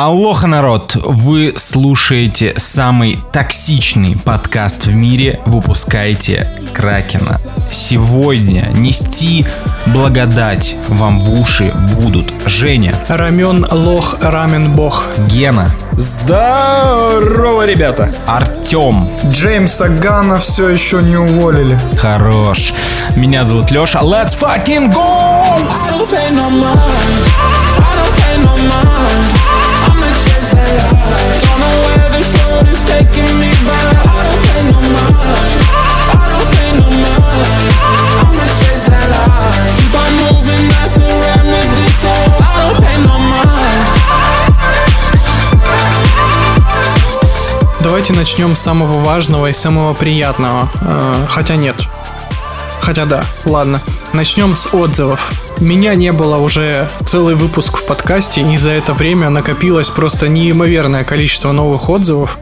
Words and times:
Алоха, 0.00 0.46
народ! 0.46 0.94
Вы 0.94 1.54
слушаете 1.56 2.54
самый 2.56 3.18
токсичный 3.32 4.16
подкаст 4.16 4.86
в 4.86 4.94
мире, 4.94 5.40
выпускаете 5.44 6.48
Кракена. 6.72 7.40
Сегодня 7.72 8.70
нести 8.74 9.44
благодать 9.86 10.76
вам 10.86 11.18
в 11.18 11.40
уши 11.40 11.72
будут 11.96 12.32
Женя, 12.46 12.94
Рамен 13.08 13.66
лох, 13.72 14.18
рамен 14.22 14.72
бог. 14.76 15.04
Гена, 15.32 15.74
Здорово, 15.96 17.66
ребята! 17.66 18.14
Артем. 18.28 19.04
Джеймса 19.32 19.88
Гана 19.88 20.36
все 20.36 20.68
еще 20.68 21.02
не 21.02 21.16
уволили. 21.16 21.76
Хорош. 21.96 22.72
Меня 23.16 23.42
зовут 23.42 23.72
Леша. 23.72 24.02
Let's 24.02 24.38
fucking 24.38 24.92
go! 24.92 25.16
I 25.76 25.90
don't 25.90 26.08
pay 26.08 26.30
no 26.30 26.50
mind. 26.50 27.77
Давайте 47.80 48.12
начнем 48.12 48.54
с 48.54 48.60
самого 48.60 49.00
важного 49.00 49.50
и 49.50 49.52
самого 49.52 49.92
приятного. 49.92 50.70
Э, 50.80 51.26
Хотя 51.28 51.56
нет. 51.56 51.76
Хотя 52.80 53.06
да, 53.06 53.24
ладно. 53.44 53.82
Начнем 54.12 54.56
с 54.56 54.72
отзывов. 54.72 55.32
Меня 55.58 55.94
не 55.94 56.12
было 56.12 56.36
уже 56.36 56.88
целый 57.04 57.34
выпуск 57.34 57.78
в 57.78 57.86
подкасте, 57.86 58.42
и 58.42 58.56
за 58.56 58.70
это 58.70 58.92
время 58.92 59.30
накопилось 59.30 59.90
просто 59.90 60.28
неимоверное 60.28 61.04
количество 61.04 61.52
новых 61.52 61.90
отзывов. 61.90 62.38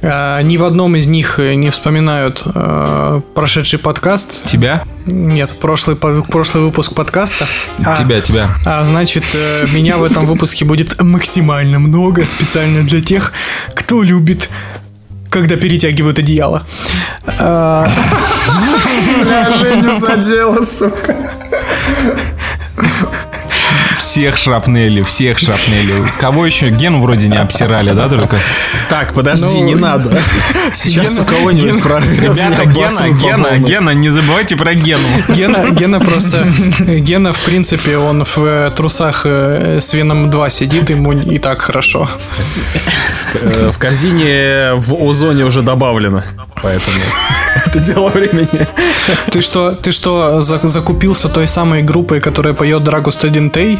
Э, 0.00 0.40
Ни 0.42 0.56
в 0.56 0.64
одном 0.64 0.96
из 0.96 1.06
них 1.06 1.38
не 1.38 1.70
вспоминают 1.70 2.42
э, 2.44 3.20
прошедший 3.34 3.78
подкаст. 3.78 4.44
Тебя? 4.44 4.82
Нет, 5.06 5.50
прошлый, 5.60 5.94
по- 5.96 6.22
прошлый 6.22 6.64
выпуск 6.64 6.94
подкаста. 6.94 7.46
А- 7.84 7.96
Тебя, 7.96 8.20
тебя. 8.20 8.48
А 8.66 8.84
значит, 8.84 9.24
э, 9.32 9.66
меня 9.74 9.96
в 9.98 10.02
этом 10.04 10.26
выпуске 10.26 10.64
будет 10.64 11.00
максимально 11.00 11.78
много, 11.78 12.24
специально 12.24 12.82
для 12.82 13.00
тех, 13.00 13.32
кто 13.74 14.02
любит, 14.02 14.50
когда 15.30 15.56
перетягивают 15.56 16.18
одеяло. 16.18 16.66
А, 17.38 17.88
Бля, 19.24 19.52
Женю 19.52 19.92
задело, 19.92 20.64
сука. 20.64 21.14
Всех 24.02 24.36
шрапнели, 24.36 25.00
всех 25.02 25.38
шрапнели. 25.38 26.04
Кого 26.20 26.44
еще? 26.44 26.70
Гену 26.70 27.00
вроде 27.00 27.28
не 27.28 27.36
обсирали, 27.36 27.92
да, 27.92 28.08
только? 28.08 28.36
Так, 28.88 29.14
подожди, 29.14 29.46
Ну, 29.60 29.64
не 29.64 29.74
надо. 29.76 30.10
Сейчас 30.74 31.20
у 31.20 31.24
кого-нибудь 31.24 31.80
прорвет 31.82 32.20
Ребята, 32.20 32.66
Гена, 32.66 33.08
Гена. 33.10 33.58
Гена, 33.58 33.90
не 33.90 34.10
забывайте 34.10 34.56
про 34.56 34.74
Гену. 34.74 35.02
Гена, 35.28 35.70
Гена 35.70 36.00
просто... 36.00 36.44
Гена, 36.80 37.32
в 37.32 37.44
принципе, 37.44 37.96
он 37.96 38.24
в 38.24 38.38
э, 38.38 38.70
трусах 38.76 39.22
э, 39.24 39.78
с 39.80 39.94
Веном 39.94 40.30
2 40.30 40.50
сидит, 40.50 40.90
ему 40.90 41.12
и 41.12 41.38
так 41.38 41.62
хорошо. 41.62 42.08
Э, 43.34 43.70
В 43.72 43.78
корзине 43.78 44.72
в 44.74 44.94
озоне 44.94 45.44
уже 45.44 45.62
добавлено. 45.62 46.22
Поэтому 46.60 46.96
это 47.66 47.78
дело 47.80 48.08
времени. 48.08 48.66
Ты 49.30 49.40
что, 49.40 49.72
ты 49.72 49.92
что, 49.92 50.40
за- 50.42 50.60
закупился 50.66 51.28
той 51.28 51.46
самой 51.46 51.82
группой, 51.82 52.20
которая 52.20 52.54
поет 52.54 52.82
Драгу 52.84 53.10
Студентей? 53.12 53.78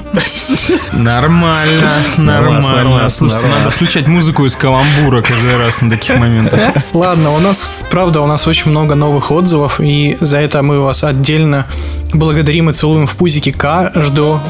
Нормально, 0.93 1.91
нормально. 2.19 3.11
Слушайте, 3.11 3.49
надо 3.49 3.71
включать 3.71 4.07
музыку 4.09 4.45
из 4.47 4.57
каламбура 4.57 5.23
каждый 5.23 5.57
раз 5.59 5.83
на 5.83 5.91
таких 5.91 6.17
моментах. 6.17 6.61
Ладно, 6.93 7.33
у 7.33 7.41
нас, 7.41 7.85
правда, 7.91 8.21
у 8.21 8.27
нас 8.27 8.47
очень 8.47 8.71
много 8.71 8.95
новых 8.95 9.31
отзывов, 9.31 9.81
и 9.81 10.17
за 10.21 10.39
это 10.39 10.63
мы 10.63 10.81
вас 10.81 11.05
отдельно 11.05 11.67
благодарим 12.13 12.71
и 12.71 12.73
целуем 12.73 13.07
в 13.07 13.17
пузике 13.17 13.53
каждого. 13.53 14.43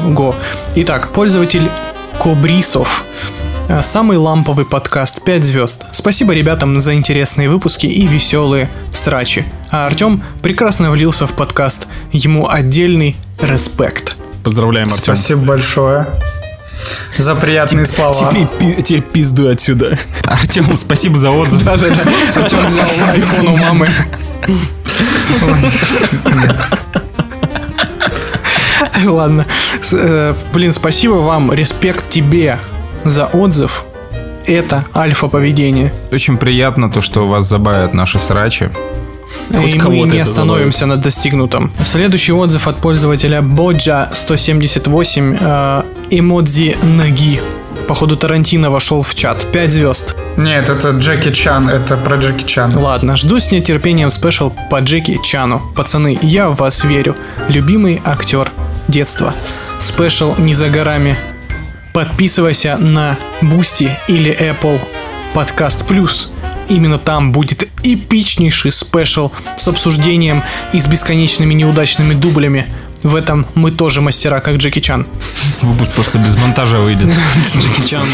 Итак, 0.75 1.11
пользователь 1.13 1.69
Кобрисов. 2.21 3.03
Э, 3.73 3.81
Самый 3.81 4.17
ламповый 4.17 4.65
подкаст 4.65 5.23
5 5.23 5.43
звезд. 5.43 5.85
Спасибо 5.91 6.33
ребятам 6.33 6.79
за 6.79 6.93
интересные 6.93 7.49
выпуски 7.49 7.87
и 7.87 8.05
веселые 8.05 8.69
срачи. 8.91 9.45
А 9.71 9.87
Артем 9.87 10.23
прекрасно 10.43 10.91
влился 10.91 11.25
в 11.25 11.33
подкаст. 11.33 11.87
Ему 12.11 12.47
отдельный 12.47 13.15
респект. 13.41 14.15
Поздравляем, 14.43 14.85
Артем. 14.93 15.15
Спасибо 15.15 15.41
большое 15.41 16.07
за 17.17 17.33
приятные 17.33 17.85
слова. 17.85 18.13
Теперь, 18.13 18.47
пи- 18.59 18.83
теперь 18.83 19.01
пизду 19.01 19.49
отсюда. 19.49 19.97
Артем, 20.23 20.77
спасибо 20.77 21.17
за 21.17 21.31
отзыв. 21.31 21.63
Да-да-да. 21.63 22.03
Артем 22.43 22.65
взял 22.67 22.85
айфон 23.09 23.47
у 23.47 23.55
мамы. 23.57 23.89
Ладно. 29.05 29.45
Э, 29.91 30.35
Блин, 30.53 30.71
спасибо 30.71 31.13
вам, 31.15 31.51
респект 31.51 32.09
тебе 32.09 32.59
за 33.05 33.25
отзыв. 33.25 33.85
Это 34.45 34.85
альфа-поведение. 34.95 35.93
Очень 36.11 36.37
приятно 36.37 36.91
то, 36.91 37.01
что 37.01 37.27
вас 37.27 37.47
забавят 37.47 37.93
наши 37.93 38.19
срачи. 38.19 38.69
И 39.49 39.79
мы 39.79 39.99
не 40.01 40.19
остановимся 40.19 40.85
на 40.85 40.97
достигнутом. 40.97 41.71
Следующий 41.83 42.33
отзыв 42.33 42.67
от 42.67 42.77
пользователя 42.81 43.41
Боджа178 43.41 45.37
э, 45.39 45.83
эмодзи 46.09 46.77
ноги. 46.83 47.41
Походу 47.87 48.15
Тарантино 48.15 48.69
вошел 48.69 49.01
в 49.01 49.13
чат. 49.15 49.45
5 49.51 49.71
звезд. 49.71 50.15
Нет, 50.37 50.69
это 50.69 50.91
Джеки 50.91 51.31
Чан, 51.31 51.69
это 51.69 51.97
про 51.97 52.17
Джеки 52.17 52.45
Чан. 52.45 52.75
Ладно, 52.75 53.17
жду 53.17 53.39
с 53.39 53.51
нетерпением 53.51 54.09
спешл 54.09 54.51
по 54.69 54.79
Джеки 54.79 55.19
Чану. 55.23 55.61
Пацаны, 55.75 56.17
я 56.21 56.49
в 56.49 56.55
вас 56.55 56.83
верю. 56.83 57.15
Любимый 57.49 58.01
актер 58.05 58.49
детства. 58.87 59.33
Special 59.79 60.35
не 60.37 60.53
за 60.53 60.69
горами. 60.69 61.17
Подписывайся 61.93 62.77
на 62.77 63.17
Boosty 63.41 63.91
или 64.07 64.35
Apple 64.35 64.81
Podcast 65.35 65.87
Plus. 65.87 66.27
Именно 66.67 66.97
там 66.97 67.31
будет 67.31 67.69
эпичнейший 67.83 68.71
special 68.71 69.31
с 69.55 69.67
обсуждением 69.67 70.41
и 70.73 70.79
с 70.79 70.87
бесконечными 70.87 71.53
неудачными 71.53 72.15
дублями. 72.15 72.65
В 73.03 73.15
этом 73.15 73.45
мы 73.53 73.69
тоже 73.69 74.01
мастера, 74.01 74.39
как 74.39 74.55
Джеки 74.55 74.79
Чан. 74.79 75.05
Выпуск 75.61 75.91
просто 75.91 76.17
без 76.17 76.35
монтажа 76.35 76.79
выйдет. 76.79 77.13
Джеки 77.53 77.87
Чан. 77.87 78.07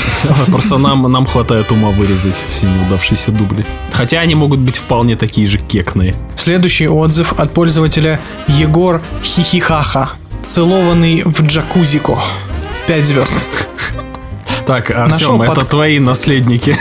Просто 0.47 0.77
нам, 0.77 1.09
нам 1.09 1.25
хватает 1.25 1.71
ума 1.71 1.89
вырезать 1.89 2.43
все 2.49 2.65
неудавшиеся 2.65 3.31
дубли. 3.31 3.65
Хотя 3.93 4.19
они 4.19 4.35
могут 4.35 4.59
быть 4.59 4.77
вполне 4.77 5.15
такие 5.15 5.47
же 5.47 5.57
кекные. 5.57 6.15
Следующий 6.35 6.89
отзыв 6.89 7.33
от 7.39 7.53
пользователя 7.53 8.19
Егор 8.47 9.01
Хихихаха. 9.23 10.09
Целованный 10.43 11.21
в 11.23 11.43
джакузико. 11.43 12.17
5 12.89 13.05
звезд. 13.05 13.35
Так, 14.65 14.89
Артем, 14.89 15.43
это 15.43 15.51
подк- 15.61 15.69
твои 15.69 15.99
наследники. 15.99 16.75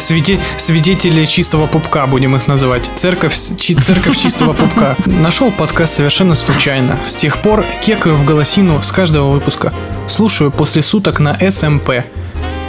Свиде- 0.00 0.40
свидетели 0.56 1.24
чистого 1.26 1.68
пупка 1.68 2.08
будем 2.08 2.34
их 2.34 2.48
называть. 2.48 2.90
Церковь, 2.96 3.32
чи- 3.56 3.76
церковь 3.76 4.18
чистого 4.18 4.52
пупка. 4.52 4.96
Нашел 5.06 5.52
подкаст 5.52 5.94
совершенно 5.94 6.34
случайно. 6.34 6.98
С 7.06 7.14
тех 7.14 7.38
пор 7.38 7.64
кекаю 7.82 8.16
в 8.16 8.24
голосину 8.24 8.82
с 8.82 8.90
каждого 8.90 9.30
выпуска. 9.30 9.72
Слушаю 10.08 10.50
после 10.50 10.82
суток 10.82 11.20
на 11.20 11.38
СМП. 11.38 12.02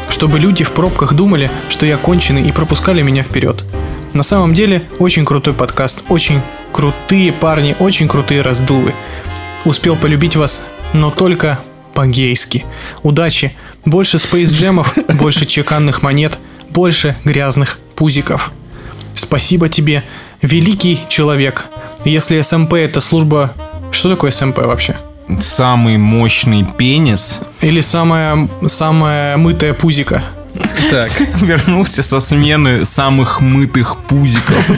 Чтобы 0.10 0.38
люди 0.38 0.64
в 0.64 0.74
пробках 0.74 1.14
думали, 1.14 1.50
что 1.70 1.88
я 1.88 1.98
конченый 1.98 2.48
и 2.48 2.52
пропускали 2.52 3.02
меня 3.02 3.24
вперед. 3.24 3.64
На 4.14 4.22
самом 4.22 4.54
деле, 4.54 4.84
очень 5.00 5.26
крутой 5.26 5.54
подкаст, 5.56 6.04
очень 6.08 6.40
крутые 6.72 7.32
парни, 7.32 7.76
очень 7.80 8.08
крутые 8.08 8.44
раздувы. 8.44 8.94
Успел 9.66 9.96
полюбить 9.96 10.36
вас, 10.36 10.62
но 10.94 11.10
только 11.10 11.58
по-гейски. 11.94 12.66
Удачи, 13.04 13.54
больше 13.86 14.20
спейсджемов, 14.20 14.96
больше 15.08 15.46
чеканных 15.46 16.02
монет, 16.02 16.38
больше 16.70 17.16
грязных 17.24 17.80
пузиков. 17.96 18.52
Спасибо 19.16 19.70
тебе, 19.70 20.04
великий 20.42 21.00
человек. 21.10 21.66
Если 22.06 22.42
СМП 22.42 22.74
это 22.74 23.00
служба... 23.00 23.54
Что 23.92 24.10
такое 24.10 24.32
СМП 24.32 24.58
вообще? 24.60 24.98
Самый 25.40 25.98
мощный 25.98 26.66
пенис. 26.66 27.40
Или 27.62 27.82
самая, 27.82 28.50
самая 28.68 29.38
мытая 29.38 29.74
пузика? 29.74 30.24
Так, 30.90 31.10
вернулся 31.42 32.04
со 32.04 32.20
смены 32.20 32.86
самых 32.86 33.42
мытых 33.42 33.98
пузиков. 33.98 34.70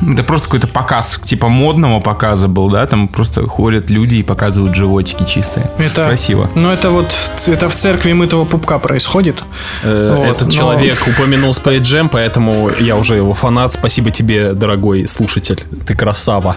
Это 0.00 0.22
просто 0.22 0.46
какой-то 0.48 0.66
показ, 0.66 1.18
типа 1.22 1.48
модного 1.48 2.00
показа 2.00 2.48
был, 2.48 2.68
да? 2.70 2.86
Там 2.86 3.08
просто 3.08 3.46
ходят 3.46 3.90
люди 3.90 4.16
и 4.16 4.22
показывают 4.22 4.74
животики 4.74 5.24
чистые. 5.24 5.70
Это, 5.78 6.04
Красиво. 6.04 6.50
Ну, 6.56 6.70
это 6.70 6.90
вот 6.90 7.12
в, 7.12 7.48
это 7.48 7.68
в 7.68 7.76
церкви 7.76 8.12
мытого 8.12 8.44
пупка 8.44 8.78
происходит. 8.78 9.44
Э, 9.82 10.14
Вот, 10.16 10.26
Этот 10.26 10.46
но- 10.48 10.50
человек 10.52 10.96
упомянул 11.06 11.52
Space 11.52 11.80
Jam, 11.80 12.08
поэтому 12.10 12.70
я 12.80 12.96
уже 12.96 13.16
его 13.16 13.34
фанат. 13.34 13.72
Спасибо 13.72 14.10
тебе, 14.10 14.52
дорогой 14.52 15.06
слушатель. 15.06 15.62
Ты 15.86 15.96
красава. 15.96 16.56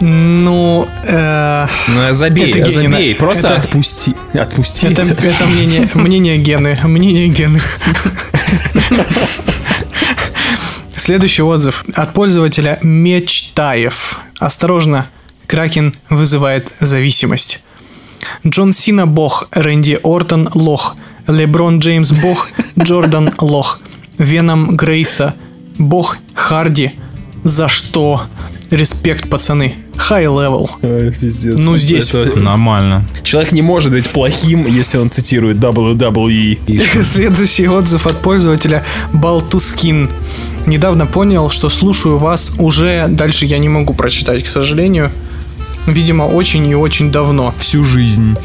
Ну, 0.00 0.88
э, 1.04 1.66
Ну, 1.88 2.12
забей, 2.12 2.50
Это 2.50 2.70
Генина. 2.70 2.90
забей. 2.96 3.14
Просто 3.14 3.46
Это- 3.48 3.56
отпусти. 3.56 4.14
Отпусти. 4.32 4.86
это, 4.86 5.02
это. 5.02 5.26
это 5.26 5.46
мнение, 5.46 5.88
мнение 5.94 6.38
Гены. 6.38 6.78
Мнение 6.84 7.28
Гены. 7.28 7.60
Следующий 10.96 11.42
отзыв 11.42 11.84
от 11.94 12.12
пользователя 12.14 12.78
Мечтаев. 12.82 14.20
Осторожно, 14.38 15.06
Кракен 15.46 15.94
вызывает 16.08 16.72
зависимость. 16.80 17.62
Джон 18.46 18.72
Сина– 18.72 19.06
бог, 19.08 19.48
Рэнди 19.50 19.98
Ортон– 20.02 20.48
лох, 20.54 20.96
Леброн 21.26 21.78
Джеймс– 21.78 22.12
бог, 22.22 22.48
Джордан– 22.78 23.32
лох, 23.40 23.80
Веном 24.18 24.76
Грейса– 24.76 25.34
бог, 25.78 26.16
Харди– 26.34 26.92
за 27.44 27.68
что? 27.68 28.22
Респект, 28.70 29.28
пацаны. 29.30 29.74
High 30.08 30.24
level. 30.26 30.68
Ой, 30.82 31.12
пиздец. 31.12 31.56
Ну, 31.58 31.76
здесь- 31.76 32.12
Это- 32.14 32.38
Нормально. 32.38 33.04
Человек 33.22 33.52
не 33.52 33.62
может 33.62 33.92
быть 33.92 34.08
плохим, 34.08 34.66
если 34.66 34.98
он 34.98 35.10
цитирует 35.10 35.58
WWE. 35.58 36.58
Следующий 37.04 37.68
отзыв 37.68 38.06
от 38.06 38.16
пользователя 38.18 38.84
Балтускин. 39.12 40.10
Недавно 40.66 41.06
понял, 41.06 41.50
что 41.50 41.68
слушаю 41.70 42.18
вас 42.18 42.54
уже... 42.58 43.06
Дальше 43.08 43.46
я 43.46 43.58
не 43.58 43.68
могу 43.68 43.94
прочитать, 43.94 44.42
к 44.42 44.46
сожалению. 44.46 45.10
Видимо, 45.86 46.24
очень 46.24 46.66
и 46.68 46.74
очень 46.74 47.10
давно. 47.10 47.54
Всю 47.58 47.84
жизнь. 47.84 48.36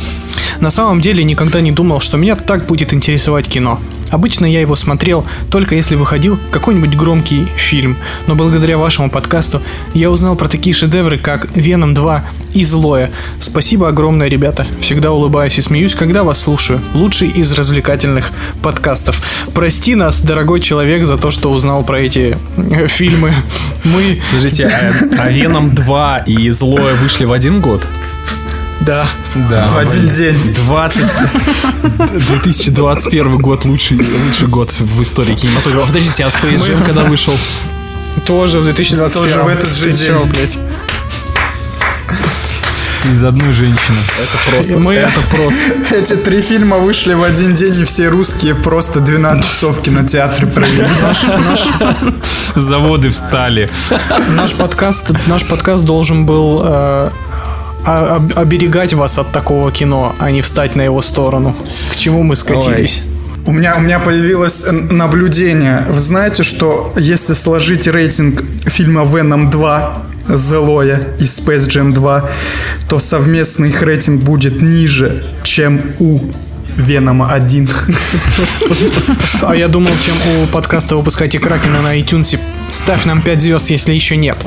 На 0.62 0.72
самом 0.72 1.02
деле 1.02 1.24
никогда 1.24 1.62
не 1.62 1.72
думал, 1.72 2.00
что 2.00 2.18
меня 2.18 2.36
так 2.36 2.66
будет 2.68 2.94
интересовать 2.94 3.48
кино. 3.48 3.80
Обычно 4.16 4.46
я 4.46 4.62
его 4.62 4.78
смотрел 4.78 5.26
только 5.52 5.76
если 5.76 5.98
выходил 5.98 6.40
какой-нибудь 6.50 6.96
громкий 6.96 7.46
фильм, 7.58 7.98
но 8.28 8.36
благодаря 8.36 8.78
вашему 8.78 9.10
подкасту 9.10 9.62
я 9.94 10.10
узнал 10.10 10.38
про 10.38 10.48
такие 10.48 10.74
шедевры, 10.74 11.18
как 11.18 11.54
«Веном 11.58 11.94
2» 11.94 12.22
и 12.54 12.64
«Злое». 12.64 13.12
Спасибо 13.42 13.90
огромное, 13.90 14.30
ребята. 14.30 14.68
Всегда 14.80 15.12
улыбаюсь 15.12 15.60
и 15.60 15.62
смеюсь, 15.62 15.96
когда 15.96 16.24
вас 16.24 16.40
слушаю. 16.40 16.80
Лучший 16.94 17.28
из 17.28 17.52
развлекательных 17.52 18.32
подкастов. 18.62 19.22
Прости 19.54 19.96
нас, 19.96 20.22
дорогой 20.22 20.62
человек, 20.62 21.06
за 21.06 21.18
то, 21.18 21.30
что 21.30 21.52
узнал 21.52 21.84
про 21.84 22.00
эти 22.00 22.38
э, 22.56 22.88
фильмы. 22.88 23.34
Мы... 23.84 24.22
Подождите, 24.32 24.68
а, 24.68 25.24
а 25.24 25.30
Веном 25.30 25.76
2 25.76 26.20
и 26.20 26.50
Злое 26.52 26.94
вышли 26.96 27.26
в 27.26 27.34
один 27.34 27.60
год? 27.60 27.86
Да. 28.82 29.08
Да. 29.50 29.68
В 29.74 29.78
один 29.78 30.08
день. 30.10 30.54
20... 30.66 31.04
2021 32.28 33.38
год 33.38 33.66
лучший, 33.66 33.98
лучший 33.98 34.48
год 34.48 34.72
в 34.72 35.02
истории 35.02 35.34
кинематографа. 35.34 35.88
Подождите, 35.88 36.26
а 36.26 36.28
Space 36.28 36.56
Jam 36.68 36.86
когда 36.86 37.04
вышел? 37.04 37.34
Тоже 38.26 38.60
в 38.60 38.64
2021. 38.64 39.28
Тоже 39.30 39.42
в 39.42 39.48
этот 39.48 39.76
же 39.76 39.92
день. 39.92 40.08
чё, 40.08 40.26
блядь? 40.26 40.58
Из 43.14 43.24
одной 43.24 43.54
женщины. 43.54 43.98
Просто, 44.50 44.78
Мы- 44.80 44.96
это 44.96 45.22
просто. 45.30 45.62
Эти 45.96 46.16
три 46.16 46.42
фильма 46.42 46.78
вышли 46.78 47.14
в 47.14 47.24
один 47.24 47.54
день, 47.54 47.80
и 47.80 47.84
все 47.84 48.08
русские 48.10 48.56
просто 48.56 49.00
12 49.00 49.46
часов 49.46 49.78
в 49.78 49.82
кинотеатре 49.82 50.48
провели. 50.48 50.86
Заводы 52.56 53.10
встали. 53.10 53.70
Наш 54.30 54.54
подкаст, 54.54 55.12
наш 55.28 55.46
подкаст 55.46 55.84
должен 55.86 56.26
был 56.26 56.62
э, 56.64 57.10
об- 57.86 58.38
оберегать 58.38 58.94
вас 58.94 59.18
от 59.18 59.32
такого 59.32 59.72
кино, 59.72 60.16
а 60.20 60.32
не 60.32 60.42
встать 60.42 60.76
на 60.76 60.82
его 60.82 61.02
сторону. 61.02 61.56
К 61.92 61.96
чему 61.96 62.24
мы 62.24 62.36
скатились? 62.36 63.04
У 63.48 63.52
меня, 63.52 63.76
у 63.78 63.80
меня 63.80 64.00
появилось 64.00 64.66
наблюдение. 64.72 65.84
Вы 65.88 66.00
знаете, 66.00 66.42
что 66.44 66.92
если 66.98 67.34
сложить 67.34 67.88
рейтинг 67.88 68.44
фильма 68.68 69.06
«Веном 69.06 69.50
2», 69.52 69.90
«Зелоя» 70.30 71.00
и 71.20 71.24
«Space 71.24 71.68
Jam 71.70 71.94
2», 71.94 72.30
то 72.90 73.00
совместный 73.00 73.70
их 73.70 73.84
рейтинг 73.84 74.24
будет 74.24 74.64
ниже, 74.64 75.24
чем 75.44 75.80
у 76.00 76.20
«Венома 76.76 77.32
1». 77.38 77.70
А 79.44 79.56
я 79.56 79.68
думал, 79.68 79.92
чем 80.04 80.16
у 80.44 80.48
подкаста 80.48 80.96
«Выпускайте 80.96 81.38
Кракена» 81.38 81.82
на 81.84 81.96
iTunes. 82.00 82.40
Ставь 82.72 83.06
нам 83.06 83.22
5 83.22 83.42
звезд, 83.42 83.70
если 83.70 83.94
еще 83.94 84.18
нет. 84.18 84.38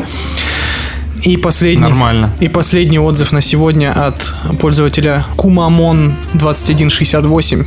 И 1.22 1.36
последний, 1.36 1.82
Нормально. 1.82 2.30
И 2.40 2.48
последний 2.48 2.98
отзыв 2.98 3.32
на 3.32 3.40
сегодня 3.40 3.92
от 3.92 4.34
пользователя 4.60 5.24
Кумамон 5.36 6.14
2168. 6.34 7.64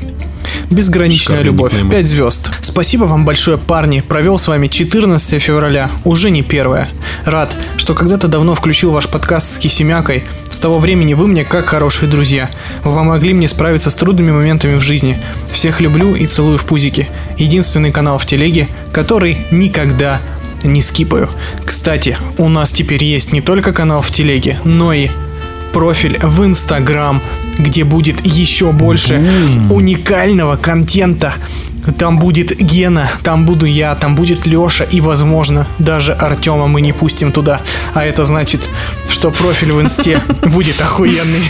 Безграничная 0.70 1.38
Шикарный 1.38 1.44
любовь. 1.46 1.72
никнейм. 1.74 1.90
5 1.90 2.08
звезд. 2.08 2.52
Спасибо 2.62 3.04
вам 3.04 3.26
большое, 3.26 3.58
парни. 3.58 4.02
Провел 4.02 4.40
с 4.40 4.48
вами 4.48 4.68
14 4.68 5.42
февраля, 5.42 5.92
уже 6.06 6.30
не 6.30 6.44
первое. 6.44 6.88
Рад, 7.26 7.56
что 7.78 7.94
когда-то 7.94 8.28
давно 8.28 8.56
включил 8.56 8.92
ваш 8.92 9.08
подкаст 9.08 9.52
с 9.52 9.58
Кисемякой. 9.58 10.24
С 10.50 10.60
того 10.60 10.80
времени 10.80 11.14
вы 11.14 11.28
мне 11.28 11.44
как 11.44 11.66
хорошие 11.66 12.10
друзья. 12.10 12.50
Вы 12.84 12.94
помогли 12.96 13.34
мне 13.34 13.48
справиться 13.50 13.90
с 13.90 13.96
трудными 13.96 14.32
моментами 14.32 14.76
в 14.76 14.82
жизни. 14.82 15.18
Всех 15.52 15.82
люблю 15.82 16.16
и 16.16 16.26
целую 16.26 16.58
в 16.58 16.66
пузики. 16.66 17.10
Единственный 17.38 17.92
канал 17.92 18.18
в 18.18 18.26
телеге, 18.26 18.68
который 18.94 19.38
никогда 19.52 20.22
не 20.64 20.82
скипаю. 20.82 21.30
Кстати, 21.66 22.18
у 22.38 22.50
нас 22.50 22.72
теперь 22.72 23.04
есть 23.04 23.32
не 23.34 23.42
только 23.42 23.74
канал 23.74 24.02
в 24.02 24.12
телеге, 24.12 24.58
но 24.64 24.94
и 24.94 25.10
профиль 25.72 26.20
в 26.22 26.44
Инстаграм, 26.46 27.22
где 27.58 27.84
будет 27.84 28.26
еще 28.26 28.72
больше 28.72 29.22
уникального 29.70 30.58
контента. 30.58 31.34
Там 31.98 32.20
будет 32.20 32.56
Гена, 32.58 33.10
там 33.24 33.46
буду 33.46 33.66
я, 33.66 33.96
там 33.96 34.16
будет 34.16 34.46
Леша 34.46 34.84
и, 34.84 35.02
возможно, 35.02 35.66
даже 35.80 36.14
Артема 36.14 36.68
мы 36.68 36.82
не 36.82 36.92
пустим 36.92 37.32
туда. 37.32 37.62
А 37.96 38.06
это 38.06 38.24
значит, 38.24 38.70
что 39.10 39.32
профиль 39.32 39.72
в 39.72 39.82
Инсте 39.82 40.22
будет 40.44 40.80
охуенный. 40.80 41.50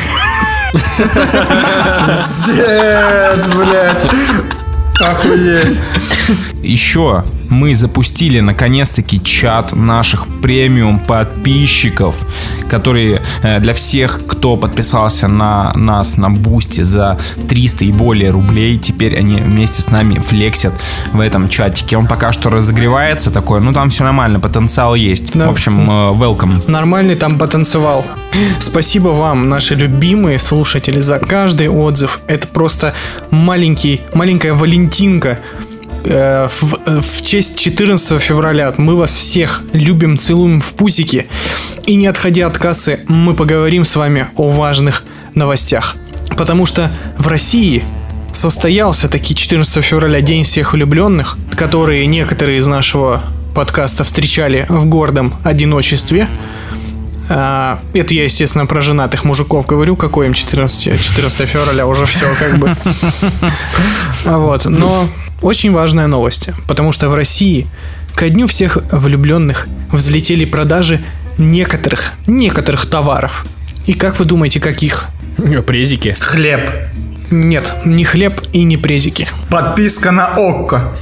Пиздец, 2.08 3.52
блядь. 3.52 4.06
Охуеть. 5.02 5.82
Еще 6.62 7.26
мы 7.52 7.76
запустили 7.76 8.40
наконец-таки 8.40 9.22
чат 9.24 9.74
наших 9.74 10.28
премиум 10.42 11.00
подписчиков, 11.00 12.26
которые 12.70 13.22
э, 13.44 13.60
для 13.60 13.74
всех, 13.74 14.22
кто 14.28 14.56
подписался 14.56 15.28
на 15.28 15.74
нас 15.76 16.18
на 16.18 16.30
Boosty 16.30 16.82
за 16.82 17.20
300 17.50 17.86
и 17.86 17.92
более 17.92 18.32
рублей, 18.32 18.78
теперь 18.78 19.18
они 19.18 19.36
вместе 19.36 19.82
с 19.82 19.92
нами 19.92 20.16
флексят 20.16 20.74
в 21.14 21.20
этом 21.20 21.50
чатике. 21.50 21.98
Он 21.98 22.08
пока 22.08 22.32
что 22.32 22.50
разогревается 22.50 23.32
такой, 23.32 23.62
ну 23.62 23.74
там 23.74 23.90
все 23.90 24.04
нормально, 24.04 24.40
потенциал 24.40 24.96
есть. 24.96 25.32
Да. 25.34 25.48
В 25.48 25.52
общем, 25.52 25.90
э, 25.90 25.94
welcome. 26.14 26.70
Нормальный 26.70 27.16
там 27.16 27.38
потанцевал. 27.38 28.06
Спасибо 28.60 29.10
вам, 29.10 29.50
наши 29.50 29.76
любимые 29.76 30.40
слушатели, 30.40 31.02
за 31.02 31.20
каждый 31.20 31.68
отзыв. 31.68 32.22
Это 32.28 32.48
просто 32.48 32.94
маленький, 33.30 34.02
маленькая 34.14 34.54
Валентинка. 34.54 35.40
Э, 36.04 36.48
В, 36.50 37.02
в 37.02 37.22
честь 37.22 37.60
14 37.60 38.22
февраля 38.22 38.74
мы 38.78 38.96
вас 38.96 39.12
всех 39.12 39.64
любим, 39.74 40.18
целуем 40.18 40.62
в 40.62 40.74
пусики. 40.74 41.28
И 41.86 41.96
не 41.96 42.08
отходя 42.08 42.48
от 42.48 42.58
кассы, 42.58 43.00
мы 43.08 43.34
поговорим 43.34 43.86
с 43.86 43.96
вами 43.96 44.28
о 44.36 44.48
важных 44.48 45.04
новостях. 45.36 45.96
Потому 46.38 46.66
что 46.66 46.92
в 47.18 47.28
России 47.28 47.84
состоялся 48.34 49.08
таки 49.08 49.36
14 49.36 49.84
февраля 49.84 50.22
День 50.22 50.44
всех 50.44 50.74
влюбленных, 50.74 51.38
которые 51.56 52.08
некоторые 52.08 52.60
из 52.60 52.68
нашего 52.68 53.22
подкаста 53.54 54.04
встречали 54.04 54.66
в 54.70 54.86
гордом 54.86 55.34
одиночестве. 55.44 56.28
А, 57.30 57.80
это 57.94 58.14
я, 58.14 58.24
естественно, 58.24 58.66
про 58.66 58.82
женатых 58.82 59.24
мужиков 59.24 59.66
говорю, 59.66 59.96
какой 59.96 60.28
им 60.28 60.34
14, 60.34 61.02
14 61.02 61.50
февраля, 61.50 61.86
уже 61.86 62.06
все 62.06 62.26
как 62.40 62.58
бы. 62.58 62.76
Вот, 64.26 64.66
но 64.66 65.08
очень 65.42 65.72
важная 65.72 66.08
новость, 66.08 66.50
потому 66.68 66.92
что 66.92 67.10
в 67.10 67.16
России 67.16 67.68
ко 68.16 68.30
дню 68.30 68.48
всех 68.48 68.78
влюбленных 68.92 69.68
взлетели 69.92 70.46
продажи 70.46 71.00
некоторых, 71.38 72.12
некоторых 72.28 72.86
товаров. 72.86 73.46
И 73.88 73.94
как 73.94 74.20
вы 74.20 74.26
думаете, 74.26 74.60
каких? 74.60 75.08
Презики. 75.66 76.16
Хлеб. 76.20 76.70
Нет, 77.32 77.74
не 77.86 78.04
хлеб 78.04 78.42
и 78.52 78.64
не 78.64 78.78
презики. 78.78 79.28
Подписка 79.50 80.12
на 80.12 80.28
ОККО. 80.36 80.94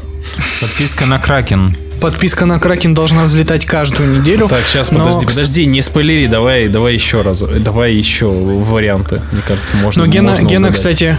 Подписка 0.62 1.08
на 1.08 1.20
Кракен. 1.20 1.76
Подписка 2.00 2.46
на 2.46 2.60
Кракен 2.60 2.94
должна 2.94 3.24
взлетать 3.24 3.66
каждую 3.66 4.18
неделю. 4.18 4.48
Так, 4.48 4.66
сейчас, 4.66 4.92
но, 4.92 5.00
подожди, 5.00 5.26
подожди, 5.26 5.66
не 5.66 5.82
спойлери, 5.82 6.28
давай, 6.28 6.70
давай 6.70 6.94
еще 6.94 7.22
раз, 7.22 7.42
давай 7.42 7.94
еще 7.94 8.28
варианты. 8.28 9.22
Мне 9.34 9.42
кажется, 9.46 9.76
можно. 9.76 10.06
Но 10.06 10.12
Гена, 10.12 10.30
можно 10.30 10.48
Гена 10.48 10.72
кстати, 10.72 11.18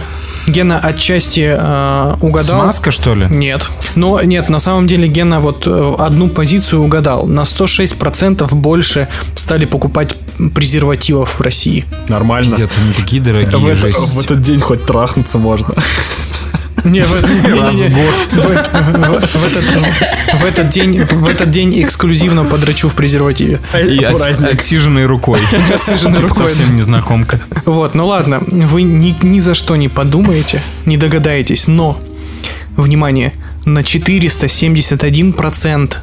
Гена 0.51 0.79
отчасти 0.79 1.55
э, 1.57 2.15
угадал. 2.21 2.61
Смазка, 2.63 2.91
что 2.91 3.15
ли? 3.15 3.27
Нет. 3.29 3.69
Но 3.95 4.21
нет, 4.21 4.49
на 4.49 4.59
самом 4.59 4.87
деле 4.87 5.07
Гена 5.07 5.39
вот 5.39 5.65
э, 5.65 5.95
одну 5.99 6.27
позицию 6.29 6.83
угадал. 6.83 7.25
На 7.27 7.41
106% 7.41 8.53
больше 8.55 9.07
стали 9.35 9.65
покупать 9.65 10.15
презервативов 10.53 11.39
в 11.39 11.41
России. 11.41 11.85
Нормально. 12.07 12.49
Пиздец, 12.49 12.77
они 12.77 12.93
такие 12.93 13.21
дорогие, 13.21 13.57
в, 13.73 13.83
это- 13.85 13.97
в 13.99 14.19
этот 14.19 14.41
день 14.41 14.59
хоть 14.59 14.85
трахнуться 14.85 15.37
можно. 15.37 15.73
Не, 16.83 17.01
в, 17.03 17.23
не, 17.23 17.29
не, 17.51 17.59
не. 17.89 17.89
В- 17.89 18.31
в- 18.31 19.35
в 19.35 19.43
этот- 19.45 19.65
в 20.41 20.45
этот 20.45 20.69
день, 20.69 21.01
в 21.03 21.27
этот 21.27 21.51
день 21.51 21.73
эксклюзивно 21.83 22.45
подрачу 22.45 22.87
в 22.89 22.95
презервативе. 22.95 23.59
И 23.79 24.03
от- 24.03 24.13
отсиженной 24.59 25.05
рукой. 25.05 25.39
Отсиженной 25.73 26.15
Типа 26.17 26.27
рукой, 26.29 26.49
Совсем 26.49 26.75
незнакомка. 26.75 27.39
Вот, 27.65 27.93
ну 27.95 28.05
ладно, 28.07 28.41
вы 28.47 28.81
ни, 28.83 29.15
ни 29.21 29.39
за 29.39 29.53
что 29.53 29.75
не 29.75 29.89
подумаете, 29.89 30.61
не 30.85 30.97
догадаетесь, 30.97 31.67
но, 31.67 31.97
внимание, 32.77 33.33
на 33.65 33.83
471%, 33.83 35.95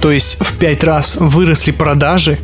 то 0.00 0.10
есть 0.10 0.38
в 0.40 0.54
5 0.56 0.84
раз 0.84 1.16
выросли 1.16 1.72
продажи 1.72 2.38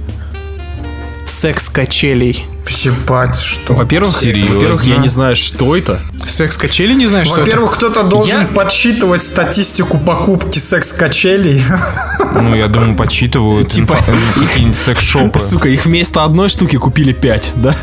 секс-качелей. 1.26 2.44
Ебать, 2.86 3.36
что? 3.38 3.74
Во-первых, 3.74 4.16
Серьезно? 4.16 4.54
во-первых, 4.56 4.84
я 4.84 4.96
не 4.98 5.08
знаю, 5.08 5.34
что 5.36 5.76
это. 5.76 6.00
Секс-качели, 6.26 6.94
не 6.94 7.06
знаешь, 7.06 7.26
что 7.26 7.36
это? 7.36 7.44
Во-первых, 7.46 7.72
кто-то 7.76 8.02
должен 8.04 8.42
Я- 8.42 8.46
подсчитывать 8.46 9.22
статистику 9.22 9.98
покупки 9.98 10.58
секс-качелей. 10.58 11.62
Ну, 12.34 12.54
я 12.54 12.68
думаю, 12.68 12.94
подсчитывают 12.96 13.68
Типа- 13.72 13.92
инфа- 13.94 14.44
какие-нибудь 14.48 14.78
секс-шопы. 14.78 15.38
Сука, 15.40 15.68
их 15.68 15.84
вместо 15.86 16.24
одной 16.24 16.48
штуки 16.48 16.76
купили 16.76 17.12
пять, 17.12 17.52
да? 17.56 17.74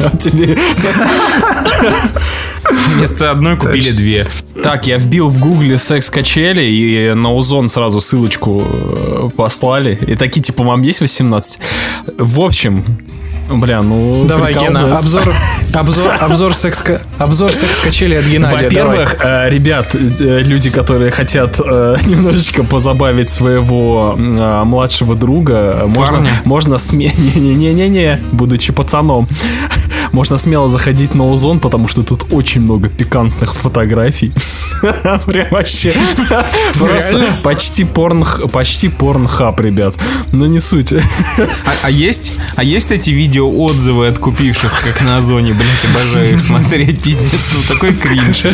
А 0.00 0.16
тебе... 0.16 0.56
Вместо 2.96 3.30
одной 3.30 3.56
купили 3.56 3.90
две. 3.92 4.26
Так, 4.62 4.86
я 4.86 4.96
вбил 4.98 5.28
в 5.28 5.38
гугле 5.38 5.78
секс-качели, 5.78 6.62
и 6.62 7.12
на 7.14 7.36
Озон 7.36 7.68
сразу 7.68 8.00
ссылочку 8.00 8.62
э, 8.66 9.28
послали. 9.36 9.98
И 10.06 10.14
такие, 10.14 10.40
типа, 10.42 10.62
вам 10.64 10.82
есть 10.82 11.00
18? 11.00 11.58
В 12.18 12.40
общем, 12.40 12.84
бля, 13.50 13.82
ну... 13.82 14.24
Давай, 14.24 14.54
Гена, 14.54 14.86
да. 14.86 14.98
обзор, 14.98 15.32
обзор, 15.72 16.12
обзор 16.20 16.54
секс, 16.54 16.82
обзор 17.18 17.52
секс-качели 17.52 18.14
от 18.14 18.24
Геннадия. 18.24 18.70
давай. 18.70 18.98
Во-первых, 18.98 19.16
э, 19.24 19.50
ребят, 19.50 19.94
э, 19.94 20.42
люди, 20.42 20.70
которые 20.70 21.10
хотят 21.10 21.58
э, 21.58 21.96
немножечко 22.06 22.64
позабавить 22.64 23.30
своего 23.30 24.14
младшего 24.16 25.14
друга, 25.14 25.80
э, 25.82 25.86
можно, 25.86 26.26
можно 26.44 26.78
сме... 26.78 27.12
Не-не-не-не-не, 27.16 28.18
будучи 28.32 28.72
пацаном, 28.72 29.28
можно 30.12 30.38
смело 30.38 30.68
заходить 30.68 31.14
на 31.14 31.32
Озон, 31.32 31.58
потому 31.58 31.88
что 31.88 32.02
тут 32.02 32.32
очень 32.32 32.60
много 32.60 32.88
пикантных 32.88 33.54
фотографий. 33.54 34.32
Прям 35.26 35.48
вообще. 35.50 35.92
Просто 36.74 37.26
почти 37.42 37.84
порн, 37.84 38.24
почти 38.52 38.88
порнхаб, 38.88 39.60
ребят. 39.60 39.94
Но 40.32 40.46
не 40.46 40.60
суть. 40.60 40.92
А, 41.64 41.74
а 41.82 41.90
есть, 41.90 42.32
а 42.56 42.64
есть 42.64 42.90
эти 42.90 43.10
видео 43.10 43.48
отзывы 43.48 44.08
от 44.08 44.18
купивших, 44.18 44.72
как 44.84 45.02
на 45.02 45.18
Озоне, 45.18 45.52
блять, 45.52 45.84
обожаю 45.84 46.34
их 46.34 46.42
смотреть, 46.42 47.02
пиздец, 47.02 47.40
ну 47.54 47.62
такой 47.62 47.94
кринж. 47.94 48.44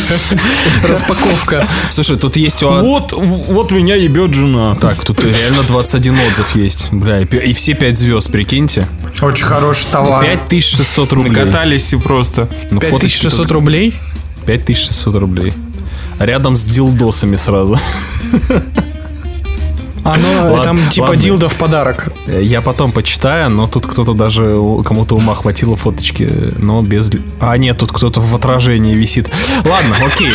Распаковка. 0.83 1.69
Слушай, 1.91 2.17
тут 2.17 2.37
есть 2.37 2.63
у 2.63 2.69
Вот, 2.69 3.13
вот 3.13 3.71
меня 3.73 3.97
ебет 3.97 4.35
жена. 4.35 4.75
Так, 4.75 5.05
тут 5.05 5.25
реально 5.25 5.63
21 5.63 6.17
отзыв 6.31 6.57
есть. 6.57 6.89
Бля, 6.93 7.21
и 7.21 7.53
все 7.53 7.75
5 7.75 7.99
звезд, 7.99 8.31
прикиньте. 8.31 8.87
Очень 9.23 9.45
хороший 9.45 9.87
товар. 9.91 10.25
5600 10.25 11.13
рублей. 11.13 11.48
Накатались 11.49 11.93
и 11.93 11.97
просто. 11.97 12.49
Ну, 12.71 12.81
фоточки 12.81 13.23
5600 13.23 13.43
тут 13.43 13.51
рублей? 13.53 13.95
5600 14.47 15.15
рублей. 15.17 15.53
Рядом 16.19 16.57
с 16.57 16.65
дилдосами 16.65 17.37
сразу. 17.37 17.79
Оно 20.05 20.29
Ладно, 20.45 20.63
там 20.65 20.79
типа 20.89 21.07
ладно. 21.07 21.21
дилдо 21.21 21.49
в 21.49 21.57
подарок. 21.57 22.09
Я 22.27 22.63
потом 22.63 22.93
почитаю, 22.93 23.51
но 23.51 23.67
тут 23.67 23.87
кто-то 23.87 24.15
даже, 24.15 24.59
кому-то 24.85 25.15
ума 25.17 25.35
хватило 25.35 25.77
фоточки, 25.77 26.31
но 26.57 26.81
без... 26.83 27.11
А, 27.41 27.57
нет, 27.59 27.77
тут 27.77 27.93
кто-то 27.93 28.21
в 28.21 28.35
отражении 28.35 28.95
висит. 28.95 29.29
Ладно, 29.65 29.97
окей. 30.07 30.33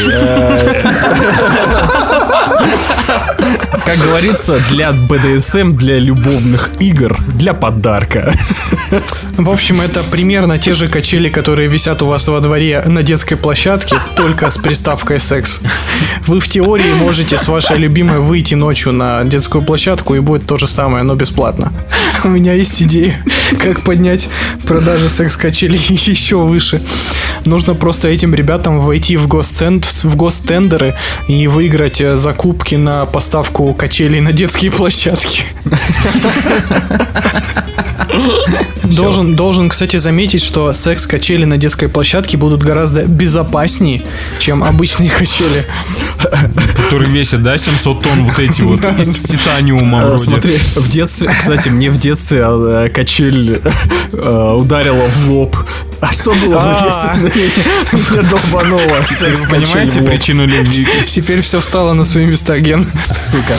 Как 3.86 3.98
говорится, 3.98 4.62
для 4.70 4.92
BDSM, 4.92 5.74
для 5.74 6.00
любовных 6.00 6.70
игр, 6.80 7.18
для 7.36 7.54
подарка. 7.54 8.34
В 9.38 9.50
общем, 9.50 9.82
это 9.82 10.02
примерно 10.04 10.58
те 10.58 10.74
же 10.74 10.88
качели, 10.88 11.30
которые 11.30 11.68
висят 11.68 12.02
у 12.02 12.08
вас 12.08 12.28
во 12.28 12.40
дворе 12.40 12.84
на 12.86 13.04
детской 13.04 13.36
площадке, 13.36 13.98
только 14.16 14.50
с 14.50 14.58
приставкой 14.58 15.20
секс. 15.20 15.62
Вы 16.26 16.40
в 16.40 16.48
теории 16.48 16.94
можете 16.94 17.38
с 17.38 17.48
вашей 17.48 17.78
любимой 17.78 18.20
выйти 18.20 18.54
ночью 18.54 18.94
на 18.94 19.24
детскую 19.24 19.64
площадку 19.64 20.16
и 20.16 20.20
будет 20.20 20.46
то 20.46 20.56
же 20.56 20.68
самое, 20.68 21.04
но 21.04 21.16
бесплатно. 21.16 21.74
У 22.24 22.30
меня 22.30 22.54
есть 22.54 22.82
идея, 22.84 23.22
как 23.60 23.84
поднять 23.84 24.30
продажи 24.66 25.10
секс-качелей 25.10 25.78
еще 25.90 26.38
выше. 26.38 26.82
Нужно 27.46 27.74
просто 27.74 28.08
этим 28.08 28.36
ребятам 28.36 28.80
войти 28.80 29.18
в, 29.18 29.28
госцент, 29.28 29.86
в 29.86 30.16
гостендеры 30.16 30.96
и 31.28 31.48
выиграть 31.48 32.02
э, 32.02 32.18
закупки 32.18 32.76
на 32.76 33.06
поставку 33.06 33.74
качелей 33.74 34.20
на 34.20 34.32
детские 34.32 34.72
площадки. 34.78 35.44
Должен, 38.84 39.36
должен, 39.36 39.70
кстати, 39.70 39.98
заметить, 39.98 40.44
что 40.44 40.74
секс-качели 40.74 41.46
на 41.46 41.58
детской 41.58 41.88
площадке 41.88 42.38
будут 42.38 42.62
гораздо 42.62 43.06
безопаснее, 43.06 44.04
чем 44.40 44.64
обычные 44.64 45.10
качели. 45.10 45.64
Который 46.76 47.08
весит, 47.10 47.42
да, 47.42 47.58
700 47.58 48.04
тонн 48.04 48.26
вот 48.26 48.40
эти 48.40 48.62
вот 48.62 48.84
из 49.00 49.24
титаниума 49.24 50.04
Э, 50.04 50.08
вроде. 50.08 50.24
Смотри, 50.24 50.58
в 50.76 50.90
детстве, 50.90 51.28
кстати, 51.28 51.70
мне 51.70 51.90
в 51.90 51.98
детстве 51.98 52.44
э, 52.44 52.90
качель 52.90 53.60
э, 54.12 54.54
ударила 54.58 55.08
в 55.08 55.30
лоб. 55.30 55.58
А 56.04 56.12
что 56.12 56.34
было, 56.34 56.60
бы, 56.60 56.76
если 56.86 58.14
мне 58.14 58.30
долбануло 58.30 58.98
Вы 59.00 59.06
секс-качель 59.06 59.48
понимаете 59.48 60.02
причину 60.02 60.46
любви? 60.46 60.86
Теперь 61.08 61.42
все 61.42 61.62
встало 61.62 61.94
на 61.94 62.04
свои 62.04 62.26
места, 62.26 62.60
Ген. 62.60 62.86
Сука. 63.06 63.56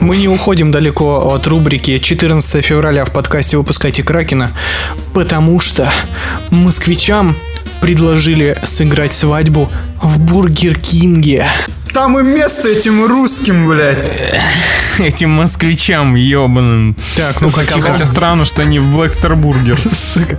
Мы 0.00 0.18
не 0.18 0.28
уходим 0.28 0.70
далеко 0.70 1.32
от 1.32 1.46
рубрики 1.46 1.98
14 1.98 2.62
февраля 2.62 3.06
в 3.06 3.12
подкасте 3.12 3.56
«Выпускайте 3.56 4.02
Кракена», 4.02 4.52
потому 5.14 5.60
что 5.60 5.90
москвичам 6.50 7.34
предложили 7.80 8.58
сыграть 8.64 9.14
свадьбу 9.14 9.70
в 10.02 10.18
Бургер 10.20 10.78
Кинге. 10.78 11.48
Там 11.94 12.18
и 12.18 12.22
место 12.24 12.68
этим 12.68 13.06
русским, 13.06 13.68
блядь. 13.68 14.04
Этим 14.98 15.30
москвичам 15.30 16.14
ебаным. 16.14 16.96
Так, 17.16 17.40
ну 17.40 17.50
Хотя, 17.50 17.80
хотя 17.80 18.06
странно, 18.06 18.44
что 18.44 18.62
они 18.62 18.78
в 18.78 18.88
Black 18.94 19.16
Star 19.16 19.34
Burger. 19.34 19.78
Сука. 19.92 20.38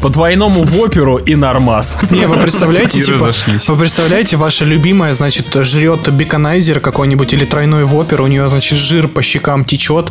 По 0.00 0.08
двойному 0.08 0.64
вопперу 0.64 1.18
и 1.18 1.34
нормас. 1.34 1.98
Не, 2.10 2.26
вы 2.26 2.36
представляете, 2.36 3.02
типа, 3.02 3.32
вы 3.68 3.76
представляете, 3.76 4.36
ваша 4.36 4.64
любимая, 4.64 5.12
значит, 5.12 5.46
жрет 5.54 6.08
беконайзер 6.08 6.80
какой-нибудь 6.80 7.32
или 7.32 7.44
тройной 7.44 7.84
воппер, 7.84 8.22
у 8.22 8.26
нее, 8.26 8.48
значит, 8.48 8.78
жир 8.78 9.08
по 9.08 9.22
щекам 9.22 9.64
течет, 9.64 10.10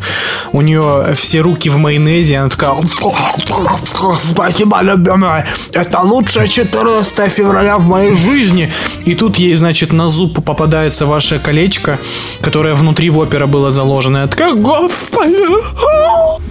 у 0.52 0.62
нее 0.62 1.14
все 1.16 1.42
руки 1.42 1.70
в 1.70 1.78
майонезе, 1.78 2.38
она 2.38 2.50
такая, 2.50 2.74
спасибо, 4.18 4.82
любимая, 4.82 5.48
это 5.74 6.00
лучшее 6.00 6.48
14 6.48 7.32
февраля 7.32 7.78
в 7.78 7.88
моей 7.88 8.16
жизни. 8.16 8.72
И 9.06 9.16
тут 9.16 9.38
ей, 9.38 9.54
значит, 9.56 9.92
на 9.92 10.10
зуб 10.10 10.44
попадается 10.82 11.06
ваше 11.06 11.38
колечко, 11.40 11.98
которое 12.42 12.74
внутри 12.74 13.10
воппера 13.12 13.46
было 13.46 13.70
заложено. 13.72 14.20
Она 14.20 14.28
такая, 14.28 14.56
господи, 14.56 15.48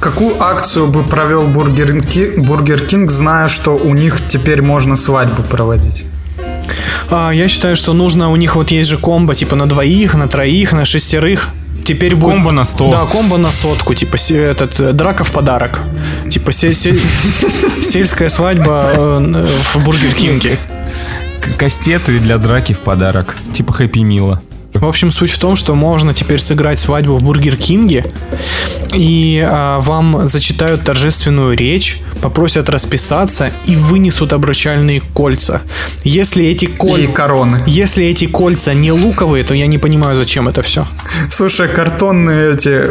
Какую 0.00 0.40
акцию 0.40 0.86
бы 0.86 1.02
провел 1.02 1.46
Бургер, 1.48 2.00
Ки- 2.00 2.38
Бургер 2.38 2.78
Кинг, 2.86 3.10
зная, 3.10 3.48
что 3.48 3.70
у 3.76 3.92
них 3.94 4.20
теперь 4.28 4.62
можно 4.62 4.94
свадьбу 4.96 5.42
проводить? 5.42 6.04
А, 7.10 7.32
я 7.32 7.48
считаю, 7.48 7.74
что 7.74 7.92
нужно, 7.92 8.30
у 8.30 8.36
них 8.36 8.54
вот 8.54 8.70
есть 8.70 8.88
же 8.88 8.98
комбо, 8.98 9.34
типа 9.34 9.56
на 9.56 9.66
двоих, 9.66 10.14
на 10.14 10.28
троих, 10.28 10.72
на 10.72 10.84
шестерых. 10.84 11.48
Теперь 11.84 12.14
будет... 12.14 12.34
Комбо 12.34 12.52
на 12.52 12.64
100. 12.64 12.90
Да, 12.90 13.04
комбо 13.06 13.36
на 13.36 13.50
сотку, 13.50 13.94
типа 13.94 14.16
этот 14.32 14.78
э, 14.80 14.92
драка 14.92 15.24
в 15.24 15.30
подарок. 15.32 15.80
Типа 16.30 16.52
се- 16.52 16.72
се- 16.74 16.94
сельская 17.82 18.28
свадьба 18.28 18.90
э, 18.94 19.46
в 19.74 19.84
Бургер 19.84 20.14
Кинге. 20.14 20.56
К- 21.40 21.56
Кастеты 21.58 22.18
для 22.18 22.38
драки 22.38 22.72
в 22.72 22.80
подарок. 22.80 23.36
Типа 23.52 23.72
Happy 23.72 24.00
Meal 24.00 24.27
а. 24.27 24.40
В 24.72 24.86
общем, 24.86 25.10
суть 25.10 25.32
в 25.32 25.38
том, 25.38 25.56
что 25.56 25.74
можно 25.74 26.14
теперь 26.14 26.38
сыграть 26.38 26.78
свадьбу 26.78 27.16
в 27.16 27.22
Бургер 27.24 27.56
Кинге, 27.56 28.04
и 28.94 29.44
а, 29.44 29.80
вам 29.80 30.28
зачитают 30.28 30.84
торжественную 30.84 31.56
речь, 31.56 31.98
попросят 32.22 32.68
расписаться 32.68 33.50
и 33.66 33.74
вынесут 33.74 34.32
обручальные 34.32 35.00
кольца. 35.12 35.60
Если 36.04 36.46
эти 36.46 36.66
И 36.66 36.68
кольца... 36.68 37.12
короны. 37.12 37.58
Если 37.66 38.04
эти 38.06 38.26
кольца 38.26 38.72
не 38.72 38.92
луковые, 38.92 39.42
то 39.42 39.54
я 39.54 39.66
не 39.66 39.78
понимаю, 39.78 40.14
зачем 40.16 40.46
это 40.48 40.62
все. 40.62 40.86
Слушай, 41.30 41.68
картонные 41.68 42.54
эти 42.54 42.86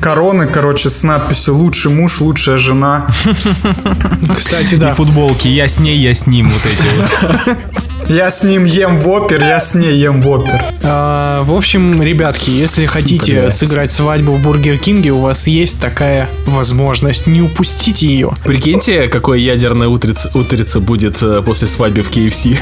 короны, 0.00 0.46
короче, 0.46 0.90
с 0.90 1.02
надписью 1.02 1.54
«Лучший 1.56 1.90
муж, 1.90 2.20
лучшая 2.20 2.58
жена». 2.58 3.06
Кстати, 4.36 4.74
И 4.74 4.76
да. 4.76 4.92
футболки. 4.92 5.48
Я 5.48 5.68
с 5.68 5.78
ней, 5.78 5.96
я 5.98 6.14
с 6.14 6.26
ним. 6.26 6.48
Вот 6.48 6.62
эти 6.66 7.46
вот. 7.46 7.56
Я 8.08 8.30
с 8.30 8.42
ним 8.42 8.64
ем 8.64 8.96
вопер, 8.96 9.42
я 9.44 9.60
с 9.60 9.74
ней 9.74 9.98
ем 9.98 10.22
вопер. 10.22 10.64
А, 10.82 11.42
в 11.42 11.52
общем, 11.52 12.02
ребятки, 12.02 12.48
если 12.48 12.86
хотите 12.86 13.32
Блядь. 13.32 13.54
сыграть 13.54 13.92
свадьбу 13.92 14.32
в 14.32 14.40
Бургер 14.40 14.78
Кинге, 14.78 15.10
у 15.10 15.18
вас 15.18 15.46
есть 15.46 15.78
такая 15.78 16.26
возможность. 16.46 17.26
Не 17.26 17.42
упустите 17.42 18.06
ее. 18.06 18.30
Прикиньте, 18.46 19.08
какое 19.08 19.38
ядерная 19.38 19.88
утрица, 19.88 20.30
утрица 20.32 20.80
будет 20.80 21.22
э, 21.22 21.42
после 21.44 21.68
свадьбы 21.68 22.00
в 22.00 22.10
KFC. 22.10 22.56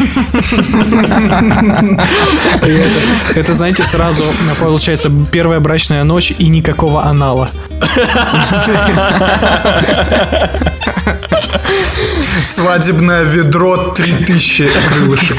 Это, 3.34 3.54
знаете, 3.54 3.82
сразу 3.84 4.22
получается 4.60 5.10
первая 5.30 5.60
брачная 5.60 6.02
ночь 6.04 6.32
и 6.38 6.48
никакого 6.48 7.04
анала. 7.04 7.50
Свадебное 12.44 13.24
ведро 13.24 13.92
3000 13.94 14.70
крылышек. 14.88 15.36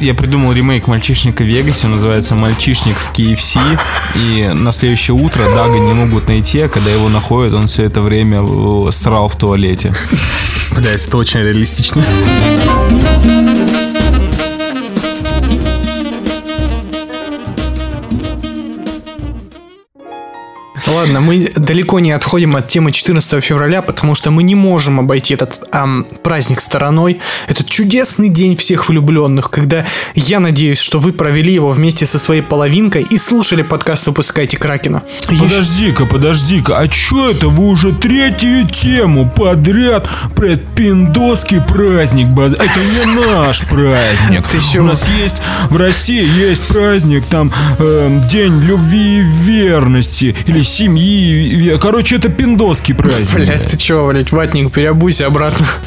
Я 0.00 0.14
придумал 0.14 0.52
ремейк 0.52 0.86
«Мальчишника 0.86 1.44
в 1.44 1.46
Вегасе», 1.46 1.86
называется 1.86 2.34
«Мальчишник 2.34 2.96
в 2.96 3.12
KFC», 3.12 3.60
и 4.14 4.50
на 4.54 4.72
следующее 4.72 5.14
утро 5.14 5.44
Дага 5.54 5.78
не 5.78 5.92
могут 5.92 6.26
найти, 6.26 6.60
а 6.60 6.68
когда 6.70 6.90
его 6.90 7.10
находят, 7.10 7.52
он 7.52 7.66
все 7.66 7.82
это 7.84 8.00
время 8.00 8.40
э, 8.40 8.92
срал 8.92 9.28
в 9.28 9.36
туалете. 9.36 9.92
Блять, 10.74 11.06
это 11.06 11.18
очень 11.18 11.40
реалистично. 11.40 12.02
Ладно, 20.90 21.20
мы 21.20 21.50
далеко 21.54 22.00
не 22.00 22.10
отходим 22.10 22.56
от 22.56 22.68
темы 22.68 22.90
14 22.90 23.44
февраля, 23.44 23.80
потому 23.80 24.14
что 24.14 24.30
мы 24.30 24.42
не 24.42 24.56
можем 24.56 24.98
обойти 24.98 25.34
этот 25.34 25.60
ам, 25.70 26.04
праздник 26.22 26.60
стороной. 26.60 27.20
Этот 27.48 27.68
чудесный 27.68 28.28
день 28.28 28.56
всех 28.56 28.88
влюбленных, 28.88 29.50
когда 29.50 29.86
я 30.14 30.40
надеюсь, 30.40 30.80
что 30.80 30.98
вы 30.98 31.12
провели 31.12 31.52
его 31.52 31.70
вместе 31.70 32.06
со 32.06 32.18
своей 32.18 32.42
половинкой 32.42 33.02
и 33.02 33.16
слушали 33.18 33.62
подкаст 33.62 34.08
«Выпускайте 34.08 34.56
Кракена». 34.56 35.02
Подожди-ка, 35.28 36.06
подожди-ка, 36.06 36.78
а 36.78 36.88
чё 36.88 37.30
это 37.30 37.48
вы 37.48 37.68
уже 37.68 37.92
третью 37.92 38.66
тему 38.66 39.30
подряд 39.34 40.08
про 40.34 40.56
праздник? 41.68 42.28
Это 42.36 42.80
не 42.80 43.04
наш 43.20 43.60
праздник. 43.66 44.48
Ты 44.48 44.58
чё? 44.58 44.82
У 44.82 44.86
нас 44.86 45.08
есть, 45.08 45.42
в 45.68 45.76
России 45.76 46.26
есть 46.38 46.66
праздник, 46.68 47.24
там, 47.26 47.52
эм, 47.78 48.26
День 48.28 48.60
любви 48.60 49.18
и 49.18 49.20
верности, 49.20 50.34
или 50.46 50.62
семьи. 50.80 51.76
Короче, 51.78 52.16
это 52.16 52.28
пиндосский 52.28 52.94
праздник. 52.94 53.34
Блять, 53.34 53.66
ты 53.70 53.76
чё, 53.76 54.06
блять, 54.08 54.32
ватник, 54.32 54.72
переобуйся 54.72 55.26
обратно. 55.26 55.66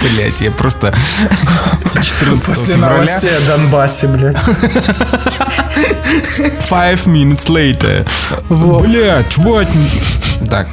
Блять, 0.00 0.40
я 0.40 0.50
просто 0.50 0.92
14 1.94 2.44
После 2.46 2.76
новостей 2.76 3.30
о 3.30 3.46
Донбассе, 3.46 4.08
блядь. 4.08 4.42
five 6.68 7.06
minutes 7.06 7.48
later. 7.48 8.06
Блять, 8.80 9.36
ватник. 9.38 9.90
Так, 10.50 10.68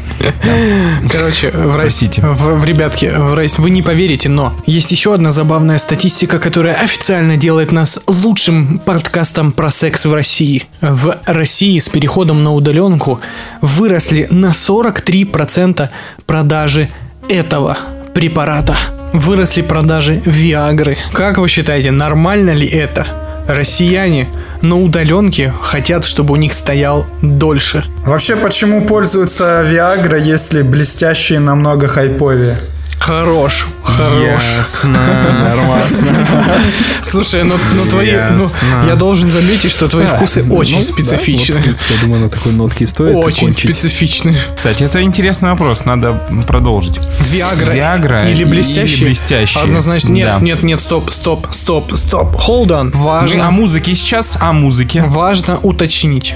Короче, 1.10 1.52
в 1.52 1.76
России, 1.76 2.08
Простите. 2.08 2.22
в, 2.22 2.60
в- 2.60 2.66
ребятки, 2.66 3.06
в 3.16 3.34
Рос- 3.36 3.60
вы 3.60 3.70
не 3.70 3.82
поверите, 3.82 4.30
но 4.30 4.54
есть 4.66 4.92
еще 4.92 5.14
одна 5.14 5.32
забавная 5.32 5.78
статистика, 5.78 6.40
которая 6.40 6.76
официально 6.76 7.38
делает 7.38 7.72
нас 7.72 8.00
лучшим 8.08 8.80
подкастом 8.80 9.52
про 9.52 9.70
секс 9.70 10.06
в 10.06 10.14
России. 10.14 10.64
В 10.82 11.18
России 11.26 11.78
с 11.80 11.90
переходом 11.90 12.44
на 12.44 12.52
удаленку 12.54 13.20
выросли 13.62 14.28
на 14.32 14.52
43% 14.52 15.90
продажи 16.26 16.90
этого 17.30 17.78
препарата. 18.14 18.78
Выросли 19.14 19.62
продажи 19.62 20.22
Виагры. 20.26 20.98
Как 21.14 21.38
вы 21.38 21.48
считаете, 21.48 21.92
нормально 21.92 22.52
ли 22.52 22.68
это? 22.68 23.06
Россияне 23.48 24.28
на 24.64 24.80
удаленке 24.80 25.54
хотят, 25.62 26.06
чтобы 26.06 26.34
у 26.34 26.38
них 26.38 26.54
стоял 26.54 27.06
дольше. 27.22 27.86
Вообще, 28.06 28.36
почему 28.36 28.86
пользуются 28.86 29.62
Виагра, 29.62 30.18
если 30.18 30.62
блестящие 30.62 31.40
намного 31.40 31.88
хайповее? 31.88 32.58
Хорош, 33.06 33.68
хорош. 33.84 34.44
Нормально. 34.84 35.84
Слушай, 37.02 37.44
ну, 37.44 37.54
ну 37.76 37.86
твои, 37.86 38.14
ну, 38.32 38.46
я 38.88 38.96
должен 38.96 39.30
заметить, 39.30 39.72
что 39.72 39.88
твои 39.90 40.06
вкусы 40.06 40.42
очень 40.50 40.78
Ну, 40.78 40.84
специфичны. 40.84 41.54
да, 41.56 41.60
вот, 41.60 41.60
в 41.60 41.64
принципе, 41.64 41.94
я 41.96 42.02
думаю, 42.02 42.22
на 42.22 42.30
такой 42.30 42.54
нотке 42.54 42.88
стоит 42.88 43.16
очень 43.18 43.52
специфичны. 43.52 44.34
Кстати, 44.56 44.84
это 44.84 45.02
интересный 45.02 45.50
вопрос, 45.50 45.84
надо 45.86 46.14
продолжить. 46.48 47.00
Виагра, 47.20 47.72
Виагра 47.72 48.30
или 48.30 48.46
блестящие? 48.46 48.98
или 49.00 49.06
блестящие. 49.08 49.64
Однозначно. 49.64 50.10
Нет, 50.10 50.28
Да. 50.28 50.40
нет, 50.40 50.64
нет, 50.64 50.80
стоп, 50.82 51.12
стоп, 51.12 51.48
стоп, 51.52 51.94
стоп. 51.96 52.36
Hold 52.48 52.68
on. 52.68 52.92
Мы 52.94 53.04
Важно, 53.04 53.48
о 53.48 53.52
музыке 53.52 53.94
сейчас, 53.96 54.38
о 54.40 54.54
музыке. 54.54 55.04
важно 55.04 55.60
уточнить. 55.60 56.36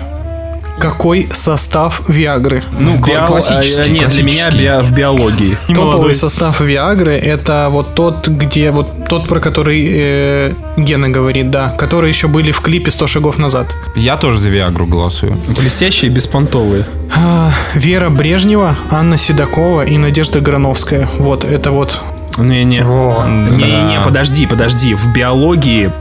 Какой 0.80 1.28
состав 1.34 2.02
Виагры? 2.08 2.64
Ну, 2.80 2.92
В 2.92 3.02
био- 3.02 3.28
классический. 3.28 3.82
а, 3.82 3.88
Нет, 3.88 4.10
для 4.10 4.24
меня 4.24 4.50
био- 4.50 4.84
в 4.84 4.92
биологии. 4.94 5.58
И 5.68 5.74
Топовый 5.74 5.92
молодой. 5.94 6.16
состав 6.16 6.62
Виагры 6.62 7.14
это 7.14 7.68
вот 7.72 7.96
тот, 7.96 8.28
где 8.28 8.72
вот 8.72 9.08
тот, 9.10 9.28
про 9.28 9.40
который 9.40 9.88
э, 9.90 10.54
Гена 10.78 11.10
говорит, 11.10 11.50
да, 11.50 11.70
которые 11.70 12.10
еще 12.12 12.28
были 12.28 12.52
в 12.52 12.62
клипе 12.62 12.92
100 12.92 13.08
шагов 13.08 13.38
назад. 13.40 13.68
Я 13.96 14.18
тоже 14.18 14.38
за 14.38 14.50
Виагру 14.50 14.86
голосую. 14.86 15.40
Блестящие 15.48 16.12
и 16.12 16.14
беспонтовые. 16.14 16.86
А, 17.16 17.52
Вера 17.74 18.10
Брежнева, 18.10 18.76
Анна 18.92 19.18
Седокова 19.18 19.82
и 19.82 19.98
Надежда 19.98 20.40
Грановская. 20.42 21.10
Вот, 21.18 21.44
это 21.44 21.72
вот 21.72 22.02
Не-не. 22.38 22.78
Не-не, 22.80 23.98
Да. 23.98 24.02
подожди, 24.04 24.46
подожди. 24.46 24.94
В 24.94 25.12
биологии 25.14 25.92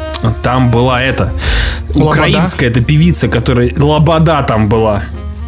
там 0.42 0.70
была 0.70 1.02
эта 1.02 1.32
Лобода? 1.94 2.04
украинская 2.10 2.68
эта 2.70 2.82
певица, 2.82 3.28
которая 3.28 3.72
Лобода 3.78 4.42
там 4.42 4.68
была 4.68 5.02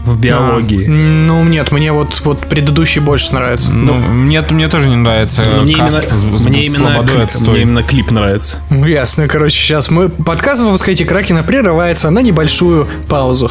в 0.08 0.18
биологии. 0.18 0.86
А, 0.86 0.90
ну, 0.90 1.44
нет, 1.44 1.70
мне 1.72 1.92
вот, 1.92 2.20
вот 2.24 2.40
предыдущий 2.40 3.00
больше 3.00 3.32
нравится. 3.34 3.70
Ну, 3.70 3.94
мне, 3.94 4.42
мне 4.50 4.68
тоже 4.68 4.88
не 4.88 4.96
нравится 4.96 5.42
мне 5.62 5.72
именно, 5.72 6.02
с- 6.02 6.22
мне, 6.22 6.62
с 6.62 6.74
именно 6.76 7.04
клип, 7.04 7.40
мне 7.40 7.60
именно 7.62 7.82
клип 7.82 8.10
нравится. 8.10 8.58
Ну, 8.70 8.86
ясно, 8.86 9.28
короче, 9.28 9.56
сейчас 9.56 9.90
мы... 9.90 10.08
Подкаст 10.08 10.62
«Выпускайте 10.62 11.04
Кракена» 11.04 11.42
прерывается 11.42 12.10
на 12.10 12.20
небольшую 12.20 12.88
паузу. 13.08 13.50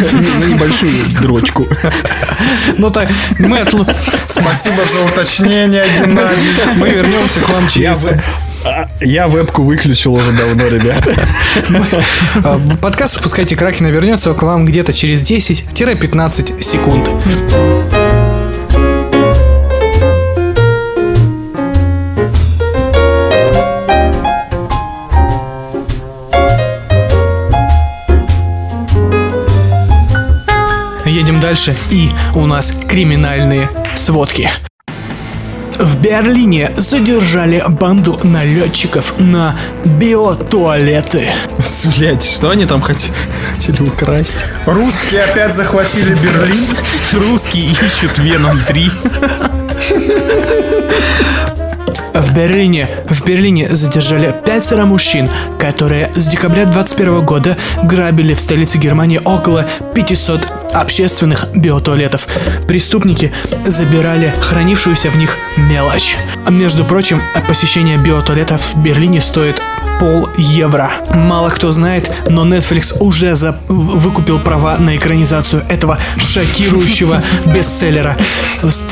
На 0.00 0.46
небольшую 0.46 0.90
дрочку. 1.20 1.66
Ну 2.78 2.90
так, 2.90 3.08
мы, 3.38 3.64
Спасибо 4.26 4.84
за 4.84 5.04
уточнение, 5.04 5.84
Геннадий. 6.00 6.50
мы 6.78 6.88
вернемся 6.88 7.40
к 7.40 7.48
вам 7.48 7.68
через... 7.68 8.06
а, 8.64 8.88
я 9.00 9.28
вебку 9.28 9.62
выключил 9.62 10.14
уже 10.14 10.32
давно, 10.32 10.68
ребята. 10.68 11.14
Подкаст 12.80 13.16
«Выпускайте 13.16 13.56
Кракена» 13.56 13.88
вернется 13.88 14.32
к 14.34 14.42
вам 14.42 14.64
где-то 14.64 14.92
через 14.92 15.22
10-15 15.28 16.62
секунд. 16.62 17.10
Едем 31.04 31.40
дальше, 31.40 31.76
и 31.90 32.08
у 32.34 32.46
нас 32.46 32.72
криминальные 32.88 33.68
сводки. 33.96 34.50
В 35.82 36.00
Берлине 36.00 36.72
задержали 36.76 37.62
банду 37.68 38.16
налетчиков 38.22 39.18
на 39.18 39.58
биотуалеты. 39.84 41.32
Блять, 41.96 42.22
что 42.22 42.50
они 42.50 42.66
там 42.66 42.80
хотели 42.80 43.12
украсть? 43.80 44.46
Русские 44.64 45.22
опять 45.22 45.52
захватили 45.52 46.14
Берлин. 46.14 46.64
Русские 47.28 47.64
ищут 47.64 48.16
Веном 48.20 48.56
3. 48.68 48.90
В 52.14 52.34
Берлине, 52.34 52.88
в 53.08 53.24
Берлине 53.24 53.68
задержали 53.68 54.34
пятеро 54.44 54.84
мужчин, 54.84 55.30
которые 55.58 56.12
с 56.14 56.26
декабря 56.26 56.66
21 56.66 57.24
года 57.24 57.56
грабили 57.82 58.34
в 58.34 58.40
столице 58.40 58.78
Германии 58.78 59.20
около 59.24 59.66
500 59.94 60.52
общественных 60.74 61.46
биотуалетов. 61.54 62.28
Преступники 62.66 63.32
забирали 63.66 64.34
хранившуюся 64.40 65.10
в 65.10 65.16
них 65.16 65.36
мелочь. 65.56 66.16
Между 66.48 66.84
прочим, 66.84 67.20
посещение 67.48 67.98
биотуалетов 67.98 68.74
в 68.74 68.82
Берлине 68.82 69.20
стоит 69.20 69.60
пол 70.02 70.28
евро. 70.36 70.90
Мало 71.14 71.48
кто 71.50 71.70
знает, 71.70 72.12
но 72.28 72.44
Netflix 72.44 72.92
уже 72.98 73.36
за- 73.36 73.56
выкупил 73.68 74.40
права 74.40 74.76
на 74.78 74.96
экранизацию 74.96 75.62
этого 75.68 75.96
шокирующего 76.16 77.22
бестселлера. 77.54 78.16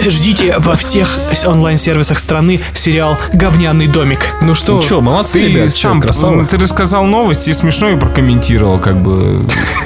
Ждите 0.08 0.54
во 0.58 0.76
всех 0.76 1.08
онлайн-сервисах 1.44 2.16
страны 2.16 2.60
сериал 2.74 3.18
«Говняный 3.32 3.88
домик». 3.88 4.20
Ну 4.40 4.54
что, 4.54 4.74
Ну 4.76 4.82
что, 4.82 5.00
молодцы, 5.00 5.40
Ты 5.40 5.46
ребят, 5.48 5.72
сам 5.72 6.00
красава. 6.00 6.46
ты 6.46 6.56
рассказал 6.58 7.04
новость 7.04 7.48
и 7.48 7.54
смешно 7.54 7.88
ее 7.88 7.96
прокомментировал, 7.96 8.78
как 8.78 9.02
бы. 9.02 9.44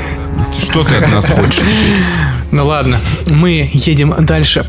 Что 0.58 0.84
ты 0.84 0.96
от 0.96 1.10
нас 1.10 1.24
хочешь? 1.26 1.62
ну 2.50 2.66
ладно, 2.66 2.98
мы 3.28 3.70
едем 3.72 4.14
дальше. 4.18 4.66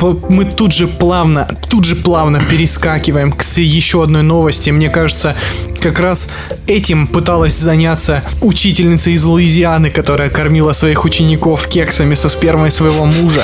Мы 0.00 0.44
тут 0.44 0.72
же 0.72 0.86
плавно, 0.86 1.48
тут 1.70 1.84
же 1.84 1.96
плавно 1.96 2.40
перескакиваем 2.40 3.32
к 3.32 3.42
еще 3.56 4.02
одной 4.02 4.22
новости. 4.22 4.70
Мне 4.70 4.90
кажется, 4.90 5.34
как 5.80 6.00
раз 6.00 6.30
этим 6.66 7.06
пыталась 7.06 7.58
заняться 7.58 8.22
учительница 8.40 9.10
из 9.10 9.24
Луизианы, 9.24 9.90
которая 9.90 10.30
кормила 10.30 10.72
своих 10.72 11.04
учеников 11.04 11.68
кексами 11.68 12.14
со 12.14 12.28
спермой 12.28 12.70
своего 12.70 13.04
мужа, 13.04 13.40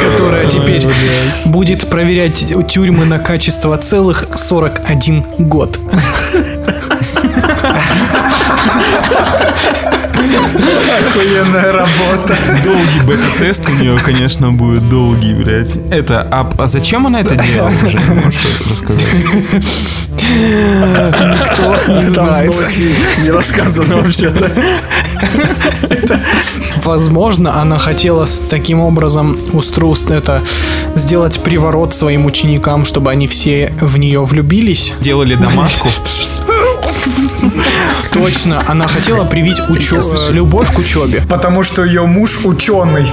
которая 0.00 0.48
теперь 0.48 0.86
будет 1.44 1.90
проверять 1.90 2.54
тюрьмы 2.68 3.06
на 3.06 3.18
качество 3.18 3.76
целых 3.76 4.28
41 4.36 5.24
год. 5.38 5.78
Охуенная 10.54 11.72
работа. 11.72 12.36
Долгий 12.64 13.00
бета-тест 13.06 13.68
у 13.68 13.82
нее, 13.82 13.96
конечно, 13.96 14.50
будет 14.50 14.88
долгий, 14.88 15.34
блядь. 15.34 15.76
Это, 15.90 16.26
а, 16.30 16.50
а 16.58 16.66
зачем 16.66 17.06
она 17.06 17.20
это 17.20 17.36
делала? 17.36 17.70
Можешь 18.24 18.60
рассказать? 18.70 19.02
Никто 21.22 21.76
не 21.92 22.06
знает. 22.06 22.54
не 23.22 23.30
рассказано 23.30 23.96
вообще-то. 23.96 24.50
Возможно, 26.76 27.60
она 27.60 27.78
хотела 27.78 28.26
таким 28.50 28.80
образом 28.80 29.36
устроить 29.52 29.82
это, 30.10 30.42
сделать 30.94 31.42
приворот 31.42 31.94
своим 31.94 32.26
ученикам, 32.26 32.84
чтобы 32.84 33.10
они 33.10 33.26
все 33.26 33.72
в 33.80 33.98
нее 33.98 34.24
влюбились. 34.24 34.92
Делали 35.00 35.34
домашку. 35.34 35.88
Точно, 38.12 38.62
она 38.68 38.86
хотела 38.86 39.24
привить 39.24 39.60
учё- 39.68 40.00
э, 40.00 40.32
любовь 40.32 40.72
к 40.72 40.78
учебе. 40.78 41.22
Потому 41.28 41.62
что 41.62 41.84
ее 41.84 42.06
муж 42.06 42.40
ученый. 42.44 43.06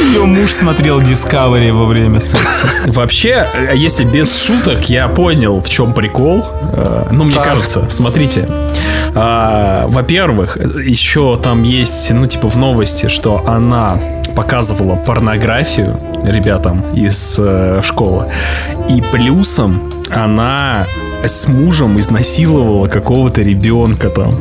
Ее 0.00 0.24
муж 0.24 0.50
смотрел 0.52 1.00
Discovery 1.00 1.72
во 1.72 1.86
время 1.86 2.20
секса. 2.20 2.66
Вообще, 2.86 3.46
э, 3.54 3.76
если 3.76 4.04
без 4.04 4.34
шуток, 4.36 4.88
я 4.90 5.08
понял, 5.08 5.60
в 5.62 5.68
чем 5.68 5.92
прикол. 5.94 6.44
Э, 6.72 7.06
Ну, 7.12 7.24
мне 7.24 7.34
Так. 7.34 7.44
кажется, 7.44 7.84
смотрите. 7.88 8.48
А, 9.14 9.86
Во-первых, 9.88 10.56
еще 10.56 11.36
там 11.42 11.62
есть, 11.62 12.10
ну, 12.12 12.26
типа 12.26 12.48
в 12.48 12.56
новости, 12.56 13.08
что 13.08 13.42
она 13.46 13.98
показывала 14.36 14.96
порнографию 14.96 15.98
ребятам 16.24 16.82
из 16.94 17.36
э, 17.38 17.80
школы. 17.82 18.26
И 18.88 19.00
плюсом 19.12 19.92
она 20.10 20.86
с 21.24 21.48
мужем 21.48 21.98
изнасиловала 21.98 22.86
какого-то 22.88 23.42
ребенка 23.42 24.10
там. 24.10 24.34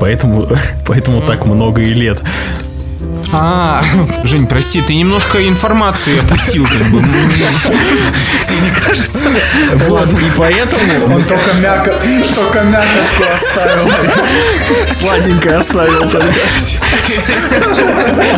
Поэтому, 0.00 0.46
поэтому 0.86 1.20
так 1.20 1.46
много 1.46 1.82
и 1.82 1.94
лет. 1.94 2.22
А, 3.32 3.82
Жень, 4.24 4.46
прости, 4.46 4.80
ты 4.80 4.94
немножко 4.94 5.46
информации 5.46 6.18
опустил, 6.18 6.64
как 6.64 6.86
бы. 6.88 7.00
Тебе 7.00 8.60
не 8.60 8.70
кажется? 8.70 9.28
Вот, 9.88 10.12
и 10.12 10.26
поэтому 10.36 11.14
Он 11.14 11.22
только, 11.24 11.52
мяко, 11.54 11.94
только 12.34 12.62
мякотку 12.62 13.24
оставил. 13.34 13.90
сладенькое 14.92 15.56
оставил 15.56 16.08
тогда. 16.08 16.32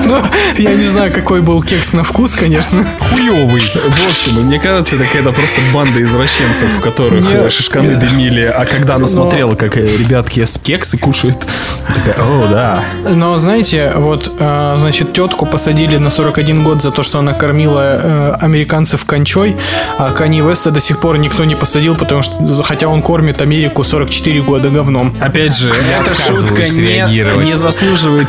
ну, 0.05 0.23
я 0.57 0.75
не 0.75 0.87
знаю, 0.87 1.13
какой 1.13 1.43
был 1.43 1.63
кекс 1.63 1.93
на 1.93 2.03
вкус, 2.05 2.35
конечно. 2.35 2.85
Хуёвый. 3.11 3.61
В 3.61 4.09
общем, 4.09 4.47
мне 4.47 4.59
кажется, 4.59 4.97
это 4.97 5.05
какая-то 5.05 5.33
просто 5.33 5.61
банда 5.73 6.03
извращенцев, 6.03 6.79
у 6.79 6.81
которых 6.81 7.25
Нет. 7.25 7.53
шишканы 7.53 7.97
дымили. 7.97 8.43
А 8.45 8.65
когда 8.65 8.95
она 8.97 9.07
смотрела, 9.07 9.55
как 9.55 9.77
э, 9.77 9.83
ребятки 9.97 10.45
с 10.45 10.59
кексы 10.59 10.97
кушают, 10.99 11.47
такая, 11.95 12.15
о, 12.25 12.47
да. 12.49 12.85
Но 13.09 13.37
знаете, 13.39 13.93
вот, 13.95 14.33
э, 14.39 14.78
значит, 14.79 15.13
тетку 15.13 15.47
посадили 15.47 15.97
на 15.97 16.11
41 16.11 16.65
год 16.65 16.83
за 16.83 16.91
то, 16.91 17.03
что 17.03 17.19
она 17.19 17.33
кормила 17.33 17.81
э, 17.81 18.33
американцев 18.41 19.05
кончой, 19.05 19.57
а 19.99 20.11
Кани 20.13 20.41
Веста 20.41 20.71
до 20.71 20.81
сих 20.81 21.01
пор 21.01 21.19
никто 21.19 21.45
не 21.45 21.55
посадил, 21.55 21.97
потому 21.97 22.23
что, 22.23 22.63
хотя 22.63 22.89
он 22.89 23.03
кормит 23.03 23.41
Америку 23.41 23.85
44 23.85 24.43
года 24.43 24.71
говном. 24.71 25.15
Опять 25.21 25.57
же, 25.57 25.71
эта 25.71 26.15
шутка 26.15 26.63
не, 26.63 27.45
не 27.45 27.57
заслуживает. 27.57 28.29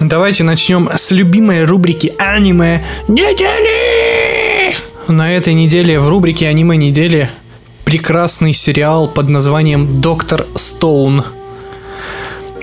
Давайте 0.00 0.44
начнем 0.44 0.88
с 0.94 1.10
любимой 1.10 1.64
рубрики 1.64 2.14
аниме 2.18 2.82
недели. 3.06 4.74
На 5.08 5.32
этой 5.32 5.54
неделе 5.54 6.00
в 6.00 6.08
рубрике 6.08 6.48
аниме 6.48 6.76
недели 6.76 7.28
прекрасный 7.90 8.52
сериал 8.52 9.08
под 9.08 9.28
названием 9.28 10.00
Доктор 10.00 10.46
Стоун. 10.54 11.24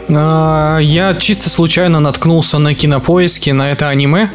А, 0.08 0.80
Я 0.80 1.16
чисто 1.16 1.50
случайно 1.50 2.00
наткнулся 2.00 2.60
на 2.60 2.74
кинопоиске 2.74 3.52
на 3.52 3.72
это 3.74 3.90
аниме. 3.90 4.32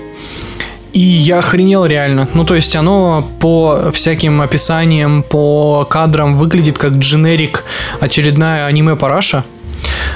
И 0.92 1.00
я 1.00 1.38
охренел 1.38 1.86
реально. 1.86 2.28
Ну, 2.34 2.44
то 2.44 2.54
есть 2.54 2.76
оно 2.76 3.26
по 3.40 3.90
всяким 3.90 4.42
описаниям, 4.42 5.22
по 5.22 5.86
кадрам 5.88 6.36
выглядит 6.36 6.76
как 6.76 6.92
дженерик 6.92 7.64
очередная 7.98 8.66
аниме-параша. 8.66 9.44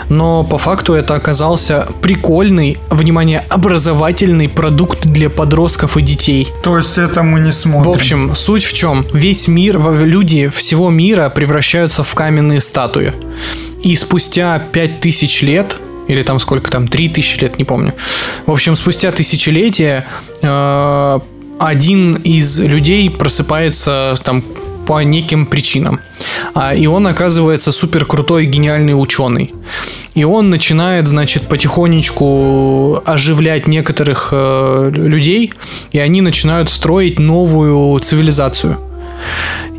Но 0.08 0.44
по 0.44 0.58
факту 0.58 0.94
это 0.94 1.14
оказался 1.14 1.86
прикольный, 2.00 2.78
внимание, 2.90 3.44
образовательный 3.48 4.48
продукт 4.48 5.06
для 5.06 5.30
подростков 5.30 5.96
и 5.96 6.02
детей. 6.02 6.48
То 6.62 6.76
есть 6.76 6.98
это 6.98 7.22
мы 7.22 7.40
не 7.40 7.52
смотрим. 7.52 7.92
В 7.92 7.94
общем, 7.94 8.34
суть 8.34 8.64
в 8.64 8.72
чем? 8.72 9.06
Весь 9.12 9.48
мир, 9.48 9.80
люди 10.04 10.48
всего 10.48 10.90
мира 10.90 11.28
превращаются 11.28 12.02
в 12.02 12.14
каменные 12.14 12.60
статуи. 12.60 13.12
И 13.82 13.96
спустя 13.96 14.62
5000 14.72 15.42
лет, 15.42 15.76
или 16.08 16.22
там 16.22 16.38
сколько 16.38 16.70
там, 16.70 16.88
3000 16.88 17.40
лет, 17.40 17.58
не 17.58 17.64
помню. 17.64 17.92
В 18.46 18.52
общем, 18.52 18.76
спустя 18.76 19.10
тысячелетия 19.10 20.06
э, 20.42 21.18
один 21.58 22.14
из 22.14 22.60
людей 22.60 23.10
просыпается 23.10 24.14
там 24.22 24.44
по 24.86 25.02
неким 25.02 25.46
причинам. 25.46 26.00
А, 26.54 26.74
и 26.74 26.86
он 26.86 27.06
оказывается 27.06 27.72
супер 27.72 28.04
крутой, 28.06 28.46
гениальный 28.46 28.92
ученый. 28.92 29.52
И 30.14 30.24
он 30.24 30.50
начинает, 30.50 31.08
значит, 31.08 31.42
потихонечку 31.48 33.02
оживлять 33.04 33.66
некоторых 33.66 34.30
э, 34.32 34.90
людей, 34.94 35.52
и 35.92 35.98
они 35.98 36.22
начинают 36.22 36.70
строить 36.70 37.18
новую 37.18 37.98
цивилизацию. 38.00 38.78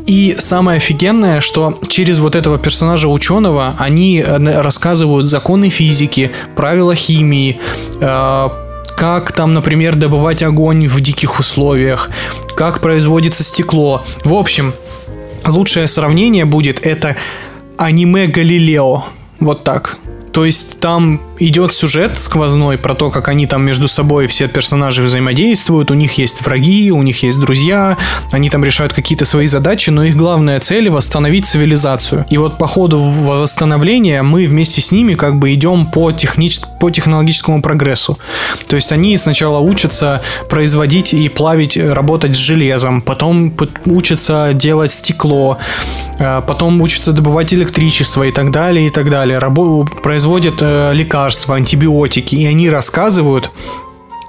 И 0.06 0.36
самое 0.38 0.78
офигенное, 0.78 1.40
что 1.40 1.78
через 1.88 2.18
вот 2.18 2.34
этого 2.34 2.56
персонажа 2.58 3.08
ученого 3.08 3.74
они 3.78 4.24
э, 4.24 4.60
рассказывают 4.60 5.26
законы 5.26 5.70
физики, 5.70 6.30
правила 6.54 6.94
химии, 6.94 7.58
э, 8.00 8.48
как 8.96 9.32
там, 9.32 9.54
например, 9.54 9.96
добывать 9.96 10.42
огонь 10.42 10.88
в 10.88 11.00
диких 11.00 11.38
условиях, 11.38 12.10
как 12.56 12.80
производится 12.80 13.44
стекло. 13.44 14.04
В 14.24 14.34
общем, 14.34 14.72
лучшее 15.48 15.88
сравнение 15.88 16.44
будет 16.44 16.84
это 16.84 17.16
аниме 17.76 18.26
Галилео. 18.26 19.04
Вот 19.40 19.64
так. 19.64 19.98
То 20.38 20.44
есть 20.44 20.78
там 20.78 21.20
идет 21.40 21.74
сюжет 21.74 22.20
сквозной 22.20 22.78
про 22.78 22.94
то, 22.94 23.10
как 23.10 23.26
они 23.26 23.48
там 23.48 23.64
между 23.64 23.88
собой 23.88 24.28
все 24.28 24.46
персонажи 24.46 25.02
взаимодействуют, 25.02 25.90
у 25.90 25.94
них 25.94 26.16
есть 26.16 26.42
враги, 26.42 26.92
у 26.92 27.02
них 27.02 27.24
есть 27.24 27.40
друзья, 27.40 27.96
они 28.30 28.48
там 28.48 28.62
решают 28.62 28.92
какие-то 28.92 29.24
свои 29.24 29.48
задачи, 29.48 29.90
но 29.90 30.04
их 30.04 30.16
главная 30.16 30.60
цель 30.60 30.90
восстановить 30.90 31.46
цивилизацию. 31.46 32.24
И 32.30 32.38
вот 32.38 32.56
по 32.56 32.68
ходу 32.68 33.00
восстановления 33.00 34.22
мы 34.22 34.46
вместе 34.46 34.80
с 34.80 34.92
ними 34.92 35.14
как 35.14 35.40
бы 35.40 35.52
идем 35.52 35.86
по, 35.86 36.12
технич... 36.12 36.60
по 36.78 36.88
технологическому 36.88 37.60
прогрессу. 37.60 38.16
То 38.68 38.76
есть 38.76 38.92
они 38.92 39.18
сначала 39.18 39.58
учатся 39.58 40.22
производить 40.48 41.14
и 41.14 41.28
плавить, 41.28 41.76
работать 41.76 42.36
с 42.36 42.38
железом, 42.38 43.02
потом 43.02 43.52
учатся 43.86 44.52
делать 44.54 44.92
стекло, 44.92 45.58
э, 46.20 46.42
потом 46.46 46.80
учатся 46.80 47.12
добывать 47.12 47.52
электричество 47.52 48.22
и 48.22 48.30
так 48.30 48.52
далее, 48.52 48.86
и 48.86 48.90
так 48.90 49.10
далее. 49.10 49.38
Рабо- 49.38 49.84
производят 50.00 50.27
э, 50.60 50.92
лекарства, 50.94 51.56
антибиотики, 51.56 52.34
и 52.34 52.46
они 52.46 52.70
рассказывают, 52.70 53.50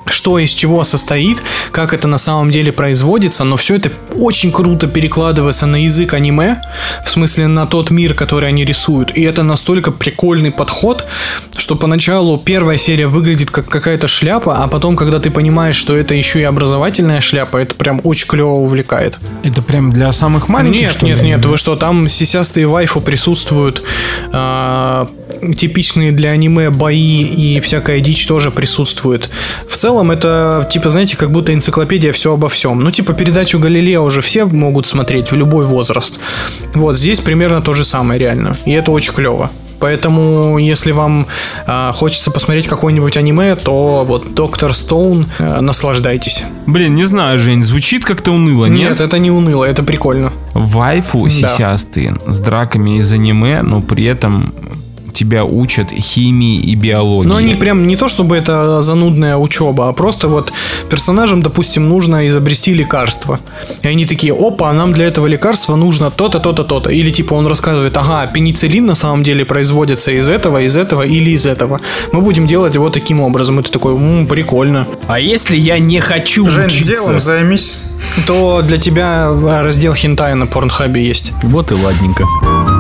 что 0.10 0.40
из 0.40 0.52
чего 0.52 0.84
состоит, 0.84 1.42
как 1.72 1.94
это 1.94 2.08
на 2.08 2.18
самом 2.18 2.52
деле 2.52 2.72
производится, 2.72 3.44
но 3.44 3.56
все 3.56 3.76
это 3.76 3.92
очень 4.20 4.52
круто 4.52 4.88
перекладывается 4.88 5.66
на 5.66 5.84
язык 5.84 6.14
аниме, 6.14 6.62
в 7.06 7.10
смысле 7.10 7.48
на 7.48 7.66
тот 7.66 7.92
мир, 7.92 8.14
который 8.14 8.50
они 8.50 8.66
рисуют. 8.66 9.16
И 9.16 9.22
это 9.22 9.44
настолько 9.44 9.92
прикольный 9.92 10.52
подход, 10.52 11.06
что 11.56 11.76
поначалу 11.76 12.38
первая 12.38 12.78
серия 12.78 13.08
выглядит 13.08 13.52
как 13.52 13.68
какая-то 13.68 14.08
шляпа, 14.08 14.64
а 14.64 14.68
потом, 14.68 14.96
когда 14.96 15.20
ты 15.20 15.30
понимаешь, 15.30 15.76
что 15.76 15.96
это 15.96 16.14
еще 16.14 16.40
и 16.40 16.44
образовательная 16.44 17.22
шляпа, 17.22 17.58
это 17.58 17.76
прям 17.76 18.02
очень 18.04 18.28
клево 18.28 18.52
увлекает. 18.54 19.18
Это 19.44 19.62
прям 19.62 19.92
для 19.92 20.12
самых 20.12 20.50
маленьких, 20.50 20.82
Нет, 20.82 20.92
что 20.92 21.06
ли, 21.06 21.12
нет, 21.12 21.22
аниме? 21.22 21.36
нет, 21.36 21.46
вы 21.46 21.58
что, 21.58 21.76
там 21.76 22.10
сисястые 22.10 22.68
вайфу 22.68 23.02
присутствуют, 23.02 23.84
а, 24.32 25.08
типичные 25.56 26.12
для 26.12 26.30
аниме 26.32 26.70
бои 26.70 27.24
и 27.24 27.60
всякая 27.60 28.00
дичь 28.00 28.26
тоже 28.26 28.52
присутствует. 28.52 29.30
В 29.68 29.76
целом 29.76 30.12
это, 30.12 30.68
типа, 30.72 30.90
знаете, 30.90 31.18
как 31.18 31.32
будто 31.32 31.54
энциклопедия 31.54 32.12
все 32.12 32.34
обо 32.34 32.50
всем. 32.50 32.80
Ну, 32.80 32.92
типа, 32.92 33.14
передачу 33.14 33.60
Галилео 33.60 34.04
уже 34.04 34.22
все 34.22 34.46
могут 34.46 34.88
смотреть 34.88 35.32
в 35.32 35.36
любой 35.36 35.66
возраст. 35.66 36.20
Вот 36.74 36.98
здесь 36.98 37.20
примерно 37.20 37.62
то 37.62 37.74
же 37.74 37.84
самое 37.84 38.20
реально. 38.20 38.56
И 38.66 38.72
это 38.72 38.92
очень 38.92 39.14
клево. 39.14 39.50
Поэтому, 39.80 40.58
если 40.58 40.92
вам 40.92 41.26
а, 41.66 41.94
хочется 41.94 42.32
посмотреть 42.32 42.68
какое-нибудь 42.68 43.16
аниме, 43.16 43.56
то 43.56 44.04
вот 44.06 44.34
Доктор 44.34 44.74
Стоун, 44.74 45.26
э, 45.40 45.62
наслаждайтесь. 45.62 46.44
Блин, 46.68 46.96
не 46.96 47.06
знаю, 47.06 47.40
Жень, 47.40 47.64
звучит 47.64 48.04
как-то 48.04 48.32
уныло, 48.32 48.66
нет? 48.66 48.90
Нет, 48.90 49.00
это 49.00 49.18
не 49.20 49.32
уныло, 49.32 49.64
это 49.64 49.82
прикольно. 49.82 50.34
Вайфу 50.54 51.24
Да. 51.24 51.30
сисястые 51.30 52.18
с 52.28 52.40
драками 52.42 53.00
из 53.00 53.10
аниме, 53.14 53.62
но 53.62 53.80
при 53.80 54.04
этом 54.04 54.54
тебя 55.14 55.44
учат 55.46 55.92
химии 55.92 56.60
и 56.60 56.76
биологии. 56.76 57.28
Но 57.30 57.36
они 57.38 57.56
прям 57.56 57.88
не 57.88 57.96
то, 57.96 58.08
чтобы 58.08 58.38
это 58.38 58.82
занудная 58.82 59.38
учеба, 59.38 59.90
а 59.90 59.94
просто 59.94 60.28
вот 60.28 60.52
персонажам, 60.90 61.42
допустим, 61.42 61.88
нужно 61.90 62.28
изобрести 62.28 62.74
лекарство. 62.74 63.40
И 63.82 63.88
они 63.88 64.06
такие, 64.06 64.34
опа, 64.34 64.70
а 64.70 64.74
нам 64.74 64.94
для 64.94 65.06
этого 65.06 65.28
лекарства 65.28 65.76
нужно 65.76 66.12
то-то, 66.12 66.40
то-то, 66.40 66.64
то-то. 66.64 66.90
Или 66.90 67.12
типа 67.12 67.34
он 67.36 67.48
рассказывает, 67.48 67.96
ага, 67.98 68.28
пенициллин 68.28 68.86
на 68.86 68.96
самом 68.96 69.24
деле 69.24 69.46
производится 69.46 70.12
из 70.12 70.30
этого, 70.30 70.62
из 70.62 70.76
этого 70.76 71.04
или 71.04 71.32
из 71.32 71.46
этого. 71.46 71.80
Мы 72.12 72.22
будем 72.22 72.48
делать 72.48 72.76
его 72.76 72.90
таким 72.90 73.22
образом. 73.22 73.60
И 73.60 73.64
ты 73.64 73.72
такой, 73.72 73.94
м, 73.96 74.28
прикольно. 74.28 74.88
А 75.08 75.20
если 75.20 75.56
я 75.56 75.80
не 75.80 76.00
хочу 76.00 76.48
Жень, 76.48 76.68
учиться? 76.68 76.92
делом 76.92 77.20
займись. 77.20 77.84
То 78.28 78.62
для 78.62 78.78
тебя 78.78 79.32
раздел 79.62 79.94
хентая 79.94 80.36
на 80.36 80.48
порнхабе 80.48 81.04
есть. 81.04 81.34
Вот 81.44 81.72
и 81.72 81.76
ладненько. 81.76 82.79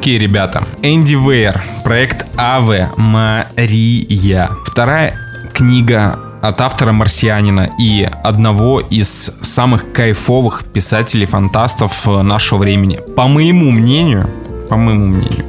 Окей, 0.00 0.18
ребята. 0.18 0.64
Энди 0.80 1.14
Вейер. 1.14 1.60
Проект 1.84 2.24
Аве 2.38 2.88
Мария. 2.96 4.48
Вторая 4.64 5.14
книга 5.52 6.18
от 6.40 6.58
автора 6.62 6.92
«Марсианина» 6.92 7.68
и 7.78 8.08
одного 8.24 8.80
из 8.80 9.30
самых 9.42 9.92
кайфовых 9.92 10.64
писателей-фантастов 10.72 12.08
э, 12.08 12.22
нашего 12.22 12.60
времени. 12.60 12.98
По 13.14 13.28
моему 13.28 13.70
мнению, 13.70 14.26
по 14.70 14.76
моему 14.76 15.08
мнению, 15.08 15.44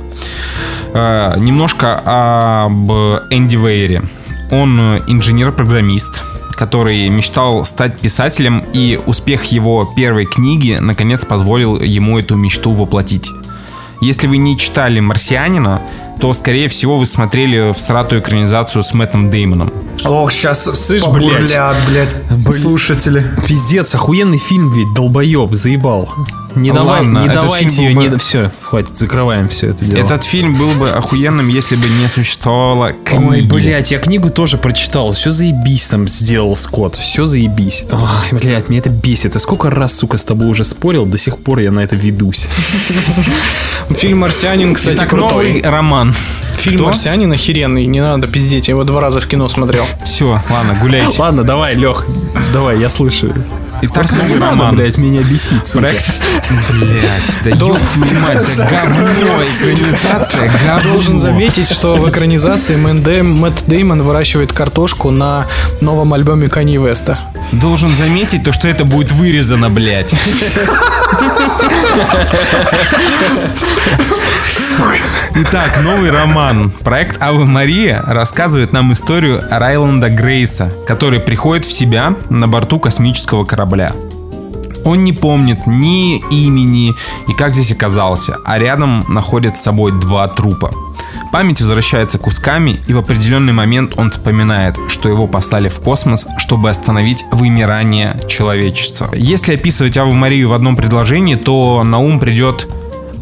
Э, 0.93 1.35
немножко 1.37 2.01
об 2.65 2.91
Энди 3.29 3.55
Вейере. 3.55 4.03
Он 4.51 4.79
э, 4.79 5.01
инженер-программист, 5.07 6.25
который 6.55 7.07
мечтал 7.07 7.63
стать 7.63 7.99
писателем, 7.99 8.65
и 8.73 8.99
успех 9.05 9.45
его 9.45 9.89
первой 9.95 10.25
книги 10.25 10.77
наконец 10.81 11.23
позволил 11.23 11.79
ему 11.79 12.19
эту 12.19 12.35
мечту 12.35 12.73
воплотить. 12.73 13.31
Если 14.01 14.25
вы 14.25 14.37
не 14.37 14.57
читали 14.57 14.99
«Марсианина», 14.99 15.79
то, 16.21 16.33
скорее 16.33 16.69
всего, 16.69 16.97
вы 16.97 17.07
смотрели 17.07 17.73
всратую 17.73 18.21
экранизацию 18.21 18.83
с 18.83 18.93
Мэттом 18.93 19.31
Деймоном. 19.31 19.73
Ох, 20.05 20.31
сейчас 20.31 20.63
Слышь, 20.63 21.01
побурлят, 21.03 21.75
блядь, 21.87 22.15
слушатели. 22.55 23.25
Пиздец, 23.47 23.95
охуенный 23.95 24.37
фильм 24.37 24.71
ведь, 24.71 24.93
долбоеб, 24.93 25.53
заебал. 25.53 26.09
Не, 26.55 26.71
давай, 26.71 27.01
Ладно, 27.01 27.19
не 27.19 27.29
давайте 27.29 27.85
ее, 27.85 27.95
был 27.95 28.01
не... 28.01 28.07
бы- 28.09 28.17
Все, 28.17 28.51
хватит, 28.61 28.97
закрываем 28.97 29.47
все 29.47 29.67
это 29.67 29.85
дело. 29.85 29.99
Этот 29.99 30.23
фильм 30.23 30.53
был 30.53 30.69
бы 30.71 30.89
охуенным, 30.89 31.47
если 31.47 31.75
бы 31.75 31.87
не 31.87 32.09
существовало 32.09 32.91
книги. 32.91 33.23
Ой, 33.29 33.41
блядь, 33.43 33.91
я 33.91 33.99
книгу 33.99 34.29
тоже 34.29 34.57
прочитал. 34.57 35.11
Все 35.11 35.31
заебись 35.31 35.87
там 35.87 36.07
сделал 36.07 36.55
Скотт. 36.55 36.95
Все 36.95 37.25
заебись. 37.25 37.85
Ой, 37.89 38.39
блядь, 38.39 38.67
меня 38.67 38.79
это 38.79 38.89
бесит. 38.89 39.35
Я 39.35 39.39
сколько 39.39 39.69
раз, 39.69 39.95
сука, 39.95 40.17
с 40.17 40.25
тобой 40.25 40.47
уже 40.47 40.65
спорил, 40.65 41.05
до 41.05 41.17
сих 41.17 41.37
пор 41.37 41.59
я 41.59 41.71
на 41.71 41.79
это 41.79 41.95
ведусь. 41.95 42.47
Фильм 43.91 44.19
«Марсианин», 44.19 44.73
кстати, 44.73 44.97
Итак, 44.97 45.13
новый 45.13 45.61
роман. 45.61 46.10
Фильм 46.57 46.77
Кто? 46.77 46.85
«Марсианин» 46.85 47.31
охеренный, 47.31 47.85
не 47.87 48.01
надо 48.01 48.27
пиздеть, 48.27 48.67
я 48.67 48.73
его 48.73 48.83
два 48.83 49.01
раза 49.01 49.19
в 49.19 49.27
кино 49.27 49.49
смотрел. 49.49 49.85
Все, 50.03 50.39
ладно, 50.49 50.77
гуляйте. 50.79 51.15
Ладно, 51.21 51.43
давай, 51.43 51.75
Лех, 51.75 52.05
давай, 52.53 52.79
я 52.79 52.89
слушаю. 52.89 53.33
Просто 53.87 54.17
новый 54.17 54.31
не 54.31 54.37
надо, 54.37 54.51
роман. 54.51 54.75
блядь, 54.75 54.97
меня 54.97 55.21
бесить, 55.21 55.67
сука. 55.67 55.87
Блять, 56.73 57.39
да 57.43 57.49
ёб 57.49 57.77
твою 57.93 58.19
мать, 58.19 58.47
да 58.57 58.65
говно, 58.65 59.07
экранизация, 59.41 60.51
говно. 60.65 60.91
Должен 60.91 61.19
заметить, 61.19 61.71
что 61.71 61.95
в 61.95 62.09
экранизации 62.09 62.75
Мэтт 62.75 63.63
Деймон 63.67 64.03
выращивает 64.03 64.53
картошку 64.53 65.11
на 65.11 65.47
новом 65.81 66.13
альбоме 66.13 66.49
Кани 66.49 66.77
Веста. 66.77 67.19
Должен 67.51 67.95
заметить 67.95 68.43
то, 68.43 68.51
что 68.51 68.67
это 68.67 68.85
будет 68.85 69.11
вырезано, 69.11 69.69
блять. 69.69 70.13
Итак, 75.35 75.79
новый 75.83 76.11
роман. 76.11 76.71
Проект 76.71 77.21
Ава 77.21 77.45
Мария 77.45 78.03
рассказывает 78.05 78.73
нам 78.73 78.93
историю 78.93 79.43
Райланда 79.49 80.09
Грейса, 80.09 80.71
который 80.87 81.19
приходит 81.19 81.65
в 81.65 81.71
себя 81.71 82.15
на 82.29 82.47
борту 82.47 82.79
космического 82.79 83.45
корабля. 83.45 83.70
Он 84.83 85.03
не 85.03 85.13
помнит 85.13 85.67
ни 85.67 86.17
имени 86.29 86.93
и 87.27 87.33
как 87.33 87.53
здесь 87.53 87.71
оказался, 87.71 88.37
а 88.45 88.57
рядом 88.57 89.05
находит 89.07 89.57
с 89.57 89.61
собой 89.61 89.91
два 89.91 90.27
трупа. 90.27 90.71
Память 91.31 91.61
возвращается 91.61 92.17
кусками, 92.17 92.81
и 92.87 92.93
в 92.93 92.97
определенный 92.97 93.53
момент 93.53 93.93
он 93.97 94.11
вспоминает, 94.11 94.75
что 94.89 95.07
его 95.07 95.27
послали 95.27 95.69
в 95.69 95.79
космос, 95.79 96.27
чтобы 96.37 96.69
остановить 96.69 97.23
вымирание 97.31 98.19
человечества. 98.27 99.09
Если 99.13 99.55
описывать 99.55 99.95
Аву 99.97 100.11
Марию 100.11 100.49
в 100.49 100.53
одном 100.53 100.75
предложении, 100.75 101.35
то 101.35 101.83
на 101.85 101.99
ум 101.99 102.19
придет 102.19 102.67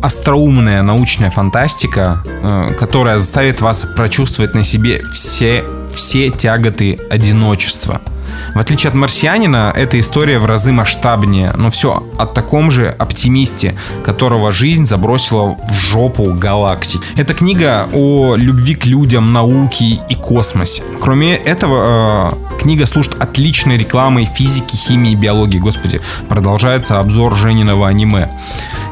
остроумная 0.02 0.82
научная 0.82 1.30
фантастика, 1.30 2.24
э, 2.26 2.74
которая 2.80 3.20
заставит 3.20 3.62
вас 3.62 3.86
прочувствовать 3.96 4.56
на 4.56 4.64
себе 4.64 5.04
все, 5.14 5.64
все 5.94 6.32
тяготы 6.32 6.98
одиночества. 7.12 8.02
В 8.54 8.60
отличие 8.60 8.90
от 8.90 8.96
«Марсианина», 8.96 9.74
эта 9.76 10.00
история 10.00 10.40
в 10.40 10.46
разы 10.46 10.72
масштабнее, 10.72 11.54
но 11.56 11.70
все 11.70 12.04
о 12.18 12.26
таком 12.26 12.72
же 12.72 12.90
оптимисте, 12.90 13.76
которого 14.04 14.52
жизнь 14.52 14.86
забросила 14.86 15.58
в 15.70 15.74
жопу 15.74 16.34
галактик. 16.34 17.02
Это 17.16 17.34
книга 17.34 17.88
о 17.94 18.36
любви 18.36 18.76
к 18.76 18.86
людям, 18.86 19.34
науке 19.34 20.00
и 20.10 20.16
космосе. 20.16 20.84
Кроме 21.00 21.36
этого, 21.36 22.34
э, 22.34 22.49
книга 22.60 22.86
служит 22.86 23.16
отличной 23.20 23.78
рекламой 23.78 24.26
физики, 24.26 24.76
химии 24.76 25.16
биологии. 25.16 25.58
Господи, 25.58 26.02
продолжается 26.28 27.00
обзор 27.00 27.36
Жениного 27.36 27.88
аниме. 27.88 28.30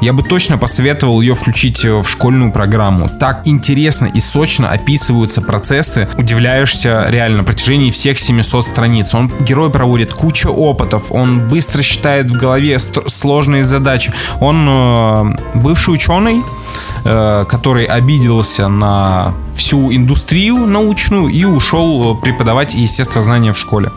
Я 0.02 0.14
бы 0.14 0.24
точно 0.24 0.58
посоветовал 0.58 1.22
ее 1.22 1.36
включить 1.36 1.84
э, 1.84 1.94
в 1.94 2.08
школьную 2.08 2.52
программу. 2.52 3.10
Так 3.10 3.42
интересно 3.46 4.06
и 4.06 4.20
сочно 4.20 4.70
описываются 4.70 5.42
процессы, 5.42 6.08
удивляешься 6.18 7.06
реально 7.10 7.38
на 7.38 7.44
протяжении 7.44 7.92
всех 7.92 8.18
700 8.18 8.68
страниц. 8.68 9.14
Он 9.14 9.32
герой 9.42 9.70
проводит 9.70 10.14
кучу 10.14 10.50
опытов, 10.50 11.12
он 11.12 11.48
быстро 11.48 11.82
считает 11.82 12.28
в 12.28 12.34
голове 12.34 12.80
сложные 12.80 13.64
задачи. 13.64 14.14
Он 14.40 14.68
э, 14.70 15.36
бывший 15.56 15.94
ученый, 15.94 16.42
который 17.08 17.86
обиделся 17.86 18.68
на 18.68 19.34
всю 19.58 19.92
индустрию 19.92 20.66
научную 20.68 21.28
и 21.28 21.44
ушел 21.44 22.14
э, 22.14 22.22
преподавать 22.22 22.76
естествознание 22.76 23.52
в 23.52 23.58
школе. 23.58 23.92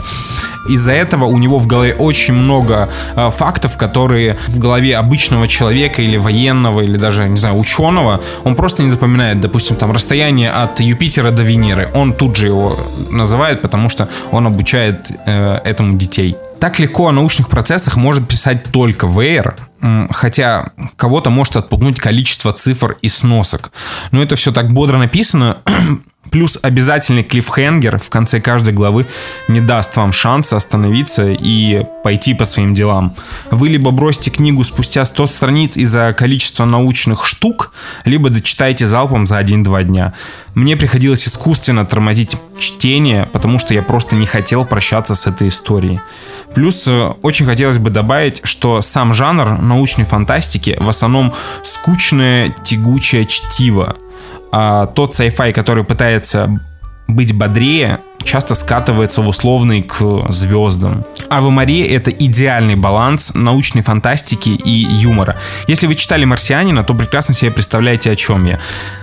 Из-за 0.69 0.93
этого 0.93 1.27
у 1.27 1.39
него 1.39 1.59
в 1.59 1.67
голове 1.67 1.95
очень 1.95 2.35
много 2.35 2.89
э, 3.17 3.31
фактов, 3.31 3.77
которые 3.77 4.37
в 4.49 4.59
голове 4.59 4.97
обычного 4.97 5.47
человека 5.49 6.03
или 6.03 6.17
военного, 6.17 6.81
или 6.81 6.97
даже, 6.97 7.29
не 7.29 7.37
знаю, 7.37 7.59
ученого, 7.59 8.21
он 8.45 8.55
просто 8.55 8.83
не 8.83 8.91
запоминает. 8.91 9.41
Допустим, 9.41 9.77
там 9.77 9.93
расстояние 9.93 10.51
от 10.51 10.81
Юпитера 10.81 11.31
до 11.31 11.43
Венеры. 11.43 11.89
Он 11.95 12.13
тут 12.13 12.37
же 12.37 12.47
его 12.47 12.77
называет, 13.11 13.63
потому 13.63 13.91
что 13.91 14.09
он 14.33 14.47
обучает 14.47 15.11
э, 15.27 15.59
этому 15.65 15.97
детей. 15.97 16.37
Так 16.61 16.79
легко 16.79 17.09
о 17.09 17.13
научных 17.13 17.49
процессах 17.49 17.97
может 17.97 18.29
писать 18.29 18.65
только 18.65 19.07
Вейер, 19.07 19.57
хотя 20.11 20.73
кого-то 20.97 21.31
может 21.31 21.57
отпугнуть 21.57 21.99
количество 21.99 22.53
цифр 22.53 22.99
и 23.01 23.09
сносок. 23.09 23.73
Но 24.11 24.23
это 24.23 24.37
все 24.37 24.53
так 24.53 24.71
бодро 24.71 24.99
написано, 24.99 25.59
Плюс 26.31 26.59
обязательный 26.63 27.23
клиффхенгер 27.23 27.99
в 27.99 28.09
конце 28.09 28.41
каждой 28.41 28.73
главы 28.73 29.07
не 29.49 29.61
даст 29.61 29.97
вам 29.97 30.13
шанса 30.13 30.57
остановиться 30.57 31.29
и 31.29 31.85
пойти 32.05 32.35
по 32.35 32.45
своим 32.45 32.75
делам. 32.75 33.15
Вы 33.51 33.69
либо 33.69 33.91
бросите 33.91 34.31
книгу 34.31 34.63
спустя 34.65 35.05
100 35.05 35.27
страниц 35.27 35.77
из-за 35.77 36.15
количества 36.17 36.65
научных 36.65 37.27
штук, 37.27 37.73
либо 38.05 38.31
дочитайте 38.31 38.87
залпом 38.87 39.27
за 39.27 39.39
1-2 39.41 39.85
дня. 39.85 40.15
Мне 40.55 40.77
приходилось 40.77 41.27
искусственно 41.27 41.85
тормозить 41.85 42.37
чтение, 42.59 43.29
потому 43.33 43.59
что 43.59 43.75
я 43.75 43.83
просто 43.83 44.17
не 44.17 44.27
хотел 44.27 44.65
прощаться 44.65 45.15
с 45.15 45.27
этой 45.27 45.49
историей. 45.49 46.01
Плюс 46.55 46.87
э, 46.89 47.13
очень 47.23 47.47
хотелось 47.47 47.79
бы 47.79 47.91
добавить, 47.91 48.41
что 48.45 48.81
сам 48.81 49.15
жанр 49.15 49.61
научной 49.61 50.05
фантастики 50.05 50.77
в 50.81 50.89
основном 50.89 51.33
скучное 51.63 52.49
тягучее 52.65 53.25
чтиво. 53.25 53.97
А 54.53 54.87
тот 54.87 55.13
sci-fi, 55.13 55.53
который 55.53 55.85
пытается 55.85 56.49
быть 57.07 57.37
бодрее, 57.37 58.01
часто 58.23 58.55
скатывается 58.55 59.23
в 59.23 59.29
условный 59.29 59.83
к 59.83 60.31
звездам. 60.31 61.05
Ава 61.29 61.51
Мария— 61.51 61.87
это 61.97 62.11
идеальный 62.11 62.77
баланс 62.77 63.33
научной 63.35 63.83
фантастики 63.83 64.51
и 64.51 64.71
юмора. 64.71 65.37
Если 65.69 65.87
вы 65.87 65.95
читали 65.95 66.25
«Марсианина», 66.25 66.85
то 66.85 66.95
прекрасно 66.95 67.35
себе 67.35 67.51
представляете, 67.51 68.11
о 68.11 68.17
чем 68.17 68.45
я. 68.45 68.59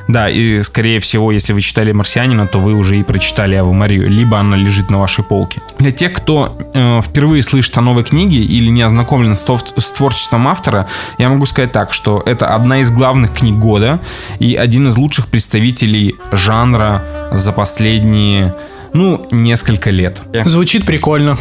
Да, 0.08 0.30
и 0.30 0.62
скорее 0.64 1.00
всего, 1.00 1.32
если 1.32 1.54
вы 1.54 1.62
читали 1.62 1.92
«Марсианина», 1.92 2.48
то 2.48 2.60
вы 2.60 2.74
уже 2.74 3.00
и 3.00 3.04
прочитали 3.04 3.56
Аву 3.56 3.74
Марию, 3.74 4.10
либо 4.10 4.40
она 4.40 4.56
лежит 4.58 4.90
на 4.90 4.98
вашей 4.98 5.24
полке. 5.24 5.62
Для 5.80 5.92
тех, 5.92 6.14
кто 6.14 6.58
э, 6.74 7.02
впервые 7.02 7.44
слышит 7.44 7.78
о 7.78 7.82
новой 7.82 8.04
книге 8.04 8.38
или 8.38 8.70
не 8.70 8.82
ознакомлен 8.82 9.36
с, 9.36 9.44
тов- 9.44 9.74
с 9.80 9.92
творчеством 9.92 10.48
автора, 10.48 10.88
я 11.18 11.30
могу 11.30 11.46
сказать 11.46 11.72
так, 11.72 11.94
что 11.94 12.24
это 12.26 12.54
одна 12.56 12.80
из 12.80 12.92
главных 12.92 13.34
книг 13.34 13.56
года 13.56 14.00
и 14.40 14.56
один 14.56 14.88
из 14.88 14.98
лучших 14.98 15.28
представителей 15.28 16.16
жанра 16.32 17.04
за 17.32 17.52
последние, 17.52 18.54
ну, 18.94 19.26
несколько 19.32 19.90
лет. 19.90 20.22
Звучит 20.46 20.86
прикольно. 20.86 21.38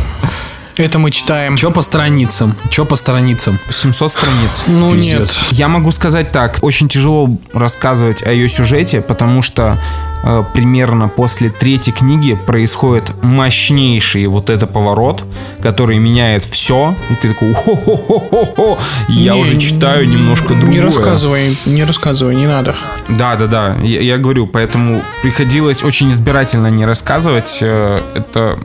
Это 0.76 0.98
мы 0.98 1.10
читаем. 1.10 1.56
Че 1.56 1.70
по 1.70 1.80
страницам? 1.80 2.54
Че 2.68 2.84
по 2.84 2.96
страницам? 2.96 3.58
700 3.70 4.10
страниц. 4.12 4.64
Ну 4.66 4.92
Пиздец. 4.92 5.18
нет. 5.20 5.58
Я 5.58 5.68
могу 5.68 5.90
сказать 5.90 6.32
так, 6.32 6.58
очень 6.60 6.88
тяжело 6.88 7.38
рассказывать 7.54 8.22
о 8.26 8.30
ее 8.30 8.46
сюжете, 8.48 9.00
потому 9.00 9.40
что 9.40 9.78
примерно 10.54 11.08
после 11.08 11.50
третьей 11.50 11.92
книги 11.92 12.34
происходит 12.34 13.12
мощнейший 13.22 14.26
вот 14.26 14.50
это 14.50 14.66
поворот, 14.66 15.24
который 15.62 15.98
меняет 15.98 16.44
все, 16.44 16.94
и 17.10 17.14
ты 17.14 17.28
такой 17.28 17.54
хо-хо-хо-хо-хо, 17.54 18.78
я 19.08 19.34
Не, 19.34 19.40
уже 19.40 19.58
читаю 19.58 20.08
немножко 20.08 20.48
другое. 20.54 20.70
Не 20.72 20.80
рассказывай, 20.80 21.58
не 21.66 21.84
рассказывай, 21.84 22.34
не 22.34 22.46
надо. 22.46 22.74
Да, 23.08 23.36
да, 23.36 23.46
да, 23.46 23.76
я, 23.82 24.00
я 24.00 24.18
говорю, 24.18 24.46
поэтому 24.46 25.02
приходилось 25.22 25.82
очень 25.84 26.10
избирательно 26.10 26.68
не 26.68 26.84
рассказывать. 26.84 27.58
э, 27.62 28.00
Это 28.14 28.58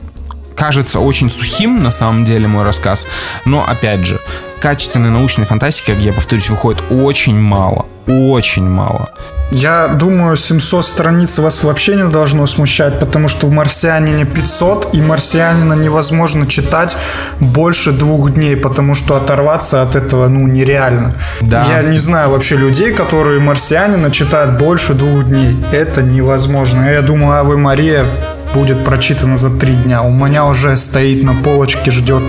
кажется 0.62 1.00
очень 1.00 1.28
сухим, 1.28 1.82
на 1.82 1.90
самом 1.90 2.24
деле, 2.24 2.46
мой 2.46 2.62
рассказ. 2.62 3.08
Но, 3.44 3.68
опять 3.68 4.06
же, 4.06 4.20
качественной 4.60 5.10
научной 5.10 5.44
фантастики, 5.44 5.90
как 5.90 5.98
я 5.98 6.12
повторюсь, 6.12 6.50
выходит 6.50 6.80
очень 6.88 7.36
мало. 7.36 7.86
Очень 8.06 8.68
мало. 8.68 9.10
Я 9.50 9.88
думаю, 9.88 10.36
700 10.36 10.86
страниц 10.86 11.38
вас 11.40 11.64
вообще 11.64 11.96
не 11.96 12.04
должно 12.04 12.46
смущать, 12.46 13.00
потому 13.00 13.26
что 13.26 13.48
в 13.48 13.50
«Марсианине» 13.50 14.24
500, 14.24 14.94
и 14.94 15.00
«Марсианина» 15.02 15.74
невозможно 15.74 16.46
читать 16.46 16.96
больше 17.40 17.90
двух 17.90 18.30
дней, 18.30 18.56
потому 18.56 18.94
что 18.94 19.16
оторваться 19.16 19.82
от 19.82 19.96
этого, 19.96 20.28
ну, 20.28 20.46
нереально. 20.46 21.14
Да. 21.40 21.64
Я 21.68 21.82
не 21.82 21.98
знаю 21.98 22.30
вообще 22.30 22.56
людей, 22.56 22.92
которые 22.92 23.40
«Марсианина» 23.40 24.12
читают 24.12 24.60
больше 24.60 24.94
двух 24.94 25.24
дней. 25.24 25.56
Это 25.72 26.02
невозможно. 26.02 26.88
Я 26.88 27.02
думаю, 27.02 27.32
«Авы 27.32 27.58
Мария» 27.58 28.06
будет 28.52 28.84
прочитана 28.84 29.36
за 29.36 29.50
три 29.50 29.74
дня. 29.74 30.02
У 30.02 30.10
меня 30.10 30.46
уже 30.46 30.76
стоит 30.76 31.24
на 31.24 31.34
полочке, 31.34 31.90
ждет 31.90 32.22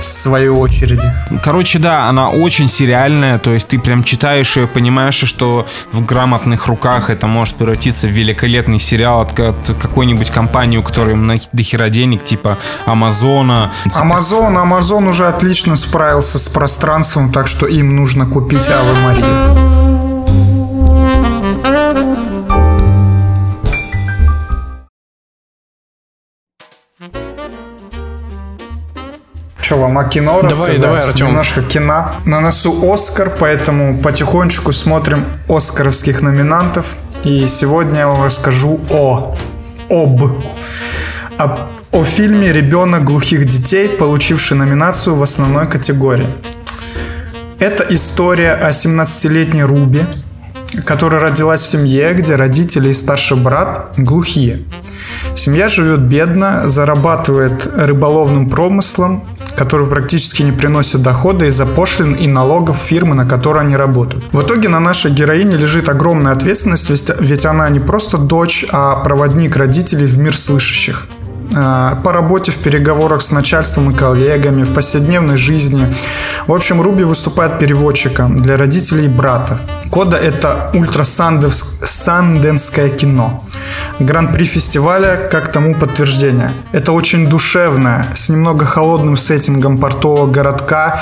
своей 0.00 0.48
очереди. 0.48 1.10
Короче, 1.42 1.78
да, 1.78 2.08
она 2.08 2.30
очень 2.30 2.68
сериальная, 2.68 3.38
то 3.38 3.52
есть 3.52 3.68
ты 3.68 3.78
прям 3.78 4.04
читаешь 4.04 4.56
ее, 4.56 4.66
понимаешь, 4.66 5.14
что 5.14 5.66
в 5.92 6.04
грамотных 6.04 6.66
руках 6.66 7.10
это 7.10 7.26
может 7.26 7.54
превратиться 7.54 8.06
в 8.06 8.10
великолепный 8.10 8.78
сериал 8.78 9.22
от, 9.22 9.38
от 9.38 9.76
какой-нибудь 9.80 10.30
компании, 10.30 10.78
у 10.78 10.82
которой 10.82 11.16
дохера 11.52 11.88
денег, 11.88 12.24
типа 12.24 12.58
Амазона. 12.84 13.70
Амазон, 13.94 14.56
Амазон 14.58 15.08
уже 15.08 15.26
отлично 15.26 15.76
справился 15.76 16.38
с 16.38 16.48
пространством, 16.48 17.32
так 17.32 17.46
что 17.46 17.66
им 17.66 17.96
нужно 17.96 18.26
купить 18.26 18.68
Авы 18.68 18.94
Марию. 19.00 19.85
Что 29.66 29.78
вам 29.78 29.98
о 29.98 30.04
кино 30.04 30.42
Давай, 30.42 30.44
рассказать? 30.44 30.80
давай, 30.80 31.02
Артём. 31.02 31.28
Немножко 31.30 31.60
кино. 31.60 32.12
На 32.24 32.40
носу 32.40 32.88
Оскар, 32.88 33.32
поэтому 33.36 33.98
потихонечку 33.98 34.70
смотрим 34.70 35.24
оскаровских 35.48 36.22
номинантов. 36.22 36.96
И 37.24 37.48
сегодня 37.48 37.98
я 37.98 38.06
вам 38.06 38.22
расскажу 38.22 38.80
о... 38.90 39.34
об... 39.90 40.22
о, 41.36 41.68
о 41.90 42.04
фильме 42.04 42.52
«Ребенок 42.52 43.02
глухих 43.02 43.44
детей», 43.48 43.88
получивший 43.88 44.56
номинацию 44.56 45.16
в 45.16 45.22
основной 45.24 45.66
категории. 45.66 46.32
Это 47.58 47.84
история 47.88 48.52
о 48.52 48.70
17-летней 48.70 49.64
Руби, 49.64 50.06
которая 50.84 51.20
родилась 51.20 51.62
в 51.62 51.66
семье, 51.66 52.14
где 52.14 52.36
родители 52.36 52.90
и 52.90 52.92
старший 52.92 53.36
брат 53.36 53.94
глухие. 53.96 54.62
Семья 55.34 55.68
живет 55.68 56.02
бедно, 56.02 56.68
зарабатывает 56.68 57.68
рыболовным 57.74 58.48
промыслом, 58.48 59.24
который 59.54 59.86
практически 59.86 60.42
не 60.42 60.52
приносит 60.52 61.02
дохода 61.02 61.46
из-за 61.46 61.66
пошлин 61.66 62.12
и 62.14 62.26
налогов 62.26 62.76
фирмы, 62.76 63.14
на 63.14 63.26
которой 63.26 63.64
они 63.64 63.76
работают. 63.76 64.24
В 64.32 64.42
итоге 64.42 64.68
на 64.68 64.80
нашей 64.80 65.10
героине 65.10 65.56
лежит 65.56 65.88
огромная 65.88 66.32
ответственность, 66.32 66.90
ведь- 67.20 67.46
она 67.46 67.68
не 67.68 67.80
просто 67.80 68.18
дочь, 68.18 68.66
а 68.72 68.96
проводник 68.96 69.56
родителей 69.56 70.06
в 70.06 70.18
мир 70.18 70.36
слышащих. 70.36 71.06
А, 71.54 72.00
По 72.02 72.12
работе, 72.12 72.50
в 72.50 72.58
переговорах 72.58 73.22
с 73.22 73.30
начальством 73.30 73.90
и 73.90 73.94
коллегами, 73.94 74.62
в 74.64 74.72
повседневной 74.74 75.36
жизни. 75.36 75.92
В 76.46 76.52
общем, 76.52 76.82
Руби 76.82 77.04
выступает 77.04 77.58
переводчиком 77.58 78.40
для 78.40 78.56
родителей 78.56 79.08
брата. 79.08 79.60
Кода 79.90 80.16
это 80.16 80.70
ультрасанденское 80.74 82.90
кино. 82.90 83.42
Гран-при 83.98 84.44
фестиваля 84.44 85.16
как 85.30 85.50
тому 85.52 85.74
подтверждение. 85.74 86.52
Это 86.72 86.92
очень 86.92 87.28
душевное, 87.28 88.06
с 88.14 88.28
немного 88.28 88.66
холодным 88.66 89.16
сеттингом 89.16 89.78
портового 89.78 90.30
городка, 90.30 91.00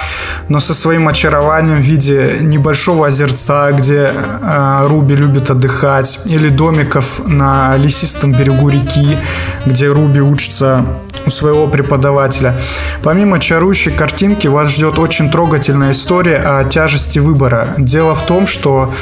но 0.49 0.61
со 0.61 0.75
своим 0.75 1.09
очарованием 1.09 1.81
в 1.81 1.85
виде 1.85 2.37
небольшого 2.41 3.09
озерца, 3.09 3.73
где 3.73 4.13
э, 4.15 4.87
Руби 4.87 5.17
любит 5.17 5.51
отдыхать, 5.51 6.21
или 6.27 6.49
домиков 6.49 7.27
на 7.27 7.77
лесистом 7.77 8.31
берегу 8.33 8.69
реки, 8.69 9.19
где 9.67 9.89
Руби 9.89 10.21
учится 10.21 10.87
у 11.27 11.31
своего 11.31 11.67
преподавателя. 11.67 12.59
Помимо 13.03 13.39
чарующей 13.39 13.93
картинки 13.93 14.47
вас 14.47 14.69
ждет 14.69 14.99
очень 14.99 15.31
трогательная 15.31 15.93
история 15.93 16.37
о 16.37 16.65
тяжести 16.65 17.19
выбора. 17.19 17.75
Дело 17.79 18.15
в 18.15 18.25
том, 18.27 18.47
что 18.47 18.93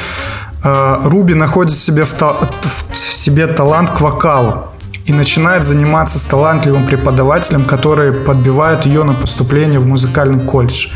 э, 0.63 0.95
Руби 1.03 1.33
находит 1.33 1.73
себе, 1.73 2.03
в 2.03 2.13
в 2.13 2.97
себе 2.97 3.47
талант 3.47 3.91
к 3.91 4.01
вокалу 4.01 4.72
и 5.05 5.13
начинает 5.13 5.63
заниматься 5.63 6.17
с 6.17 6.25
талантливым 6.25 6.85
преподавателем, 6.85 7.65
который 7.65 8.13
подбивает 8.13 8.85
ее 8.85 9.03
на 9.03 9.13
поступление 9.13 9.79
в 9.79 9.85
музыкальный 9.85 10.43
колледж. 10.43 10.87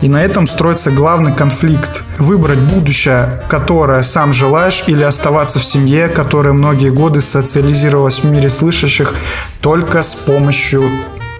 И 0.00 0.08
на 0.08 0.22
этом 0.22 0.46
строится 0.46 0.90
главный 0.90 1.34
конфликт. 1.34 2.04
Выбрать 2.18 2.60
будущее, 2.60 3.42
которое 3.48 4.02
сам 4.02 4.32
желаешь, 4.32 4.84
или 4.86 5.02
оставаться 5.02 5.58
в 5.58 5.64
семье, 5.64 6.08
которая 6.08 6.52
многие 6.52 6.90
годы 6.90 7.20
социализировалась 7.20 8.20
в 8.20 8.24
мире 8.24 8.48
слышащих 8.48 9.14
только 9.60 10.02
с 10.02 10.14
помощью 10.14 10.88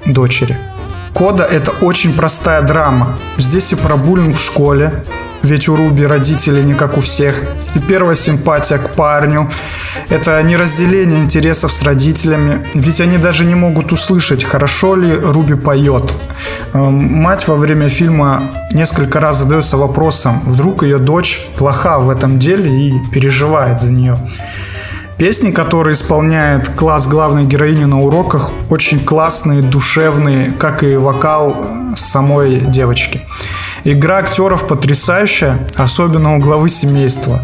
дочери. 0.07 0.57
Кода– 1.14 1.44
это 1.50 1.72
очень 1.81 2.12
простая 2.12 2.62
драма. 2.62 3.18
Здесь 3.38 3.72
и 3.72 3.76
про 3.76 3.96
буллинг 3.96 4.37
в 4.37 4.40
школе, 4.40 5.04
ведь 5.42 5.68
у 5.68 5.77
Руби 5.77 6.07
родители 6.07 6.62
не 6.62 6.74
как 6.74 6.96
у 6.96 7.01
всех. 7.01 7.42
И 7.74 7.79
первая 7.79 8.16
симпатия 8.16 8.79
к 8.79 8.90
парню– 8.90 9.51
это 10.09 10.42
неразделение 10.42 11.20
интересов 11.20 11.72
с 11.72 11.83
родителями, 11.83 12.66
ведь 12.74 13.01
они 13.01 13.18
даже 13.18 13.44
не 13.44 13.55
могут 13.55 13.92
услышать, 13.92 14.44
хорошо 14.44 14.96
ли 14.96 15.14
Руби 15.14 15.55
поет. 15.55 16.14
Эм, 16.72 17.22
Мать 17.22 17.46
во 17.48 17.57
время 17.57 17.88
фильма 17.88 18.51
несколько 18.72 19.20
раз 19.20 19.38
задается 19.38 19.77
вопросом, 19.77 20.40
вдруг 20.44 20.83
ее 20.83 20.98
дочь 20.98 21.48
плоха 21.59 21.98
в 21.98 22.11
этом 22.11 22.38
деле 22.38 22.70
и 22.70 22.94
переживает 23.12 23.81
за 23.81 23.92
нее. 23.92 24.16
Песни, 25.18 25.51
которые 25.51 25.94
исполняет 25.94 26.68
класс 26.68 27.09
главной 27.09 27.44
героини 27.44 27.85
на 27.85 28.01
уроках, 28.01 28.53
очень 28.70 29.05
классные, 29.05 29.62
душевные, 29.62 30.53
как 30.53 30.85
и 30.85 30.94
вокал 30.94 31.57
самой 31.96 32.61
девочки. 32.61 33.27
Игра 33.90 34.18
актеров 34.18 34.66
потрясающая, 34.66 35.66
особенно 35.74 36.37
у 36.37 36.40
главы 36.40 36.68
семейства. 36.68 37.40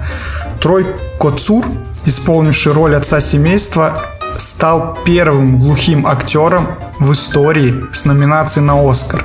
Трой 0.60 0.86
Коцур, 1.18 1.64
исполнивший 2.04 2.74
роль 2.74 2.94
отца 2.94 3.18
семейства, 3.22 4.02
стал 4.36 4.98
первым 5.06 5.58
глухим 5.58 6.06
актером 6.06 6.66
в 6.98 7.10
истории 7.14 7.86
с 7.94 8.04
номинацией 8.04 8.66
на 8.66 8.74
Оскар. 8.74 9.24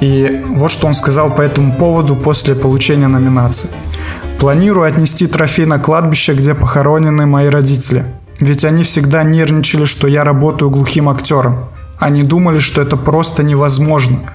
И 0.00 0.42
вот 0.48 0.72
что 0.72 0.88
он 0.88 0.94
сказал 0.94 1.32
по 1.32 1.42
этому 1.42 1.76
поводу 1.76 2.16
после 2.16 2.56
получения 2.56 3.06
номинации. 3.06 3.70
Планирую 4.40 4.84
отнести 4.84 5.28
трофей 5.28 5.64
на 5.64 5.78
кладбище, 5.78 6.34
где 6.34 6.54
похоронены 6.54 7.26
мои 7.26 7.46
родители. 7.46 8.04
Ведь 8.40 8.64
они 8.64 8.82
всегда 8.82 9.22
нервничали, 9.22 9.84
что 9.84 10.08
я 10.08 10.24
работаю 10.24 10.70
глухим 10.70 11.08
актером. 11.08 11.66
Они 12.00 12.24
думали, 12.24 12.58
что 12.58 12.82
это 12.82 12.96
просто 12.96 13.44
невозможно. 13.44 14.32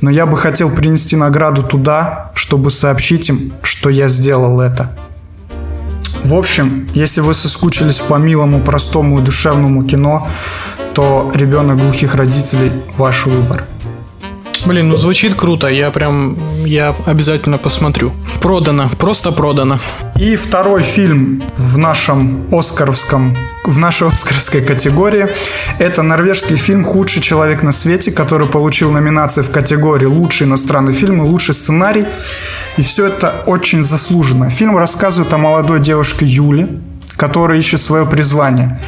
Но 0.00 0.10
я 0.10 0.26
бы 0.26 0.36
хотел 0.36 0.70
принести 0.70 1.16
награду 1.16 1.62
туда, 1.62 2.32
чтобы 2.34 2.70
сообщить 2.70 3.28
им, 3.28 3.52
что 3.62 3.88
я 3.90 4.08
сделал 4.08 4.60
это. 4.60 4.90
В 6.24 6.34
общем, 6.34 6.88
если 6.94 7.20
вы 7.20 7.34
соскучились 7.34 8.00
по 8.00 8.14
милому, 8.14 8.60
простому 8.60 9.20
и 9.20 9.22
душевному 9.22 9.84
кино, 9.84 10.26
то 10.94 11.30
«Ребенок 11.34 11.78
глухих 11.78 12.14
родителей»– 12.14 12.72
ваш 12.96 13.26
выбор. 13.26 13.64
Блин, 14.66 14.88
ну 14.88 14.96
звучит 14.96 15.34
круто, 15.34 15.66
я 15.66 15.90
прям, 15.90 16.38
я 16.64 16.94
обязательно 17.04 17.58
посмотрю. 17.58 18.12
Продано, 18.40 18.88
просто 18.98 19.30
продано. 19.30 19.78
И 20.18 20.36
второй 20.36 20.82
фильм 20.82 21.42
в 21.58 21.76
нашем 21.76 22.46
оскаровском, 22.50 23.36
в 23.66 23.76
нашей 23.76 24.08
оскаровской 24.08 24.62
категории– 24.62 25.28
это 25.78 26.00
норвежский 26.02 26.56
фильм 26.56 26.82
«Худший 26.82 27.20
человек 27.20 27.62
на 27.62 27.72
свете», 27.72 28.10
который 28.10 28.48
получил 28.48 28.90
номинации 28.90 29.42
в 29.42 29.50
категории 29.50 30.06
«Лучший 30.06 30.46
иностранный 30.46 30.92
фильм» 30.92 31.22
и 31.22 31.26
«Лучший 31.26 31.54
сценарий». 31.54 32.06
И 32.78 32.82
все 32.82 33.08
это 33.08 33.42
очень 33.44 33.82
заслуженно. 33.82 34.48
Фильм 34.48 34.78
рассказывает 34.78 35.30
о 35.34 35.38
молодой 35.38 35.78
девушке 35.78 36.24
Юле, 36.24 36.68
которая 37.16 37.58
ищет 37.58 37.80
свое 37.80 38.06
призвание. 38.06 38.78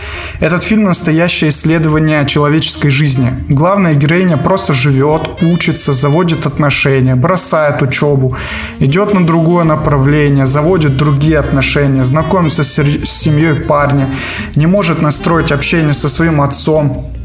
Этот 0.41 0.63
фильм– 0.63 0.85
настоящее 0.85 1.51
исследование 1.51 2.27
человеческой 2.27 2.91
жизни. 2.91 3.33
Главная 3.49 3.95
героиня 3.95 4.37
просто 4.37 4.73
живет, 4.73 5.43
учится, 5.43 5.93
заводит 5.93 6.47
отношения, 6.47 7.15
бросает 7.15 7.83
учебу, 7.83 8.37
идет 8.81 9.15
на 9.15 9.27
другое 9.27 9.65
направление, 9.65 10.47
заводит 10.47 10.97
другие 10.97 11.39
отношения, 11.39 12.05
знакомится 12.05 12.63
с 12.63 12.77
с 12.77 13.11
семьей 13.11 13.55
парня, 13.55 14.09
не 14.55 14.67
может 14.67 15.03
настроить 15.03 15.53
общение 15.53 15.93
со 15.93 16.09
своим 16.09 16.41
отцом, 16.41 17.16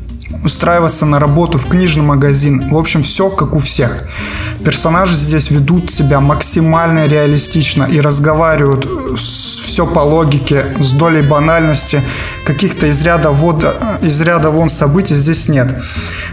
устраиваться 0.44 1.06
на 1.06 1.20
работу 1.20 1.58
в 1.58 1.68
книжный 1.68 2.04
магазин. 2.04 2.70
В 2.70 2.78
общем, 2.78 3.04
все 3.04 3.30
как 3.30 3.56
у 3.56 3.60
всех. 3.60 4.04
Персонажи 4.64 5.16
здесь 5.16 5.52
ведут 5.52 5.90
себя 5.90 6.20
максимально 6.20 7.08
реалистично 7.08 7.84
и 7.84 8.00
разговаривают 8.00 8.88
все 9.16 9.86
по 9.86 10.00
логике, 10.00 10.66
с 10.80 10.92
долей 10.92 11.22
банальности. 11.22 12.02
Каких-то 12.46 12.88
из 12.88 13.02
ряда, 13.04 13.32
вода, 13.32 14.00
из 14.02 14.20
ряда 14.22 14.50
вон 14.50 14.70
событий 14.70 15.16
здесь 15.16 15.48
нет. 15.48 15.74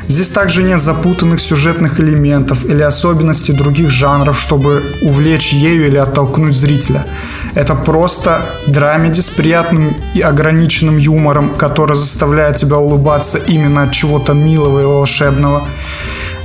Здесь 0.09 0.30
также 0.30 0.62
нет 0.62 0.80
запутанных 0.80 1.40
сюжетных 1.40 2.01
элементов 2.01 2.64
или 2.64 2.82
особенностей 2.82 3.53
других 3.53 3.90
жанров, 3.90 4.38
чтобы 4.38 4.82
увлечь 5.03 5.53
ею 5.53 5.86
или 5.86 5.99
оттолкнуть 5.99 6.57
зрителя. 6.57 7.07
Это 7.55 7.74
просто 7.74 8.40
драмеди 8.66 9.20
с 9.20 9.28
приятным 9.28 9.96
и 10.14 10.20
ограниченным 10.20 10.96
юмором, 10.96 11.55
который 11.57 11.96
заставляет 11.96 12.57
тебя 12.57 12.78
улыбаться 12.78 13.38
именно 13.38 13.82
от 13.89 13.95
чего-то 13.95 14.34
милого 14.34 14.80
и 14.80 14.84
волшебного. 14.84 15.62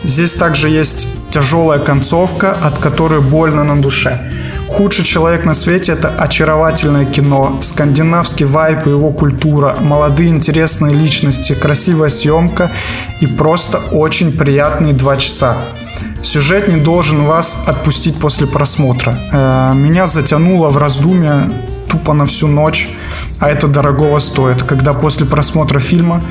Здесь 0.04 0.34
также 0.36 0.70
есть 0.70 1.08
тяжелая 1.30 1.80
концовка, 1.80 2.52
от 2.52 2.78
которой 2.78 3.22
больно 3.22 3.64
на 3.64 3.82
душе. 3.82 4.20
Худший 4.68 5.06
человек 5.06 5.46
на 5.46 5.54
свете– 5.54 5.92
это 5.94 6.10
очаровательное 6.10 7.06
кино, 7.06 7.60
скандинавский 7.62 8.46
вайп 8.46 8.88
и 8.88 8.90
его 8.90 9.12
культура, 9.12 9.78
молодые 9.80 10.30
интересные 10.30 10.96
личности, 10.96 11.54
красивая 11.54 12.10
съемка 12.10 12.72
и 13.22 13.28
просто 13.28 13.78
очень 13.92 14.32
приятные 14.32 14.94
два 14.94 15.18
часа. 15.18 15.58
Сюжет 16.24 16.68
не 16.68 16.78
должен 16.78 17.26
вас 17.26 17.64
отпустить 17.68 18.16
после 18.20 18.48
просмотра. 18.48 19.16
Э, 19.32 19.74
Меня 19.76 20.08
затянуло 20.08 20.70
в 20.70 20.78
раздумья 20.78 21.52
тупо 21.92 22.14
на 22.14 22.26
всю 22.26 22.48
ночь, 22.48 22.90
а 23.40 23.50
это 23.50 23.68
дорогого 23.68 24.20
стоит, 24.20 24.64
когда 24.64 24.94
после 24.94 25.26
просмотра 25.26 25.80
фильма 25.80 26.24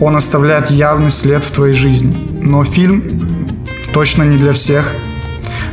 он 0.00 0.16
оставляет 0.16 0.70
явный 0.70 1.10
след 1.10 1.42
в 1.42 1.50
твоей 1.50 1.74
жизни. 1.74 2.16
Но 2.42 2.64
фильм 2.64 3.26
точно 3.92 4.22
не 4.22 4.36
для 4.36 4.52
всех. 4.52 4.92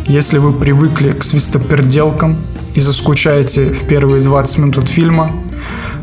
Если 0.06 0.38
вы 0.38 0.54
привыкли 0.54 1.12
к 1.14 1.24
свистоперделкам 1.24 2.38
и 2.76 2.80
заскучаете 2.80 3.72
в 3.72 3.86
первые 3.86 4.22
20 4.22 4.58
минут 4.60 4.90
фильма, 4.90 5.32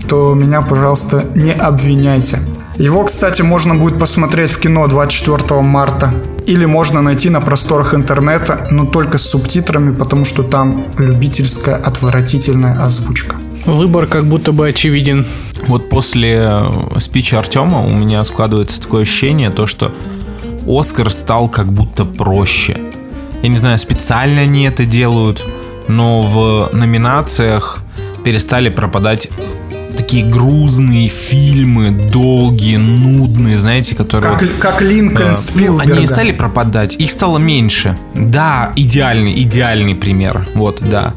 то 0.09 0.35
меня, 0.35 0.63
пожалуйста, 0.63 1.25
не 1.35 1.53
обвиняйте. 1.53 2.39
Его, 2.77 3.05
кстати, 3.05 3.43
можно 3.43 3.75
будет 3.75 3.99
посмотреть 3.99 4.51
в 4.51 4.59
кино 4.59 4.87
24 4.87 5.61
марта. 5.61 6.15
Или 6.47 6.65
можно 6.65 7.03
найти 7.03 7.29
на 7.29 7.41
просторах 7.41 7.95
интернета, 7.95 8.67
но 8.71 8.87
только 8.87 9.19
с 9.19 9.23
субтитрами, 9.23 9.95
потому 9.95 10.25
что 10.25 10.43
там 10.43 10.85
любительская 10.99 11.77
отвратительная 11.77 12.83
озвучка. 12.83 13.37
Выбор 13.67 14.07
как 14.07 14.25
будто 14.25 14.53
бы 14.53 14.69
очевиден. 14.69 15.27
Вот 15.67 15.89
после 15.89 16.39
э, 16.41 16.99
спича 16.99 17.39
Артема 17.39 17.85
у 17.85 17.91
меня 17.91 18.25
складывается 18.25 18.81
такое 18.81 19.03
ощущение, 19.03 19.51
то 19.51 19.67
что 19.67 19.93
Оскар 20.67 21.11
стал 21.11 21.49
как 21.49 21.71
будто 21.71 22.05
проще. 22.05 22.77
Я 23.43 23.49
не 23.49 23.57
знаю, 23.57 23.79
специально 23.79 24.43
они 24.43 24.65
это 24.65 24.85
делают, 24.85 25.45
но 25.89 26.21
в 26.21 26.71
номинациях 26.73 27.83
перестали 28.25 28.69
пропадать 28.69 29.29
такие 29.97 30.25
грузные 30.25 31.09
фильмы, 31.09 31.91
долгие, 31.91 32.77
нудные, 32.77 33.59
знаете, 33.59 33.95
которые... 33.95 34.31
Как, 34.33 34.43
вот, 34.43 34.51
как 34.59 34.83
Линкольн 34.83 35.33
э, 35.33 35.37
Спилберга. 35.37 35.93
Они 35.93 36.01
не 36.01 36.07
стали 36.07 36.33
пропадать, 36.33 36.97
их 36.97 37.11
стало 37.11 37.39
меньше. 37.39 37.97
Да, 38.15 38.73
идеальный, 38.77 39.43
идеальный 39.43 39.95
пример. 39.95 40.47
Вот, 40.55 40.81
да. 40.81 41.13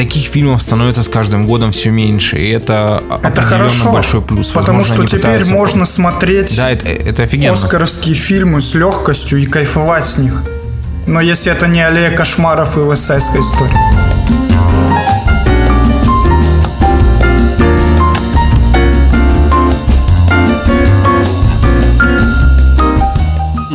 Таких 0.00 0.28
фильмов 0.28 0.62
становится 0.62 1.02
с 1.02 1.08
каждым 1.10 1.46
годом 1.46 1.72
все 1.72 1.90
меньше, 1.90 2.38
и 2.38 2.48
это, 2.48 3.04
Это 3.22 3.42
хорошо, 3.42 3.92
большой 3.92 4.22
плюс. 4.22 4.48
потому 4.48 4.78
Возможно, 4.78 5.06
что 5.06 5.18
теперь 5.18 5.44
можно 5.44 5.84
смотреть 5.84 6.56
Да, 6.56 6.70
это, 6.70 6.86
это 6.88 7.24
офигенно. 7.24 7.52
оскаровские 7.52 8.14
фильмы 8.14 8.62
с 8.62 8.74
легкостью 8.74 9.40
и 9.40 9.44
кайфовать 9.44 10.06
с 10.06 10.16
них. 10.16 10.42
Но 11.06 11.20
если 11.20 11.52
это 11.52 11.66
не 11.66 11.82
аллея 11.82 12.12
кошмаров 12.16 12.78
и 12.78 12.80
вестсайдская 12.80 13.42
история. 13.42 13.76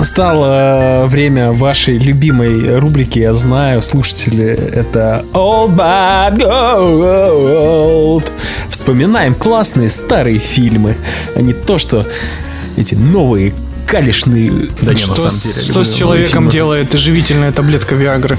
Настало 0.06 0.46
э, 0.46 1.06
время 1.08 1.52
вашей 1.52 1.98
любимой 1.98 2.78
рубрики, 2.78 3.18
я 3.18 3.34
знаю, 3.34 3.82
слушатели, 3.82 4.46
это 4.46 5.26
Old 5.34 5.76
But 5.76 6.38
Gold. 6.38 8.32
Вспоминаем 8.70 9.34
классные 9.34 9.90
старые 9.90 10.38
фильмы, 10.38 10.96
а 11.36 11.42
не 11.42 11.54
то, 11.54 11.80
что 11.80 12.06
эти 12.78 12.94
новые 12.94 13.56
калишные... 13.88 14.70
Да 14.82 14.94
не, 14.94 15.00
что 15.00 15.24
на 15.24 15.30
самом 15.32 15.54
деле. 15.56 15.74
что 15.74 15.84
с 15.84 15.96
человеком 15.96 16.32
фильмы. 16.44 16.52
делает 16.52 16.94
живительная 16.94 17.52
таблетка 17.52 17.96
Виагры? 17.96 18.38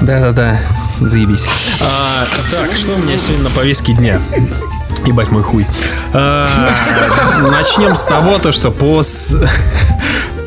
Да-да-да, 0.00 0.60
заебись. 1.00 1.46
А, 1.82 2.24
так, 2.54 2.70
что 2.76 2.92
у 2.92 2.96
меня 2.96 3.18
сегодня 3.18 3.42
на 3.42 3.50
повестке 3.50 3.92
дня? 3.92 4.20
Ебать 5.04 5.32
мой 5.32 5.42
хуй. 5.42 5.66
А, 6.12 6.70
начнем 7.50 7.96
с 7.96 8.04
того, 8.04 8.38
то, 8.38 8.52
что 8.52 8.70
по, 8.70 9.02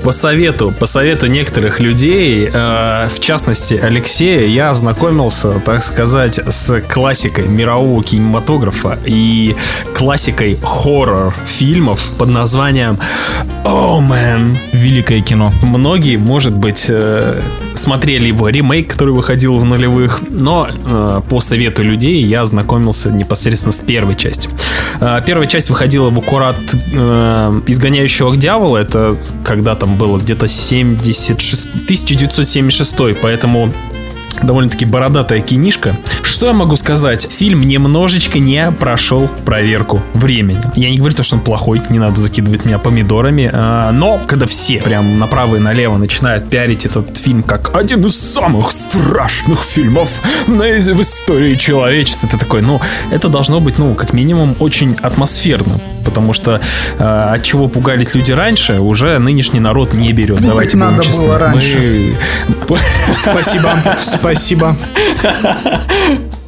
по 0.03 0.11
совету, 0.11 0.73
по 0.79 0.85
совету 0.85 1.27
некоторых 1.27 1.79
людей, 1.79 2.49
э, 2.51 3.07
в 3.09 3.19
частности 3.19 3.75
Алексея, 3.75 4.47
я 4.47 4.69
ознакомился, 4.69 5.59
так 5.59 5.83
сказать, 5.83 6.39
с 6.47 6.81
классикой 6.81 7.47
мирового 7.47 8.03
кинематографа 8.03 8.97
и 9.05 9.55
классикой 9.95 10.59
хоррор-фильмов 10.63 12.11
под 12.17 12.29
названием 12.29 12.97
Omen. 13.65 14.57
Великое 14.73 15.21
кино. 15.21 15.53
Многие, 15.61 16.17
может 16.17 16.55
быть, 16.55 16.85
э, 16.89 17.41
смотрели 17.75 18.27
его 18.27 18.49
ремейк, 18.49 18.91
который 18.91 19.13
выходил 19.13 19.57
в 19.59 19.65
нулевых, 19.65 20.23
но 20.29 20.67
э, 20.69 21.21
по 21.29 21.39
совету 21.39 21.83
людей 21.83 22.23
я 22.23 22.41
ознакомился 22.41 23.11
непосредственно 23.11 23.71
с 23.71 23.81
первой 23.81 24.15
частью. 24.15 24.51
Э, 25.01 25.19
Первая 25.25 25.47
часть 25.47 25.69
выходила 25.69 26.09
в 26.11 26.17
аккурат 26.19 26.55
э, 26.93 27.61
«Изгоняющего 27.67 28.37
дьявола», 28.37 28.77
это 28.77 29.15
когда 29.43 29.75
там 29.75 29.97
было 29.97 30.19
где-то 30.19 30.47
76, 30.47 31.65
1976, 31.85 33.19
поэтому 33.19 33.73
довольно-таки 34.41 34.85
бородатая 34.85 35.41
кинишка. 35.41 35.95
Что 36.23 36.47
я 36.47 36.53
могу 36.53 36.75
сказать? 36.77 37.27
Фильм 37.31 37.61
немножечко 37.67 38.39
не 38.39 38.71
прошел 38.71 39.27
проверку 39.45 40.01
времени. 40.13 40.61
Я 40.75 40.89
не 40.89 40.97
говорю 40.97 41.13
то, 41.15 41.23
что 41.23 41.35
он 41.35 41.41
плохой, 41.41 41.81
не 41.89 41.99
надо 41.99 42.19
закидывать 42.19 42.65
меня 42.65 42.79
помидорами, 42.79 43.49
а, 43.53 43.91
но 43.91 44.19
когда 44.25 44.45
все 44.47 44.77
прям 44.79 45.19
направо 45.19 45.57
и 45.57 45.59
налево 45.59 45.97
начинают 45.97 46.49
пиарить 46.49 46.85
этот 46.85 47.17
фильм 47.17 47.43
как 47.43 47.75
один 47.75 48.05
из 48.05 48.15
самых 48.15 48.71
страшных 48.71 49.61
фильмов 49.61 50.09
на- 50.47 50.65
в 50.65 51.01
истории 51.01 51.55
человечества, 51.55 52.27
ты 52.29 52.37
такой, 52.37 52.61
ну, 52.61 52.79
это 53.11 53.27
должно 53.27 53.59
быть, 53.59 53.77
ну, 53.77 53.93
как 53.93 54.13
минимум, 54.13 54.55
очень 54.59 54.95
атмосферно, 55.01 55.79
потому 56.05 56.33
что 56.33 56.59
а, 56.99 57.33
от 57.33 57.43
чего 57.43 57.67
пугались 57.67 58.15
люди 58.15 58.31
раньше, 58.31 58.79
уже 58.79 59.19
нынешний 59.19 59.59
народ 59.59 59.93
не 59.93 60.11
берет. 60.13 60.41
Давайте 60.41 60.75
будем 60.77 60.91
надо 60.91 61.03
честны. 61.03 61.25
было 61.25 61.37
раньше. 61.39 62.15
Мы- 62.69 62.77
Спасибо, 63.15 63.77
спасибо. 64.21 64.75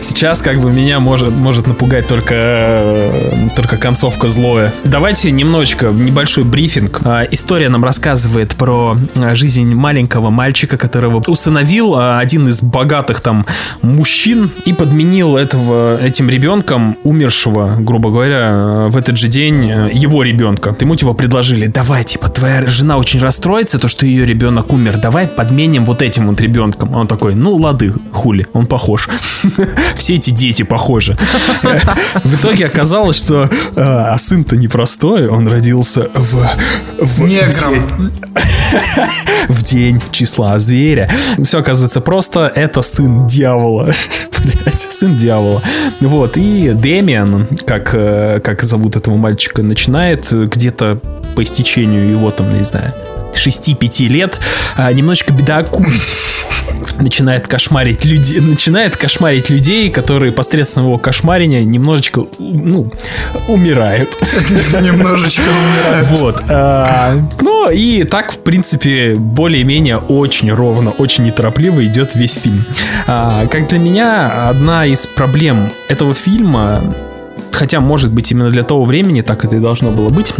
Сейчас 0.00 0.42
как 0.42 0.60
бы 0.60 0.72
меня 0.72 1.00
может, 1.00 1.30
может 1.30 1.66
напугать 1.66 2.06
только, 2.06 2.34
э, 2.34 3.48
только 3.54 3.76
концовка 3.76 4.28
злое. 4.28 4.72
Давайте 4.84 5.30
немножечко 5.30 5.86
небольшой 5.86 6.44
брифинг. 6.44 7.00
А, 7.04 7.24
История 7.30 7.68
нам 7.68 7.84
рассказывает 7.84 8.54
про 8.54 8.96
а, 9.16 9.34
жизнь 9.34 9.74
маленького 9.74 10.30
мальчика, 10.30 10.76
которого 10.76 11.22
усыновил 11.26 11.94
а, 11.96 12.18
один 12.18 12.48
из 12.48 12.62
богатых 12.62 13.20
там 13.20 13.44
мужчин 13.82 14.50
и 14.64 14.72
подменил 14.72 15.36
этого, 15.36 16.00
этим 16.00 16.30
ребенком 16.30 16.96
умершего, 17.04 17.76
грубо 17.78 18.10
говоря, 18.10 18.86
в 18.88 18.96
этот 18.96 19.16
же 19.16 19.28
день 19.28 19.70
э, 19.70 19.90
его 19.92 20.22
ребенка. 20.22 20.76
Ему 20.80 20.94
типа 20.96 21.14
предложили, 21.14 21.66
давай, 21.66 22.04
типа, 22.04 22.28
твоя 22.28 22.66
жена 22.66 22.96
очень 22.96 23.20
расстроится, 23.20 23.78
то, 23.78 23.88
что 23.88 24.06
ее 24.06 24.26
ребенок 24.26 24.72
умер, 24.72 24.98
давай 24.98 25.26
подменим 25.26 25.84
вот 25.84 26.02
этим 26.02 26.28
вот 26.28 26.40
ребенком. 26.40 26.94
Он 26.94 27.06
такой, 27.06 27.34
ну 27.34 27.56
лады, 27.56 27.92
хули, 28.12 28.46
он 28.52 28.66
похож. 28.66 29.08
Все 29.96 30.14
эти 30.14 30.30
дети 30.30 30.62
похожи. 30.62 31.16
В 32.24 32.34
итоге 32.34 32.66
оказалось, 32.66 33.18
что 33.18 33.48
а 33.76 34.16
сын-то 34.18 34.56
непростой, 34.56 35.28
он 35.28 35.48
родился 35.48 36.08
в... 36.14 36.50
в 37.00 37.20
Негром. 37.20 38.12
в 39.48 39.62
день 39.62 40.02
числа 40.10 40.58
зверя. 40.58 41.10
Все 41.42 41.58
оказывается 41.58 42.00
просто, 42.00 42.52
это 42.54 42.82
сын 42.82 43.26
дьявола. 43.26 43.92
Блять, 44.44 44.78
сын 44.78 45.16
дьявола. 45.16 45.62
Вот, 46.00 46.36
и 46.36 46.70
Дэмиан, 46.70 47.46
как, 47.66 47.90
э, 47.92 48.40
как 48.40 48.62
зовут 48.62 48.96
этого 48.96 49.16
мальчика, 49.16 49.62
начинает 49.62 50.30
где-то 50.30 51.00
по 51.34 51.42
истечению 51.42 52.08
его 52.10 52.30
там, 52.30 52.56
не 52.56 52.64
знаю, 52.64 52.94
6-5 53.34 54.08
лет 54.08 54.40
а, 54.76 54.92
немножечко 54.92 55.32
бедокурить 55.32 56.46
начинает 57.00 57.46
кошмарить 57.46 58.04
людей, 58.04 58.40
начинает 58.40 58.96
кошмарить 58.96 59.50
людей, 59.50 59.90
которые 59.90 60.32
посредством 60.32 60.84
его 60.84 60.98
кошмарения 60.98 61.64
немножечко, 61.64 62.24
ну, 62.38 62.90
умирают. 63.46 64.16
Немножечко 64.80 65.42
умирает. 65.42 66.06
Вот. 66.08 66.42
а, 66.48 67.16
ну 67.40 67.70
и 67.70 68.04
так, 68.04 68.32
в 68.32 68.38
принципе, 68.38 69.14
более-менее 69.14 69.98
очень 69.98 70.52
ровно, 70.52 70.90
очень 70.90 71.24
неторопливо 71.24 71.84
идет 71.84 72.14
весь 72.14 72.34
фильм. 72.34 72.64
А, 73.06 73.46
как 73.46 73.68
для 73.68 73.78
меня, 73.78 74.48
одна 74.48 74.86
из 74.86 75.06
проблем 75.06 75.70
этого 75.88 76.14
фильма 76.14 76.94
хотя, 77.52 77.80
может 77.80 78.12
быть, 78.12 78.30
именно 78.30 78.50
для 78.50 78.62
того 78.62 78.84
времени 78.84 79.20
так 79.20 79.44
это 79.44 79.56
и 79.56 79.58
должно 79.58 79.90
было 79.90 80.10
быть, 80.10 80.32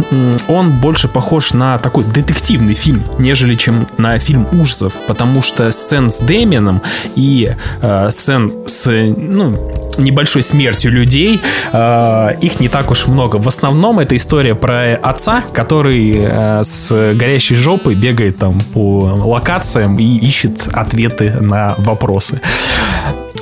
он 0.47 0.77
больше 0.77 1.07
похож 1.07 1.53
на 1.53 1.77
такой 1.77 2.03
детективный 2.03 2.73
фильм, 2.73 3.05
нежели 3.17 3.55
чем 3.55 3.87
на 3.97 4.19
фильм 4.19 4.47
ужасов, 4.53 4.93
потому 5.07 5.41
что 5.41 5.71
сцен 5.71 6.09
с 6.09 6.19
Дэмианом 6.19 6.81
и 7.15 7.55
э, 7.81 8.09
сцен 8.11 8.51
с, 8.65 8.89
ну, 8.89 9.55
небольшой 9.97 10.41
смертью 10.41 10.91
людей, 10.91 11.39
э, 11.71 12.29
их 12.41 12.59
не 12.59 12.69
так 12.69 12.91
уж 12.91 13.07
много. 13.07 13.37
В 13.37 13.47
основном 13.47 13.99
это 13.99 14.15
история 14.15 14.55
про 14.55 14.95
отца, 14.95 15.43
который 15.53 16.13
э, 16.15 16.63
с 16.63 17.13
горящей 17.15 17.55
жопой 17.55 17.95
бегает 17.95 18.37
там 18.37 18.59
по 18.73 19.13
локациям 19.23 19.99
и 19.99 20.03
ищет 20.03 20.67
ответы 20.71 21.31
на 21.39 21.75
вопросы. 21.77 22.41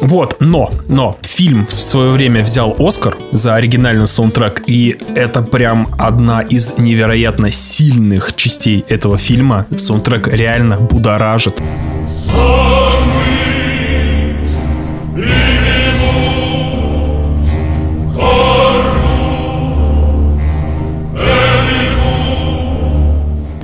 Вот, 0.02 0.38
но, 0.39 0.72
но 0.89 1.18
фильм 1.22 1.66
в 1.68 1.80
свое 1.80 2.10
время 2.10 2.43
взял 2.43 2.76
Оскар 2.80 3.16
за 3.32 3.56
оригинальный 3.56 4.08
саундтрек, 4.08 4.64
и 4.68 4.98
это 5.16 5.41
прям 5.41 5.89
одна 5.98 6.41
из 6.41 6.78
невероятно 6.78 7.52
сильных 7.52 8.36
частей 8.36 8.86
этого 8.89 9.18
фильма. 9.18 9.66
Саундтрек 9.78 10.28
реально 10.28 10.78
будоражит. 10.78 11.62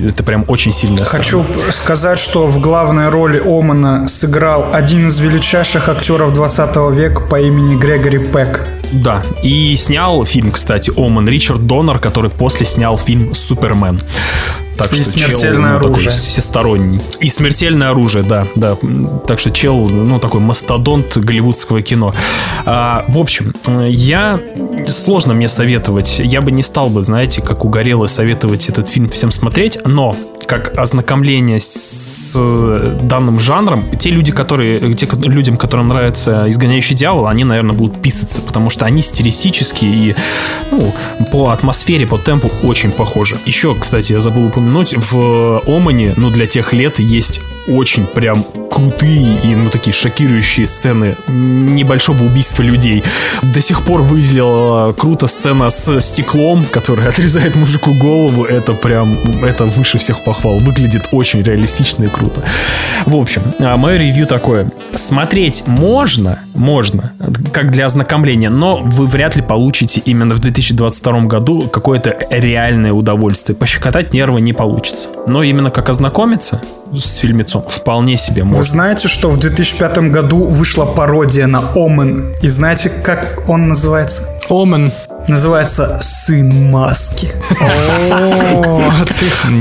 Это 0.07 0.23
прям 0.23 0.45
очень 0.47 0.73
сильная 0.73 1.05
Хочу 1.05 1.45
сказать, 1.71 2.19
что 2.19 2.47
в 2.47 2.59
главной 2.59 3.09
роли 3.09 3.39
Омана 3.39 4.07
сыграл 4.07 4.69
один 4.73 5.07
из 5.07 5.19
величайших 5.19 5.89
актеров 5.89 6.33
20 6.33 6.75
века 6.93 7.21
по 7.21 7.39
имени 7.39 7.75
Грегори 7.75 8.19
Пэк. 8.19 8.67
Да, 8.91 9.21
и 9.41 9.75
снял 9.75 10.25
фильм, 10.25 10.51
кстати, 10.51 10.91
Оман 10.95 11.27
Ричард 11.27 11.65
Донор, 11.65 11.99
который 11.99 12.29
после 12.29 12.65
снял 12.65 12.97
фильм 12.97 13.33
Супермен. 13.33 13.99
Так 14.83 14.91
И 14.91 15.01
что 15.01 15.17
чел, 15.17 15.29
«Смертельное 15.29 15.73
ну, 15.73 15.77
такой 15.77 15.91
оружие». 15.91 16.11
всесторонний. 16.11 17.01
И 17.21 17.29
смертельное 17.29 17.91
оружие, 17.91 18.25
да, 18.25 18.45
да. 18.55 18.77
Так 19.25 19.39
что 19.39 19.49
чел, 19.49 19.87
ну, 19.87 20.19
такой 20.19 20.41
мастодонт 20.41 21.15
голливудского 21.15 21.81
кино. 21.81 22.13
А, 22.65 23.05
в 23.07 23.17
общем, 23.17 23.53
я 23.87 24.41
сложно 24.89 25.33
мне 25.33 25.47
советовать. 25.47 26.19
Я 26.19 26.41
бы 26.41 26.51
не 26.51 26.63
стал 26.63 26.89
бы, 26.89 27.01
знаете, 27.01 27.41
как 27.41 27.63
угорелый 27.63 28.09
советовать 28.09 28.67
этот 28.67 28.89
фильм 28.89 29.07
всем 29.07 29.31
смотреть, 29.31 29.79
но 29.85 30.13
как 30.47 30.77
ознакомление 30.77 31.59
с 31.59 32.35
э, 32.37 32.99
данным 33.01 33.39
жанром, 33.39 33.83
те 33.97 34.09
люди, 34.09 34.31
которые, 34.31 34.93
те 34.93 35.07
людям, 35.21 35.57
которым 35.57 35.89
нравится 35.89 36.45
«Изгоняющий 36.47 36.95
дьявола», 36.95 37.29
они, 37.29 37.43
наверное, 37.43 37.75
будут 37.75 38.01
писаться, 38.01 38.41
потому 38.41 38.69
что 38.69 38.85
они 38.85 39.01
стилистически 39.01 39.85
и 39.85 40.15
ну, 40.71 40.93
по 41.31 41.49
атмосфере, 41.49 42.05
по 42.07 42.17
темпу 42.17 42.51
очень 42.63 42.91
похожи. 42.91 43.37
Еще, 43.45 43.75
кстати, 43.75 44.13
я 44.13 44.19
забыл 44.19 44.47
упомянуть, 44.47 44.95
в 44.97 45.61
Омане, 45.65 46.13
ну, 46.17 46.29
для 46.29 46.47
тех 46.47 46.73
лет 46.73 46.99
есть 46.99 47.41
очень 47.67 48.05
прям 48.05 48.45
крутые 48.71 49.39
и, 49.43 49.55
ну, 49.55 49.69
такие 49.69 49.93
шокирующие 49.93 50.65
сцены 50.65 51.15
небольшого 51.27 52.23
убийства 52.23 52.61
людей. 52.61 53.03
До 53.43 53.61
сих 53.61 53.83
пор 53.83 54.01
выглядела 54.01 54.93
круто 54.93 55.27
сцена 55.27 55.69
с 55.69 56.01
стеклом, 56.01 56.65
который 56.65 57.07
отрезает 57.09 57.55
мужику 57.55 57.93
голову. 57.93 58.45
Это 58.45 58.73
прям, 58.73 59.15
это 59.43 59.65
выше 59.65 59.97
всех 59.97 60.23
похвал. 60.23 60.57
Выглядит 60.57 61.03
очень 61.11 61.41
реалистично 61.41 62.05
и 62.05 62.07
круто. 62.07 62.43
В 63.05 63.15
общем, 63.15 63.41
а, 63.59 63.77
мое 63.77 63.97
ревью 63.97 64.25
такое. 64.25 64.71
Смотреть 64.95 65.63
можно, 65.67 66.39
можно, 66.55 67.13
как 67.51 67.71
для 67.71 67.85
ознакомления, 67.85 68.49
но 68.49 68.77
вы 68.77 69.07
вряд 69.07 69.35
ли 69.35 69.41
получите 69.41 70.01
именно 70.05 70.35
в 70.35 70.39
2022 70.39 71.21
году 71.21 71.61
какое-то 71.61 72.17
реальное 72.29 72.93
удовольствие. 72.93 73.55
Пощекотать 73.55 74.13
нервы 74.13 74.41
не 74.41 74.53
получится. 74.53 75.09
Но 75.27 75.43
именно 75.43 75.69
как 75.69 75.89
ознакомиться 75.89 76.61
с 76.99 77.17
фильмецом 77.17 77.63
вполне 77.67 78.17
себе 78.17 78.43
Вы 78.43 78.49
можно. 78.49 78.63
знаете, 78.63 79.07
что 79.07 79.29
в 79.29 79.39
2005 79.39 79.97
году 80.11 80.45
вышла 80.45 80.85
пародия 80.85 81.47
на 81.47 81.63
Омен? 81.75 82.33
И 82.41 82.47
знаете, 82.47 82.89
как 82.89 83.43
он 83.47 83.67
называется? 83.67 84.29
Омен. 84.49 84.91
Называется 85.27 85.99
«Сын 86.01 86.69
маски». 86.69 87.29
О, 88.11 88.91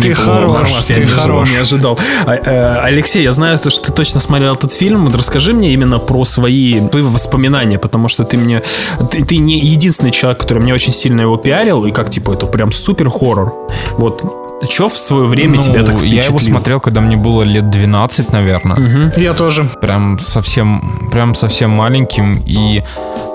ты, 0.03 0.13
хорош, 0.15 0.69
я 0.89 0.95
ты 0.95 1.01
не 1.01 1.07
ожидал, 1.07 1.23
хорош. 1.23 1.51
не 1.51 1.57
ожидал. 1.57 1.99
А, 2.27 2.35
э, 2.35 2.81
Алексей, 2.83 3.23
я 3.23 3.33
знаю, 3.33 3.57
то, 3.59 3.71
что 3.71 3.87
ты 3.87 3.93
точно 3.93 4.19
смотрел 4.19 4.55
этот 4.55 4.73
фильм. 4.73 5.09
Расскажи 5.15 5.53
мне 5.53 5.73
именно 5.73 6.01
про 6.01 6.25
свои, 6.25 6.81
воспоминания, 6.81 7.79
потому 7.79 8.09
что 8.09 8.25
ты 8.25 8.37
мне... 8.37 8.61
Ты, 9.13 9.25
ты 9.25 9.39
не 9.39 9.61
единственный 9.61 10.11
человек, 10.11 10.41
который 10.41 10.59
мне 10.59 10.75
очень 10.75 10.93
сильно 10.93 11.21
его 11.21 11.37
пиарил, 11.37 11.87
и 11.87 11.93
как, 11.93 12.11
типа, 12.11 12.33
это 12.33 12.47
прям 12.47 12.73
супер 12.73 13.09
хоррор. 13.09 13.55
Вот 13.99 14.42
что 14.69 14.89
в 14.89 14.97
свое 14.97 15.27
время 15.27 15.57
Ну, 15.57 15.63
тебя 15.63 15.83
так 15.83 16.03
я 16.03 16.23
его 16.23 16.39
впечатлило? 16.39 16.39
смотрел, 16.57 16.81
когда 16.81 17.01
мне 17.01 17.17
было 17.17 17.43
лет 17.43 17.69
12, 17.71 18.33
наверное. 18.33 19.13
Я 19.17 19.33
тоже. 19.35 19.65
Прям 19.81 20.19
совсем, 20.19 21.09
прям 21.11 21.35
совсем 21.35 21.71
маленьким. 21.71 22.35
И 22.47 22.83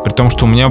при 0.05 0.11
том, 0.13 0.29
что 0.29 0.45
у 0.45 0.47
меня, 0.47 0.69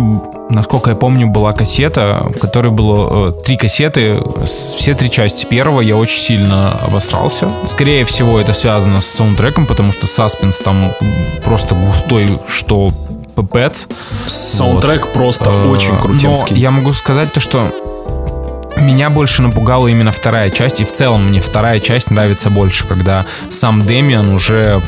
насколько 0.50 0.90
я 0.90 0.96
помню, 0.96 1.26
была 1.26 1.52
кассета, 1.52 2.26
в 2.34 2.38
которой 2.38 2.68
было 2.70 3.30
э, 3.30 3.32
три 3.44 3.57
кассеты, 3.57 4.18
все 4.44 4.94
три 4.94 5.11
части. 5.11 5.44
Первого 5.44 5.80
я 5.82 5.96
очень 5.96 6.20
сильно 6.20 6.72
обосрался. 6.78 7.50
Скорее 7.66 8.04
всего, 8.04 8.40
это 8.40 8.52
связано 8.52 9.00
с 9.00 9.07
саундтреком, 9.07 9.66
потому 9.66 9.92
что 9.92 10.07
саспенс 10.07 10.59
там 10.59 10.92
просто 11.44 11.74
густой, 11.74 12.28
что 12.46 12.90
пипец. 13.36 13.88
Саундтрек 14.26 15.12
просто 15.12 15.50
Э, 15.50 15.68
очень 15.68 15.96
крутецкий. 15.98 16.54
Но 16.54 16.61
я 16.61 16.70
могу 16.70 16.92
сказать 16.94 17.30
то, 17.32 17.40
что 17.40 17.70
меня 18.81 19.11
больше 19.11 19.43
напугала 19.43 19.89
именно 19.89 20.12
вторая 20.12 20.51
часть, 20.51 20.81
и 20.81 20.85
в 20.85 20.93
целом 20.93 21.29
мне 21.29 21.41
вторая 21.41 21.81
часть 21.81 22.11
нравится 22.11 22.51
больше, 22.51 22.87
когда 22.87 23.27
сам 23.51 23.81
Дэмиан 23.81 24.29
уже 24.29 24.83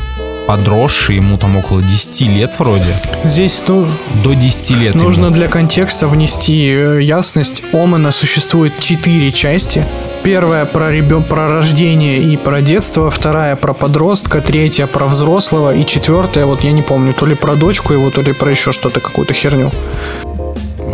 подросший, 0.49 1.17
ему 1.17 1.37
там 1.37 1.57
около 1.57 1.79
10 1.79 2.21
лет 2.29 2.57
вроде, 2.57 2.91
Здесь 3.23 3.61
ну, 3.67 3.87
до 4.23 4.33
10 4.33 4.69
лет 4.77 4.95
нужно 4.95 5.25
ему. 5.25 5.35
для 5.35 5.47
контекста 5.47 6.07
внести 6.07 6.71
э, 6.71 7.03
ясность. 7.03 7.61
Омена 7.71 8.09
существует 8.09 8.73
четыре 8.79 9.31
части. 9.31 9.85
Первая 10.23 10.65
про, 10.65 10.91
ребен... 10.91 11.21
про 11.21 11.47
рождение 11.47 12.17
и 12.17 12.35
про 12.35 12.61
детство, 12.61 13.11
вторая 13.11 13.55
про 13.55 13.73
подростка, 13.73 14.41
третья 14.41 14.87
про 14.87 15.05
взрослого 15.05 15.71
и 15.71 15.85
четвертая, 15.85 16.45
вот 16.47 16.63
я 16.63 16.71
не 16.71 16.81
помню, 16.81 17.13
то 17.13 17.27
ли 17.27 17.35
про 17.35 17.53
дочку 17.55 17.93
его, 17.93 18.09
то 18.09 18.21
ли 18.21 18.33
про 18.33 18.49
еще 18.49 18.71
что-то, 18.71 19.01
какую-то 19.01 19.35
херню. 19.35 19.71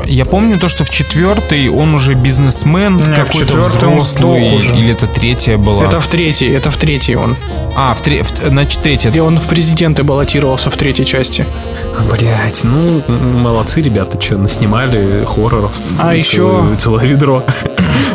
Я 0.05 0.25
помню 0.25 0.59
то, 0.59 0.67
что 0.67 0.83
в 0.83 0.89
четвертый 0.89 1.69
он 1.69 1.93
уже 1.93 2.13
бизнесмен, 2.13 2.97
в 2.97 3.09
какой-то 3.09 3.33
четвёртой 3.33 3.87
он 3.89 3.97
взрослый, 3.97 4.55
уже. 4.55 4.75
или 4.75 4.91
это 4.91 5.07
третья 5.07 5.57
была. 5.57 5.85
Это 5.85 5.99
в 5.99 6.07
третьей, 6.07 6.49
это 6.53 6.69
в 6.71 6.77
третьей 6.77 7.15
он. 7.15 7.35
А, 7.77 7.93
в 7.93 8.01
тре- 8.01 8.23
в- 8.23 8.49
значит, 8.49 8.79
третья. 8.81 9.11
И 9.11 9.19
он 9.19 9.37
в 9.37 9.47
президенты 9.47 10.03
баллотировался 10.03 10.69
в 10.69 10.77
третьей 10.77 11.05
части. 11.05 11.45
Блять, 12.11 12.63
ну, 12.63 13.01
молодцы 13.07 13.81
ребята, 13.81 14.21
что, 14.21 14.37
наснимали 14.37 15.25
хорроров. 15.25 15.71
А 15.99 16.13
еще- 16.15 16.69
Целое 16.79 17.05
ведро. 17.05 17.43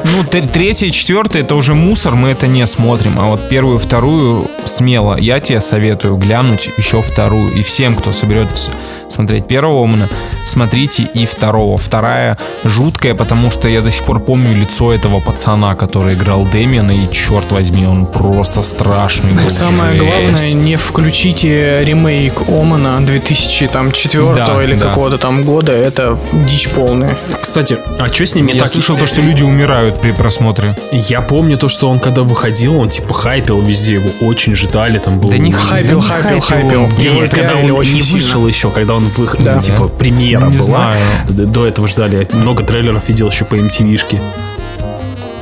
Ну, 0.04 0.24
третья 0.24 0.90
четвертая 0.90 1.42
это 1.42 1.54
уже 1.54 1.74
мусор, 1.74 2.14
мы 2.14 2.30
это 2.30 2.46
не 2.46 2.66
смотрим. 2.66 3.18
А 3.18 3.24
вот 3.26 3.48
первую, 3.48 3.78
вторую 3.78 4.50
смело. 4.64 5.16
Я 5.18 5.40
тебе 5.40 5.60
советую 5.60 6.16
глянуть 6.16 6.70
еще 6.78 7.02
вторую. 7.02 7.52
И 7.52 7.62
всем, 7.62 7.94
кто 7.94 8.12
соберется 8.12 8.70
смотреть 9.10 9.46
первого 9.46 9.84
Омана, 9.84 10.08
смотрите 10.46 11.02
и 11.14 11.26
второго. 11.26 11.76
Вторая 11.78 12.38
жуткая, 12.64 13.14
потому 13.14 13.50
что 13.50 13.68
я 13.68 13.80
до 13.82 13.90
сих 13.90 14.04
пор 14.04 14.20
помню 14.20 14.54
лицо 14.56 14.92
этого 14.92 15.20
пацана, 15.20 15.74
который 15.74 16.14
играл 16.14 16.44
Дэмиана, 16.44 16.90
и 16.92 17.10
черт 17.12 17.50
возьми, 17.52 17.86
он 17.86 18.06
просто 18.06 18.62
страшный. 18.62 19.32
был. 19.32 19.50
Самое 19.50 19.98
Жесть. 19.98 20.04
главное, 20.04 20.52
не 20.52 20.76
включите 20.76 21.84
ремейк 21.84 22.48
Омана 22.48 22.98
2004 23.00 24.34
Да, 24.36 24.62
или 24.62 24.74
да. 24.74 24.88
какого-то 24.88 25.18
там 25.18 25.42
года. 25.42 25.72
Это 25.72 26.18
дичь 26.32 26.68
полная. 26.68 27.16
Кстати, 27.42 27.78
а 27.98 28.06
что 28.08 28.26
с 28.26 28.34
ним 28.34 28.46
не 28.46 28.52
Я 28.54 28.60
так? 28.60 28.68
слышал 28.68 28.96
то, 28.96 29.06
что 29.06 29.20
люди 29.20 29.42
умирают 29.42 30.00
при 30.00 30.12
просмотре. 30.12 30.76
Я 30.92 31.20
помню 31.20 31.56
то, 31.58 31.68
что 31.68 31.88
он 31.88 31.98
когда 31.98 32.22
выходил, 32.22 32.76
он 32.76 32.88
типа 32.88 33.14
хайпил 33.14 33.60
везде, 33.62 33.94
его 33.94 34.10
очень 34.20 34.54
ждали, 34.54 34.98
там 34.98 35.18
был... 35.20 35.28
Да 35.30 35.38
не 35.38 35.50
Хайпил, 35.52 36.00
хайпил, 36.00 36.40
хайпил. 36.40 36.86
хайпил. 36.86 36.88
Нет, 36.98 37.30
когда 37.30 37.56
он 37.56 37.70
очень 37.72 37.94
не 37.96 38.02
сильно. 38.02 38.22
вышел 38.22 38.46
еще, 38.46 38.70
когда 38.70 38.94
он 38.94 38.99
выход, 39.08 39.42
Да. 39.42 39.54
типа 39.58 39.88
премьера 39.88 40.46
Не 40.46 40.56
была. 40.58 40.64
знаю. 40.66 40.96
До 41.28 41.66
этого 41.66 41.88
ждали. 41.88 42.28
Много 42.32 42.62
трейлеров 42.62 43.08
видел 43.08 43.28
еще 43.30 43.44
по 43.44 43.54
MTV-шке. 43.56 44.18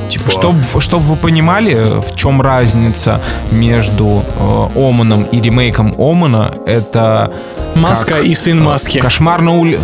Типа, 0.09 0.31
Чтобы 0.31 0.59
чтоб 0.81 1.03
вы 1.03 1.17
понимали, 1.17 1.75
в 2.01 2.17
чем 2.17 2.41
разница 2.41 3.21
между 3.51 4.23
э, 4.39 4.69
Оманом 4.75 5.25
и 5.25 5.41
ремейком 5.41 5.95
Омана, 5.99 6.55
это 6.67 7.31
Маска 7.75 8.15
как, 8.15 8.25
и 8.25 8.35
сын 8.35 8.59
э, 8.59 8.63
маски. 8.63 8.99
Кошмар 8.99 9.43
на 9.43 9.53
улице. 9.53 9.83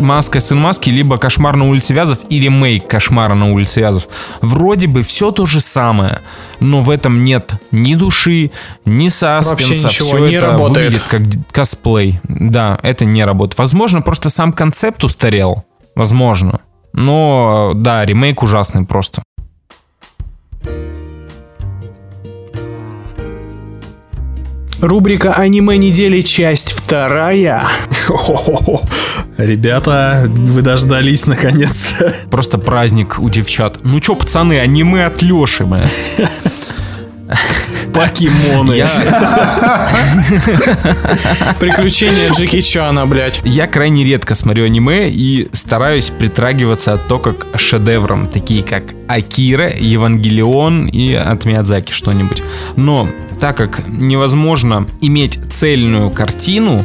Маска 0.00 0.40
сын 0.40 0.58
маски, 0.58 0.90
либо 0.90 1.18
Кошмар 1.18 1.56
на 1.56 1.68
улице 1.68 1.92
Вязов 1.92 2.20
и 2.28 2.40
ремейк 2.40 2.86
Кошмара 2.86 3.34
на 3.34 3.52
улице 3.52 3.80
Вязов. 3.80 4.08
Вроде 4.40 4.86
бы 4.86 5.02
все 5.02 5.30
то 5.30 5.46
же 5.46 5.60
самое, 5.60 6.20
но 6.60 6.80
в 6.80 6.90
этом 6.90 7.22
нет 7.22 7.54
ни 7.70 7.94
души, 7.94 8.50
ни 8.84 9.08
саспенса. 9.08 9.50
Вообще 9.50 9.74
ничего 9.74 10.08
Всё 10.08 10.18
не 10.26 10.34
это 10.34 10.46
работает. 10.48 10.92
выглядит 10.92 11.02
как 11.08 11.22
косплей. 11.52 12.20
Да, 12.24 12.78
это 12.82 13.04
не 13.04 13.24
работает. 13.24 13.58
Возможно, 13.58 14.02
просто 14.02 14.30
сам 14.30 14.52
концепт 14.52 15.02
устарел. 15.04 15.64
Возможно. 15.94 16.60
Но 16.92 17.72
да, 17.74 18.04
ремейк 18.04 18.42
ужасный 18.42 18.84
просто. 18.84 19.22
Рубрика 24.82 25.32
«Аниме 25.34 25.76
недели. 25.76 26.22
Часть 26.22 26.72
вторая». 26.72 27.62
Ребята, 29.38 30.24
вы 30.26 30.60
дождались 30.60 31.24
наконец-то. 31.24 32.12
Просто 32.32 32.58
праздник 32.58 33.20
у 33.20 33.30
девчат. 33.30 33.78
Ну 33.84 34.00
чё, 34.00 34.16
пацаны, 34.16 34.58
аниме 34.58 35.06
от 35.06 35.22
Лёши, 35.22 35.64
бля. 35.64 35.88
Покемоны. 37.94 38.74
Я, 38.74 38.86
Приключения 41.60 42.32
Джеки 42.32 42.60
Чана, 42.60 43.06
блядь. 43.06 43.40
я 43.44 43.66
крайне 43.66 44.04
редко 44.04 44.34
смотрю 44.34 44.64
аниме 44.64 45.08
и 45.08 45.48
стараюсь 45.52 46.10
притрагиваться 46.10 46.98
то 47.08 47.18
как 47.18 47.46
шедеврам, 47.56 48.28
такие 48.28 48.62
как 48.62 48.84
Акира, 49.08 49.70
Евангелион 49.70 50.86
и 50.86 51.14
от 51.14 51.44
Миядзаки 51.44 51.92
что-нибудь. 51.92 52.42
Но 52.76 53.08
так 53.40 53.56
как 53.56 53.86
невозможно 53.88 54.86
иметь 55.00 55.38
цельную 55.50 56.10
картину, 56.10 56.84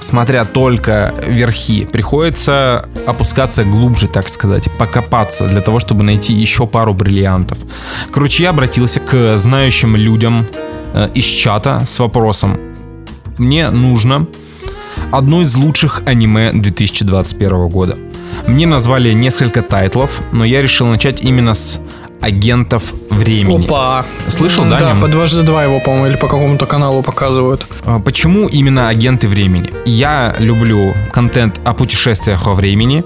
смотря 0.00 0.44
только 0.44 1.14
верхи, 1.26 1.84
приходится 1.84 2.88
опускаться 3.06 3.64
глубже, 3.64 4.08
так 4.08 4.28
сказать, 4.28 4.68
покопаться 4.78 5.46
для 5.46 5.60
того, 5.60 5.78
чтобы 5.78 6.02
найти 6.02 6.32
еще 6.32 6.66
пару 6.66 6.94
бриллиантов. 6.94 7.58
Короче, 8.12 8.44
я 8.44 8.50
обратился 8.50 9.00
к 9.00 9.36
знающим 9.36 9.96
людям 9.96 10.46
э, 10.94 11.08
из 11.14 11.24
чата 11.24 11.84
с 11.84 11.98
вопросом. 11.98 12.58
Мне 13.38 13.70
нужно 13.70 14.26
одно 15.12 15.42
из 15.42 15.54
лучших 15.54 16.02
аниме 16.06 16.52
2021 16.52 17.68
года. 17.68 17.96
Мне 18.46 18.66
назвали 18.66 19.12
несколько 19.12 19.62
тайтлов, 19.62 20.22
но 20.32 20.44
я 20.44 20.62
решил 20.62 20.86
начать 20.86 21.22
именно 21.22 21.54
с 21.54 21.80
агентов 22.20 22.94
времени. 23.10 23.64
Опа. 23.64 24.06
Слышал, 24.28 24.64
да, 24.64 24.78
Да, 24.78 24.94
по 25.00 25.08
дважды 25.08 25.42
два 25.42 25.64
его, 25.64 25.80
по-моему, 25.80 26.06
или 26.06 26.16
по 26.16 26.28
какому-то 26.28 26.66
каналу 26.66 27.02
показывают. 27.02 27.66
А, 27.84 27.98
Почему 28.00 28.46
именно 28.48 28.88
агенты 28.88 29.28
времени? 29.28 29.70
Я 29.84 30.36
люблю 30.38 30.94
контент 31.12 31.60
о 31.64 31.74
путешествиях 31.74 32.46
во 32.46 32.54
времени. 32.54 33.04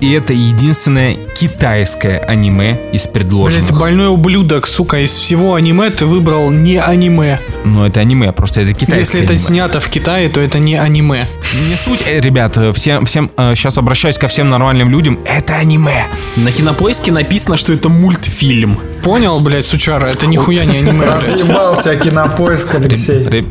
И 0.00 0.12
это 0.12 0.32
единственное 0.32 1.14
китайское 1.34 2.18
аниме 2.20 2.78
из 2.92 3.02
Блять, 3.02 3.12
предложенных. 3.12 3.78
больной 3.78 4.08
ублюдок, 4.08 4.66
сука, 4.66 4.98
из 5.00 5.10
всего 5.10 5.54
аниме 5.54 5.90
ты 5.90 6.06
выбрал 6.06 6.50
не 6.50 6.76
аниме. 6.78 7.40
Но 7.64 7.86
это 7.86 8.00
аниме, 8.00 8.32
просто 8.32 8.60
это 8.60 8.72
китайское 8.72 8.98
Если 9.00 9.20
это 9.20 9.32
аниме. 9.32 9.44
снято 9.44 9.80
в 9.80 9.88
Китае, 9.88 10.28
то 10.28 10.40
это 10.40 10.58
не 10.58 10.76
аниме. 10.76 11.26
Не 11.68 11.74
суть, 11.74 12.06
э, 12.06 12.20
ребят, 12.20 12.56
э, 12.56 12.72
всем, 12.72 13.04
всем 13.06 13.30
сейчас 13.36 13.76
обращаюсь 13.78 14.18
ко 14.18 14.28
всем 14.28 14.48
нормальным 14.50 14.88
людям. 14.90 15.18
Это 15.24 15.54
аниме. 15.54 16.06
На 16.36 16.52
кинопоиске 16.52 17.10
написано, 17.10 17.56
что 17.56 17.72
это 17.72 17.88
мультфильм. 17.88 18.78
Понял, 19.02 19.40
блядь, 19.40 19.66
сучара, 19.66 20.06
это 20.06 20.26
нихуя 20.26 20.64
не 20.64 20.78
аниме. 20.78 21.06
Разъебал 21.06 21.76
тебя 21.80 21.96
кинопоиск, 21.96 22.74
Алексей. 22.76 23.46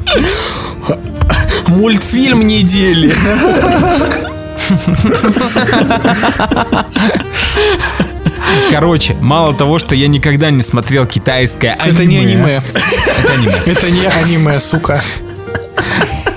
Мультфильм 1.68 2.48
недели. 2.48 3.12
Короче, 8.72 9.14
мало 9.16 9.54
того, 9.54 9.80
что 9.80 9.96
я 9.96 10.08
никогда 10.08 10.52
не 10.52 10.62
смотрел 10.64 11.06
китайское 11.06 11.74
аниме. 11.74 11.94
Это 11.94 12.06
не 12.06 12.18
аниме. 12.18 12.62
Это 12.74 13.34
аниме. 13.34 13.54
Это 13.66 13.92
не 13.92 14.06
аниме, 14.06 14.60
сука. 14.60 15.02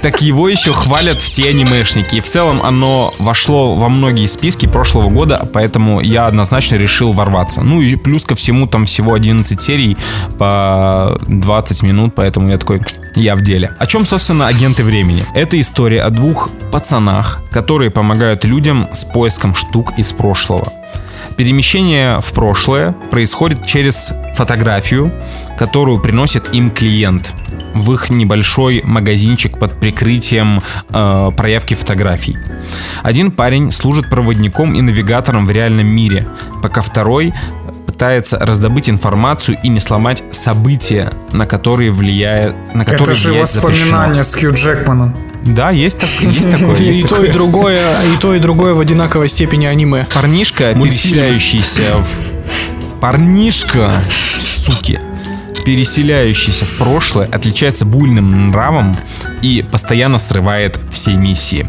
Так 0.02 0.22
его 0.22 0.48
еще 0.48 0.72
хвалят 0.72 1.20
все 1.20 1.50
анимешники. 1.50 2.16
И 2.16 2.20
в 2.20 2.24
целом 2.24 2.62
оно 2.62 3.12
вошло 3.18 3.74
во 3.74 3.88
многие 3.88 4.26
списки 4.26 4.66
прошлого 4.66 5.10
года, 5.10 5.48
поэтому 5.52 6.00
я 6.00 6.26
однозначно 6.26 6.76
решил 6.76 7.12
ворваться. 7.12 7.62
Ну 7.62 7.80
и 7.80 7.96
плюс 7.96 8.24
ко 8.24 8.34
всему 8.34 8.66
там 8.66 8.84
всего 8.84 9.14
11 9.14 9.60
серий 9.60 9.96
по 10.38 11.20
20 11.26 11.82
минут, 11.82 12.14
поэтому 12.14 12.48
я 12.48 12.58
такой, 12.58 12.80
я 13.14 13.36
в 13.36 13.42
деле. 13.42 13.72
О 13.78 13.86
чем, 13.86 14.06
собственно, 14.06 14.46
агенты 14.46 14.84
времени? 14.84 15.24
Это 15.34 15.60
история 15.60 16.02
о 16.02 16.10
двух 16.10 16.50
пацанах, 16.72 17.42
которые 17.50 17.90
помогают 17.90 18.44
людям 18.44 18.88
с 18.92 19.04
поиском 19.04 19.54
штук 19.54 19.92
из 19.98 20.12
прошлого. 20.12 20.72
Перемещение 21.36 22.18
в 22.20 22.32
прошлое 22.32 22.92
происходит 23.10 23.64
через 23.64 24.12
фотографию, 24.36 25.10
которую 25.56 25.98
приносит 26.00 26.54
им 26.54 26.70
клиент 26.70 27.32
в 27.74 27.92
их 27.92 28.10
небольшой 28.10 28.82
магазинчик 28.84 29.58
под 29.58 29.78
прикрытием 29.78 30.60
э, 30.90 31.30
проявки 31.36 31.74
фотографий. 31.74 32.36
Один 33.02 33.30
парень 33.30 33.70
служит 33.70 34.08
проводником 34.08 34.74
и 34.74 34.80
навигатором 34.80 35.46
в 35.46 35.50
реальном 35.50 35.86
мире, 35.86 36.26
пока 36.62 36.80
второй 36.80 37.32
пытается 37.86 38.38
раздобыть 38.38 38.88
информацию 38.88 39.58
и 39.62 39.68
не 39.68 39.80
сломать 39.80 40.22
события, 40.32 41.12
на 41.32 41.46
которые 41.46 41.90
влияет, 41.90 42.54
на 42.74 42.84
которые 42.84 43.12
Это 43.12 43.14
же 43.14 43.44
запрещено. 43.44 43.62
воспоминания 43.62 44.24
с 44.24 44.34
Хью 44.34 44.54
Джекманом. 44.54 45.14
Да, 45.42 45.70
есть, 45.70 45.98
так- 45.98 46.08
есть 46.22 46.50
такое. 46.50 46.76
И 46.76 46.84
есть 46.84 47.02
то, 47.02 47.08
такое. 47.16 47.28
и 47.28 47.32
другое, 47.32 48.02
и 48.04 48.16
то, 48.18 48.34
и 48.34 48.38
другое 48.38 48.74
в 48.74 48.80
одинаковой 48.80 49.28
степени 49.28 49.66
аниме. 49.66 50.06
Парнишка, 50.14 50.74
переселяющийся 50.74 51.82
в... 51.96 53.00
Парнишка, 53.00 53.90
суки, 54.10 54.98
переселяющийся 55.70 56.64
в 56.64 56.78
прошлое, 56.78 57.28
отличается 57.30 57.84
буйным 57.84 58.48
нравом 58.48 58.96
и 59.40 59.64
постоянно 59.70 60.18
срывает 60.18 60.80
все 60.90 61.12
миссии. 61.12 61.64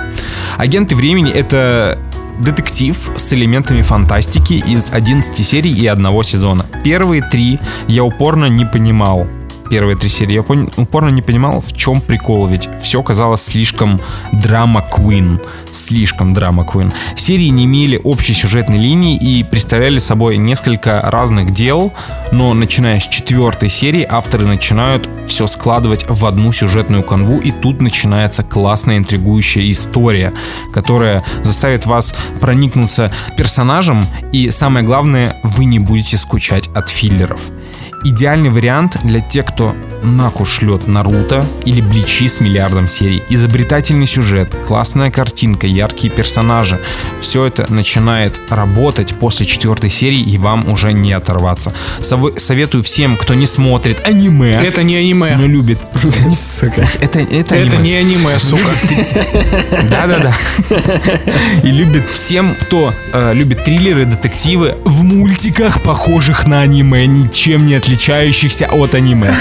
Агенты 0.57 0.95
времени— 0.95 1.31
это 1.33 1.99
детектив 2.39 2.97
с 3.15 3.31
элементами 3.31 3.83
фантастики 3.83 4.53
из 4.53 4.91
11 4.91 5.45
серий 5.45 5.71
и 5.71 5.85
одного 5.85 6.23
сезона. 6.23 6.65
Первые 6.83 7.21
три 7.21 7.59
я 7.87 8.03
упорно 8.03 8.47
не 8.47 8.65
понимал, 8.65 9.27
первые 9.72 9.95
три 9.95 10.09
серии, 10.09 10.34
я 10.34 10.41
пон- 10.41 10.69
упорно 10.76 11.07
не 11.09 11.22
понимал, 11.22 11.61
в 11.61 11.72
чем 11.72 12.01
прикол, 12.01 12.45
ведь 12.45 12.67
все 12.82 13.01
казалось 13.01 13.41
слишком 13.41 14.01
драма 14.34 14.86
Queen, 14.91 15.39
слишком 15.72 16.34
драма 16.34 16.63
Queen. 16.63 16.91
Серии 17.15 17.47
не 17.47 17.63
имели 17.63 17.97
общей 18.03 18.34
сюжетной 18.34 18.78
линии 18.78 19.15
и 19.15 19.45
представляли 19.45 19.99
собой 19.99 20.36
несколько 20.36 20.99
разных 20.99 21.51
дел, 21.51 21.93
но 22.34 22.53
начиная 22.53 22.99
с 22.99 23.07
четвертой 23.07 23.69
серии 23.69 24.05
авторы 24.07 24.45
начинают 24.45 25.07
все 25.26 25.47
складывать 25.47 26.05
в 26.09 26.26
одну 26.26 26.51
сюжетную 26.51 27.03
канву, 27.03 27.39
и 27.39 27.51
тут 27.51 27.82
начинается 27.82 28.43
классная 28.43 28.97
интригующая 28.97 29.72
история, 29.72 30.34
которая 30.74 31.24
заставит 31.43 31.86
вас 31.86 32.13
проникнуться 32.41 33.13
персонажем, 33.38 34.03
и 34.34 34.51
самое 34.51 34.86
главное, 34.86 35.38
вы 35.43 35.63
не 35.63 35.80
будете 35.80 36.17
скучать 36.17 36.67
от 36.76 36.89
филлеров. 36.89 37.51
Идеальный 38.03 38.49
вариант 38.49 38.97
для 39.03 39.19
тех, 39.19 39.45
кто 39.45 39.75
наку 40.03 40.43
шлет 40.45 40.87
Наруто 40.87 41.45
или 41.65 41.81
Бличи 41.81 42.27
с 42.27 42.39
миллиардом 42.39 42.87
серий. 42.87 43.21
Изобретательный 43.29 44.07
сюжет, 44.07 44.55
классная 44.67 45.11
картинка, 45.11 45.67
яркие 45.67 46.11
персонажи. 46.11 46.79
Все 47.19 47.45
это 47.45 47.71
начинает 47.71 48.39
работать 48.49 49.13
после 49.13 49.45
четвертой 49.45 49.91
серии, 49.91 50.19
и 50.21 50.37
вам 50.39 50.67
уже 50.71 50.93
не 50.93 51.13
оторваться. 51.13 51.73
Сово- 51.99 52.39
советую 52.39 52.83
всем, 52.83 53.15
кто 53.17 53.35
не 53.35 53.45
смотрит 53.45 54.01
аниме, 54.03 54.51
Это 54.51 54.81
не 54.81 54.95
аниме. 54.95 55.35
но 55.37 55.45
любит. 55.45 55.77
Сука. 56.33 56.87
Это, 56.99 57.19
это, 57.19 57.55
Это 57.55 57.75
аниме. 57.75 57.77
не 57.77 57.93
аниме, 57.93 58.39
сука. 58.39 58.63
Да-да-да. 59.89 60.33
И 61.63 61.67
любит 61.67 62.09
всем, 62.09 62.55
кто 62.55 62.93
э, 63.13 63.33
любит 63.35 63.63
триллеры, 63.63 64.05
детективы 64.05 64.77
в 64.85 65.03
мультиках, 65.03 65.81
похожих 65.83 66.47
на 66.47 66.61
аниме, 66.61 67.05
ничем 67.05 67.67
не 67.67 67.75
отличающихся 67.91 68.67
от 68.71 68.95
аниме. 68.95 69.33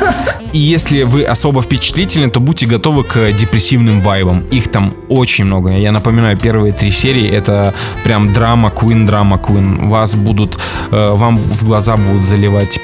И 0.52 0.58
если 0.58 1.04
вы 1.04 1.24
особо 1.24 1.62
впечатлительны, 1.62 2.30
то 2.30 2.40
будьте 2.40 2.66
готовы 2.66 3.04
к 3.04 3.32
депрессивным 3.32 4.00
вайбам. 4.00 4.40
Их 4.50 4.68
там 4.68 4.94
очень 5.08 5.44
много. 5.44 5.70
Я 5.70 5.92
напоминаю, 5.92 6.36
первые 6.36 6.72
три 6.72 6.90
серии 6.90 7.28
это 7.28 7.72
прям 8.02 8.32
драма 8.32 8.70
Queen, 8.70 9.06
драма 9.06 9.36
Queen. 9.36 9.88
Вас 9.88 10.16
будут, 10.16 10.58
э, 10.90 11.12
вам 11.14 11.36
в 11.36 11.64
глаза 11.64 11.96
будут 11.96 12.24
заливать 12.24 12.80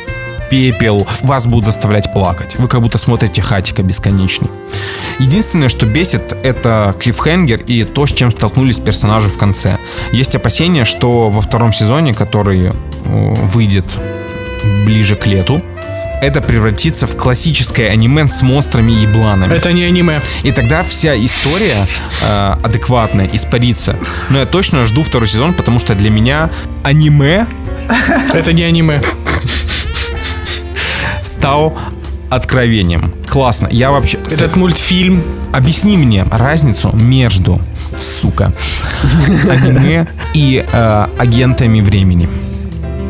пепел, 0.50 1.08
вас 1.22 1.46
будут 1.46 1.64
заставлять 1.64 2.12
плакать. 2.12 2.54
Вы 2.58 2.68
как 2.68 2.80
будто 2.82 2.98
смотрите 2.98 3.42
Хатика 3.42 3.82
бесконечный. 3.82 4.50
Единственное, 5.18 5.68
что 5.68 5.86
бесит, 5.86 6.36
это 6.44 6.94
клиффхенгер 7.00 7.62
и 7.62 7.82
то, 7.84 8.06
с 8.06 8.12
чем 8.12 8.30
столкнулись 8.30 8.78
персонажи 8.78 9.28
в 9.28 9.38
конце. 9.38 9.78
Есть 10.12 10.36
опасения, 10.36 10.84
что 10.84 11.30
во 11.30 11.40
втором 11.40 11.72
сезоне, 11.72 12.14
который 12.14 12.66
э, 12.66 12.72
выйдет 13.04 13.98
ближе 14.84 15.16
к 15.16 15.26
лету, 15.26 15.62
это 16.22 16.40
превратится 16.40 17.06
в 17.06 17.16
классическое 17.16 17.90
аниме 17.90 18.26
с 18.28 18.42
монстрами 18.42 18.92
и 18.92 19.02
ебланами. 19.02 19.54
Это 19.54 19.72
не 19.72 19.84
аниме. 19.84 20.20
И 20.44 20.50
тогда 20.50 20.82
вся 20.82 21.14
история 21.16 21.74
э, 22.26 22.54
адекватная 22.62 23.28
испарится. 23.32 23.96
Но 24.30 24.38
я 24.38 24.46
точно 24.46 24.86
жду 24.86 25.02
второй 25.02 25.28
сезон, 25.28 25.52
потому 25.52 25.78
что 25.78 25.94
для 25.94 26.10
меня 26.10 26.50
аниме 26.82 27.46
Это 28.32 28.52
не 28.52 28.62
аниме. 28.62 29.00
стал 31.22 31.76
откровением. 32.30 33.12
Классно. 33.28 33.68
Я 33.70 33.90
вообще... 33.90 34.18
Этот 34.30 34.56
мультфильм. 34.56 35.22
Объясни 35.52 35.96
мне 35.96 36.24
разницу 36.30 36.90
между, 36.94 37.60
сука, 37.96 38.52
аниме 39.48 40.06
и 40.34 40.64
э, 40.70 41.06
агентами 41.18 41.80
времени. 41.80 42.28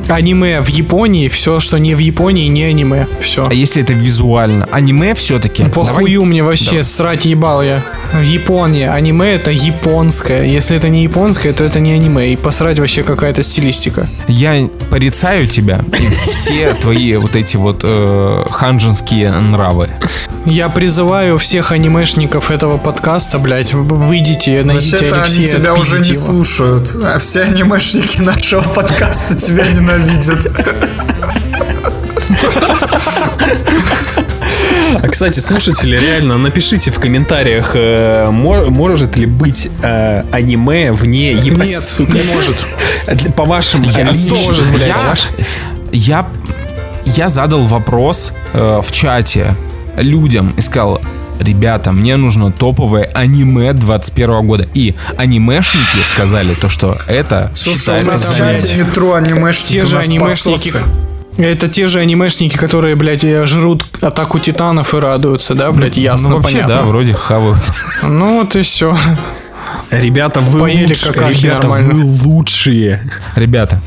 Аниме 0.08 0.60
в 0.60 0.68
Японии, 0.68 1.28
все, 1.28 1.60
что 1.60 1.78
не 1.78 1.94
в 1.94 1.98
Японии, 1.98 2.48
не 2.48 2.64
аниме. 2.64 3.06
Все. 3.20 3.46
А 3.48 3.54
если 3.54 3.82
это 3.82 3.92
визуально? 3.92 4.68
Аниме 4.70 5.14
все-таки. 5.14 5.64
Похую 5.64 6.24
мне 6.24 6.42
вообще, 6.42 6.82
срать 6.82 7.24
ебал 7.24 7.62
я. 7.62 7.82
В 8.12 8.22
Японии 8.22 8.86
аниме 8.86 9.34
это 9.34 9.50
японское. 9.50 10.44
Если 10.44 10.76
это 10.76 10.88
не 10.88 11.02
японское, 11.02 11.52
то 11.52 11.64
это 11.64 11.80
не 11.80 11.92
аниме. 11.92 12.32
И 12.32 12.36
посрать 12.36 12.78
вообще 12.78 13.02
какая-то 13.02 13.42
стилистика. 13.42 14.08
Я 14.28 14.68
порицаю 14.90 15.46
тебя 15.48 15.84
и 15.98 16.06
все 16.06 16.72
твои 16.72 17.16
вот 17.16 17.34
эти 17.34 17.56
вот 17.56 17.80
э, 17.82 18.44
ханжинские 18.50 19.32
нравы. 19.32 19.90
Я 20.46 20.68
призываю 20.68 21.38
всех 21.38 21.72
анимешников 21.72 22.52
этого 22.52 22.78
подкаста, 22.78 23.38
блядь, 23.40 23.74
выйдите, 23.74 24.62
найдите 24.62 24.92
Вообще-то 24.96 25.22
они 25.22 25.24
Алексея, 25.38 25.58
тебя 25.58 25.74
уже 25.74 25.98
не 26.00 26.10
его. 26.10 26.20
слушают. 26.20 26.96
А 27.02 27.18
все 27.18 27.42
анимешники 27.42 28.20
нашего 28.22 28.62
подкаста 28.62 29.34
тебя 29.34 29.64
ненавидят. 29.72 30.46
А, 35.02 35.08
кстати, 35.08 35.40
слушатели, 35.40 35.98
реально, 35.98 36.38
напишите 36.38 36.90
в 36.92 37.00
комментариях, 37.00 37.72
э, 37.74 38.30
мо- 38.30 38.70
может 38.70 39.16
ли 39.16 39.26
быть 39.26 39.68
э, 39.82 40.22
аниме 40.30 40.92
вне 40.92 41.32
Японии? 41.32 41.74
Нет, 41.74 42.10
не 42.10 42.34
может. 42.34 43.34
По 43.34 43.44
вашим 43.44 43.82
Я, 43.82 44.04
блядь, 44.72 44.86
я, 44.86 45.14
я, 45.92 46.26
я 47.04 47.30
задал 47.30 47.62
вопрос 47.64 48.32
э, 48.52 48.80
в 48.82 48.92
чате 48.92 49.56
людям 49.96 50.54
и 50.56 50.60
сказал, 50.60 51.00
ребята, 51.40 51.92
мне 51.92 52.16
нужно 52.16 52.52
топовое 52.52 53.04
аниме 53.14 53.72
21 53.72 54.46
года. 54.46 54.68
И 54.74 54.94
анимешники 55.16 56.04
сказали 56.04 56.54
то, 56.54 56.68
что 56.68 56.96
это 57.08 57.50
У 57.52 57.56
считается 57.56 58.12
нас 58.12 58.22
в 58.22 58.32
занятием. 58.36 58.62
чате 58.62 58.78
метро 58.84 59.14
анимешники, 59.14 59.72
Те 59.72 59.82
у 59.82 59.86
же 59.86 59.98
анимешники. 59.98 60.72
подсосы. 60.72 60.80
Это 61.38 61.68
те 61.68 61.86
же 61.86 62.00
анимешники, 62.00 62.56
которые, 62.56 62.96
блядь, 62.96 63.20
жрут 63.46 63.84
атаку 64.00 64.38
титанов 64.38 64.94
и 64.94 64.98
радуются, 64.98 65.54
да, 65.54 65.70
блядь, 65.70 65.98
ясно, 65.98 66.30
Ну, 66.30 66.36
вообще, 66.36 66.54
понятно. 66.62 66.76
да, 66.76 66.82
вроде 66.84 67.12
хавают. 67.12 67.58
Ну 68.02 68.40
вот 68.40 68.56
и 68.56 68.62
все. 68.62 68.96
Ребята, 69.90 70.40
вы 70.40 70.58
Поели 70.60 70.94
какахи 70.94 71.44
Ребята, 71.44 71.68
нормально. 71.68 71.94
вы 71.94 72.04
лучшие. 72.24 73.08
Ребята, 73.36 73.80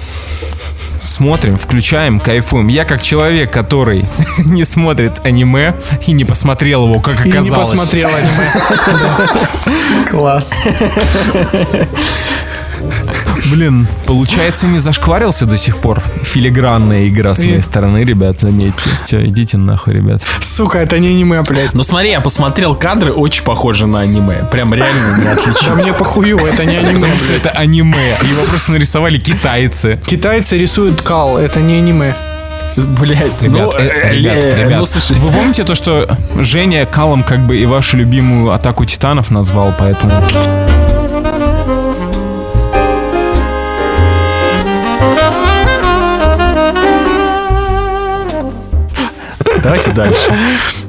смотрим, 1.10 1.58
включаем, 1.58 2.20
кайфуем. 2.20 2.68
Я 2.68 2.86
как 2.86 3.02
человек, 3.02 3.52
который 3.52 4.06
не 4.46 4.64
смотрит 4.64 5.26
аниме 5.26 5.76
и 6.08 6.14
не 6.14 6.24
посмотрел 6.24 6.86
его, 6.88 7.02
как 7.02 7.26
И 7.26 7.30
не 7.32 7.38
оказалось. 7.38 7.70
посмотрел 7.72 8.10
аниме. 8.10 10.06
Класс. 10.10 10.54
Блин, 13.52 13.88
получается, 14.06 14.68
не 14.68 14.80
зашкварился 14.80 15.46
до 15.46 15.58
сих 15.58 15.78
пор. 15.78 16.02
Филигранная 16.24 17.08
игра 17.08 17.36
с 17.36 17.40
моей 17.40 17.62
стороны, 17.62 18.04
ребят, 18.04 18.40
заметьте. 18.40 18.90
Все, 19.06 19.26
идите 19.26 19.58
нахуй, 19.58 19.94
ребят. 19.94 20.22
Сука, 20.42 20.80
это 20.80 21.00
не 21.00 21.08
аниме, 21.10 21.42
блядь. 21.42 21.74
Ну 21.74 21.84
смотри, 21.84 22.12
я 22.12 22.22
посмотрел 22.22 22.76
кадры, 22.76 23.12
очень 23.12 23.44
похожи 23.44 23.86
на 23.86 24.02
аниме. 24.02 24.44
Прям 24.52 24.74
реально 24.74 25.18
не 25.18 25.24
Да 25.26 25.32
отличить. 25.34 25.70
мне 25.76 25.94
похую, 25.94 26.38
это 26.38 26.66
не 26.66 26.78
аниме, 26.78 26.94
Потому 26.96 27.18
что 27.18 27.34
это 27.34 27.50
аниме. 27.52 28.10
Его 28.30 28.44
просто 28.50 28.72
нарисовали 28.74 29.18
китайцы. 29.18 30.00
Китайцы 30.06 30.58
рисуют 30.58 31.02
кал, 31.02 31.38
это 31.38 31.62
не 31.62 31.76
аниме. 31.76 32.16
Блять, 32.78 33.42
Ребят, 33.42 33.74
ну, 33.74 33.80
э, 33.80 33.90
э, 34.04 34.14
ребят, 34.16 34.36
э, 34.36 34.64
ребят, 34.66 34.80
ну 34.80 34.86
слушай, 34.86 35.16
вы 35.18 35.32
помните 35.32 35.64
то, 35.64 35.76
что 35.76 36.08
Женя 36.38 36.86
Калом 36.86 37.24
как 37.24 37.46
бы 37.46 37.58
и 37.58 37.66
вашу 37.66 37.98
любимую 37.98 38.54
атаку 38.54 38.86
титанов 38.86 39.32
назвал, 39.32 39.74
поэтому... 39.78 40.24
давайте 49.62 49.92
дальше. 49.92 50.22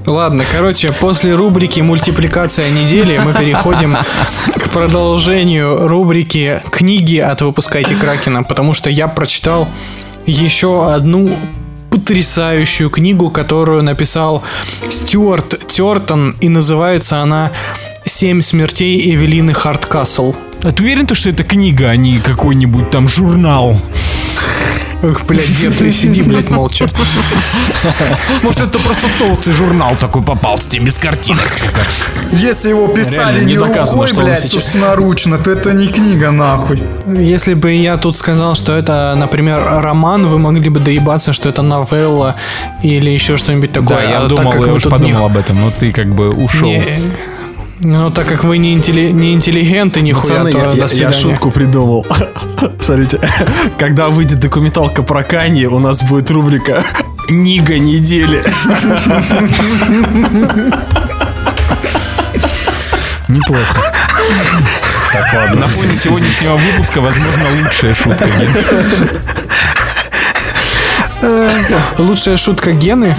Ладно, 0.07 0.45
короче, 0.51 0.93
после 0.93 1.35
рубрики 1.35 1.81
«Мультипликация 1.81 2.71
недели» 2.71 3.19
мы 3.19 3.33
переходим 3.33 3.97
к 4.55 4.71
продолжению 4.71 5.87
рубрики 5.87 6.63
«Книги 6.71 7.19
от 7.19 7.43
«Выпускайте 7.43 7.95
Кракена», 7.95 8.43
потому 8.43 8.73
что 8.73 8.91
я 8.91 9.09
прочитал 9.09 9.69
еще 10.27 10.93
одну 10.93 11.37
потрясающую 11.91 12.91
книгу, 12.91 13.31
которую 13.31 13.83
написал 13.83 14.43
Стюарт 14.89 15.67
Тертон, 15.69 16.37
и 16.41 16.49
называется 16.49 17.19
она 17.19 17.53
«Семь 18.05 18.41
смертей 18.41 19.15
Эвелины 19.15 19.53
Харткасл». 19.53 20.35
А 20.63 20.73
ты 20.73 20.83
уверен, 20.83 21.07
то, 21.07 21.15
что 21.15 21.31
это 21.31 21.43
книга, 21.43 21.89
а 21.89 21.97
не 21.97 22.19
какой-нибудь 22.19 22.91
там 22.91 23.09
журнал? 23.09 23.81
Эх, 25.03 25.25
блядь, 25.25 25.79
ты 25.79 25.91
сиди, 25.91 26.23
блядь, 26.23 26.51
молча. 26.51 26.91
Может, 28.43 28.61
это 28.61 28.79
просто 28.79 29.07
толстый 29.19 29.53
журнал 29.53 29.97
такой 29.97 30.23
попался 30.23 30.69
тебе 30.69 30.85
без 30.87 30.95
картинок. 30.95 31.43
Если 32.33 32.69
его 32.69 32.87
писали 32.89 33.45
не 33.45 33.57
рукой, 33.57 34.13
блядь, 34.15 34.39
собственноручно, 34.39 35.39
то 35.39 35.51
это 35.51 35.73
не 35.73 35.89
книга, 35.89 36.31
нахуй. 36.31 36.83
Если 37.07 37.55
бы 37.55 37.73
я 37.73 37.97
тут 37.97 38.17
сказал, 38.17 38.55
что 38.55 38.77
это, 38.77 39.15
например, 39.17 39.63
роман, 39.65 40.27
вы 40.27 40.39
могли 40.39 40.69
бы 40.69 40.81
доебаться, 40.81 41.33
что 41.33 41.49
это 41.49 41.63
новелла 41.63 42.37
или 42.83 43.11
еще 43.11 43.37
что-нибудь 43.37 43.73
такое. 43.73 43.89
Да, 43.89 44.03
я 44.03 44.19
А 44.21 44.27
думал, 44.27 44.65
я 44.65 44.73
уж 44.73 44.85
подумал 44.85 45.27
об 45.27 45.37
этом, 45.37 45.61
но 45.61 45.71
ты 45.71 45.93
как 45.93 46.15
бы 46.15 46.31
ушел. 46.31 46.71
Ну, 47.83 48.11
так 48.11 48.27
как 48.27 48.45
вы 48.45 48.59
не, 48.59 48.75
интелли- 48.77 49.11
не 49.11 49.33
интеллигенты, 49.33 50.03
нихуя, 50.03 50.35
Пацаны, 50.45 50.53
то 50.53 50.59
я, 50.59 50.65
до 50.67 50.75
я- 50.75 50.83
я 50.83 50.89
свидания. 50.89 51.15
шутку 51.17 51.51
придумал. 51.51 52.07
Смотрите, 52.81 53.19
когда 53.79 54.09
выйдет 54.11 54.39
документалка 54.41 55.03
про 55.03 55.23
Канье, 55.23 55.69
у 55.69 55.79
нас 55.79 56.03
будет 56.03 56.31
рубрика 56.31 56.85
Нига 57.31 57.79
недели. 57.79 58.45
Неплохо. 63.29 63.75
Так, 65.13 65.35
ладно. 65.35 65.61
На 65.61 65.69
фоне 65.69 65.97
сегодняшнего 65.97 66.57
выпуска, 66.57 67.01
возможно, 67.01 67.45
лучшая 67.63 67.95
шутка. 67.95 68.27
Лучшая 71.99 72.37
шутка 72.37 72.73
Гены 72.73 73.15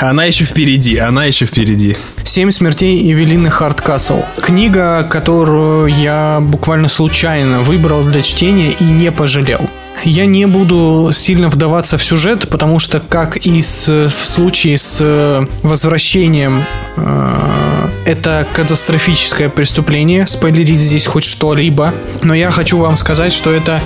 Она 0.00 0.24
еще 0.24 0.44
впереди, 0.44 0.96
она 0.98 1.24
еще 1.26 1.44
впереди. 1.46 1.96
«Семь 2.24 2.50
смертей 2.50 3.12
Эвелины 3.12 3.50
Хардкасл». 3.50 4.22
Книга, 4.40 5.06
которую 5.10 5.86
я 5.88 6.38
буквально 6.40 6.88
случайно 6.88 7.60
выбрал 7.60 8.02
для 8.04 8.22
чтения 8.22 8.70
и 8.70 8.84
не 8.84 9.12
пожалел. 9.12 9.60
Я 10.04 10.26
не 10.26 10.46
буду 10.46 11.10
сильно 11.12 11.48
вдаваться 11.48 11.96
в 11.98 12.04
сюжет, 12.04 12.48
потому 12.48 12.78
что, 12.78 12.98
как 13.00 13.36
и 13.36 13.62
с- 13.62 14.08
в 14.08 14.24
случае 14.26 14.76
с 14.76 14.98
э, 15.00 15.46
возвращением, 15.62 16.64
э, 16.96 17.88
это 18.06 18.46
катастрофическое 18.54 19.48
преступление. 19.48 20.26
Спойлерить 20.26 20.80
здесь 20.80 21.06
хоть 21.06 21.24
что-либо. 21.24 21.94
Но 22.22 22.34
я 22.34 22.50
хочу 22.50 22.78
вам 22.78 22.96
сказать, 22.96 23.32
что 23.32 23.52
это 23.52 23.80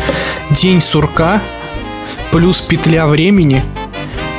День 0.51 0.81
сурка 0.81 1.41
плюс 2.31 2.61
петля 2.61 3.07
времени. 3.07 3.63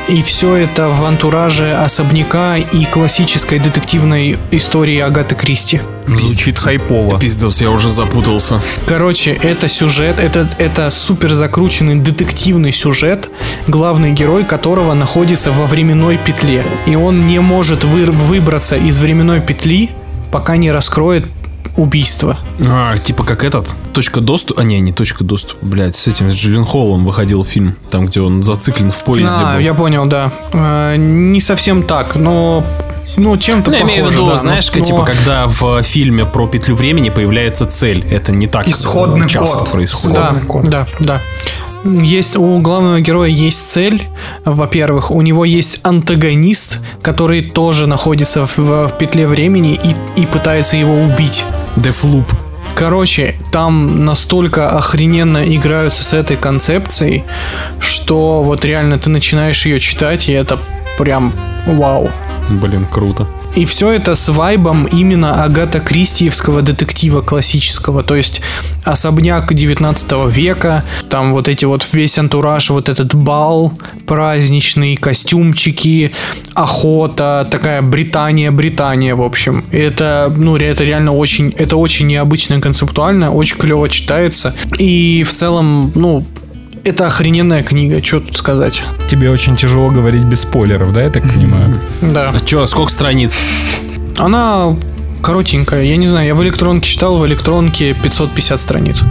И 0.08 0.24
все 0.24 0.56
это 0.56 0.90
в 0.90 1.06
антураже 1.06 1.72
особняка 1.76 2.58
и 2.58 2.86
классической 2.86 3.60
детективной 3.60 4.38
истории 4.50 4.98
Агаты 5.00 5.36
Кристи. 5.36 5.82
Звучит 6.08 6.58
хайпово. 6.58 7.20
Пиздос, 7.20 7.62
я 7.62 7.70
уже 7.70 7.92
запутался. 7.92 8.60
Короче, 8.88 9.34
это 9.34 9.68
сюжет, 9.68 10.20
это, 10.20 10.50
это 10.58 10.90
супер 10.90 11.36
закрученный 11.36 11.96
детективный 11.96 12.72
сюжет, 12.72 13.30
главный 13.68 14.12
герой 14.12 14.46
которого 14.46 14.96
находится 14.96 15.52
во 15.52 15.68
временной 15.68 16.18
петле. 16.18 16.64
И 16.88 16.96
он 16.96 17.28
не 17.28 17.40
может 17.40 17.84
вы- 17.84 18.08
выбраться 18.08 18.78
из 18.78 18.98
временной 18.98 19.42
петли, 19.42 19.92
пока 20.32 20.58
не 20.58 20.72
раскроет 20.72 21.26
убийство. 21.80 22.38
А, 22.62 22.98
типа 22.98 23.24
как 23.24 23.44
этот? 23.44 23.74
Точка 23.94 24.22
доступа. 24.22 24.62
А, 24.62 24.64
не, 24.64 24.80
не 24.80 24.92
точка 24.92 25.24
доступа. 25.24 25.66
Блять, 25.66 25.96
с 25.96 26.08
этим, 26.08 26.30
с 26.30 26.36
Джилленхолом 26.36 27.06
выходил 27.06 27.44
фильм. 27.44 27.76
Там, 27.90 28.06
где 28.06 28.22
он 28.22 28.44
зациклен 28.44 28.92
в 28.92 29.04
поезде 29.04 29.36
а, 29.40 29.54
был. 29.54 29.60
я 29.60 29.74
понял, 29.74 30.06
да. 30.06 30.32
Э, 30.54 30.96
не 30.98 31.40
совсем 31.40 31.84
так, 31.84 32.16
но 32.16 32.64
ну, 33.18 33.36
чем-то 33.38 33.72
Ну, 33.72 33.76
я 33.78 33.82
похоже, 33.84 34.00
имею 34.00 34.10
в 34.10 34.14
виду, 34.14 34.28
да, 34.28 34.38
знаешь, 34.38 34.72
но- 34.74 34.80
типа, 34.82 35.04
когда 35.04 35.48
в 35.48 35.84
фильме 35.84 36.26
про 36.26 36.48
петлю 36.48 36.76
времени 36.76 37.10
появляется 37.10 37.66
цель. 37.66 38.06
Это 38.10 38.32
не 38.32 38.48
так 38.48 38.68
э, 38.68 38.72
Исходный 38.72 39.28
часто 39.28 39.58
код. 39.58 39.72
происходит. 39.72 40.18
Да, 40.18 40.24
Исходный 40.26 40.48
код. 40.48 40.64
да, 40.70 40.88
да. 41.00 41.22
Есть 41.86 42.36
у 42.36 42.60
главного 42.60 43.00
героя 43.00 43.30
есть 43.30 43.70
цель, 43.70 44.08
во-первых, 44.44 45.12
у 45.12 45.22
него 45.22 45.46
есть 45.46 45.80
антагонист, 45.84 46.80
который 47.02 47.42
тоже 47.42 47.88
находится 47.88 48.46
в, 48.46 48.58
в 48.58 48.98
петле 48.98 49.26
времени 49.26 49.80
и, 49.82 50.22
и 50.22 50.26
пытается 50.26 50.76
его 50.76 50.94
убить. 50.94 51.46
Дефлуп. 51.76 52.26
Короче, 52.76 53.36
там 53.52 54.06
настолько 54.06 54.70
охрененно 54.70 55.44
играются 55.44 56.04
с 56.04 56.14
этой 56.14 56.38
концепцией, 56.38 57.24
что 57.80 58.42
вот 58.42 58.64
реально 58.66 58.98
ты 58.98 59.10
начинаешь 59.10 59.66
ее 59.66 59.80
читать, 59.80 60.30
и 60.30 60.32
это 60.32 60.60
прям 60.98 61.34
вау. 61.66 62.10
Блин, 62.50 62.86
круто. 62.92 63.28
И 63.56 63.66
все 63.66 63.92
это 63.92 64.16
с 64.16 64.30
вайбом 64.30 64.86
именно 64.86 65.44
Агата 65.44 65.80
Кристиевского 65.80 66.62
детектива 66.62 67.22
классического. 67.22 68.04
То 68.04 68.16
есть 68.16 68.42
особняк 68.84 69.54
19 69.54 70.12
века, 70.28 70.84
там 71.10 71.34
вот 71.34 71.48
эти 71.48 71.66
вот 71.66 71.88
весь 71.94 72.18
антураж, 72.18 72.70
вот 72.70 72.90
этот 72.90 73.14
бал 73.14 73.74
праздничный, 74.08 74.96
костюмчики, 74.96 76.12
охота, 76.54 77.48
такая 77.50 77.82
Британия, 77.82 78.52
Британия, 78.52 79.16
в 79.16 79.22
общем. 79.22 79.64
И 79.72 79.78
это, 79.78 80.34
ну, 80.36 80.56
это 80.58 80.84
реально 80.84 81.14
очень, 81.14 81.54
это 81.58 81.78
очень 81.78 82.08
необычно 82.08 82.60
концептуально, 82.60 83.32
очень 83.32 83.58
клево 83.58 83.90
читается. 83.90 84.56
И 84.78 85.24
в 85.24 85.34
целом, 85.34 85.92
ну, 85.96 86.26
это 86.90 87.06
охрененная 87.06 87.64
книга, 87.64 88.04
что 88.04 88.20
тут 88.20 88.36
сказать. 88.36 88.84
Тебе 89.10 89.30
очень 89.30 89.56
тяжело 89.56 89.90
говорить 89.90 90.24
без 90.24 90.42
спойлеров, 90.42 90.92
да, 90.92 91.04
я 91.04 91.10
так 91.10 91.24
понимаю? 91.24 91.80
Да. 92.02 92.34
А 92.36 92.40
чё, 92.46 92.66
сколько 92.66 92.92
страниц? 92.92 93.34
Она 94.18 94.76
коротенькая. 95.22 95.84
Я 95.84 95.98
не 95.98 96.08
знаю, 96.08 96.28
я 96.28 96.36
в 96.36 96.42
электронке 96.44 96.90
читал, 96.90 97.18
в 97.18 97.26
электронке 97.28 97.94
550 97.94 98.60
страниц. 98.60 99.04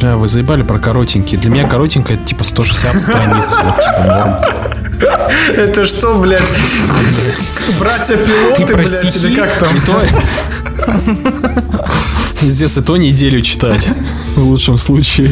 Бля, 0.00 0.16
вы 0.16 0.28
заебали 0.28 0.62
про 0.62 0.78
коротенькие. 0.78 1.38
Для 1.40 1.50
меня 1.50 1.68
коротенькая 1.68 2.16
это 2.16 2.26
типа 2.26 2.44
160 2.44 3.02
страниц. 3.02 3.54
Вот, 3.62 3.80
типа, 3.80 4.04
норм. 4.06 4.34
Это 5.56 5.84
что, 5.84 6.14
блядь? 6.14 6.40
Братья-пилоты, 7.78 8.56
Ты 8.56 8.66
про 8.66 8.76
блядь, 8.78 9.16
или 9.16 9.36
как 9.36 9.58
там? 9.58 9.76
Пиздец, 12.40 12.78
и 12.78 12.82
то 12.82 12.96
неделю 12.96 13.42
читать. 13.42 13.88
В 14.36 14.42
лучшем 14.42 14.78
случае. 14.78 15.30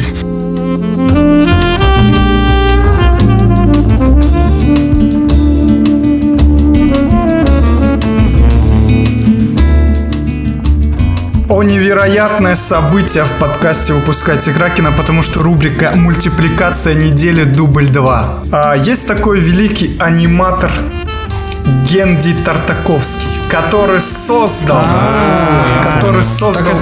Невероятное 12.05 12.53
событие 12.53 13.23
в 13.23 13.31
подкасте 13.39 13.93
«Выпускайте 13.93 14.53
Кракена», 14.53 14.91
потому 14.91 15.23
что 15.23 15.41
рубрика 15.41 15.91
«Мультипликация 15.95 16.93
недели 16.93 17.43
дубль 17.45 17.85
2». 17.85 18.49
А, 18.51 18.75
есть 18.75 19.07
такой 19.07 19.39
великий 19.39 19.97
аниматор 19.99 20.69
Генди 21.89 22.33
Тартаковский, 22.33 23.27
который 23.49 23.99
создал, 23.99 24.83
который 25.83 26.23
создал... 26.23 26.73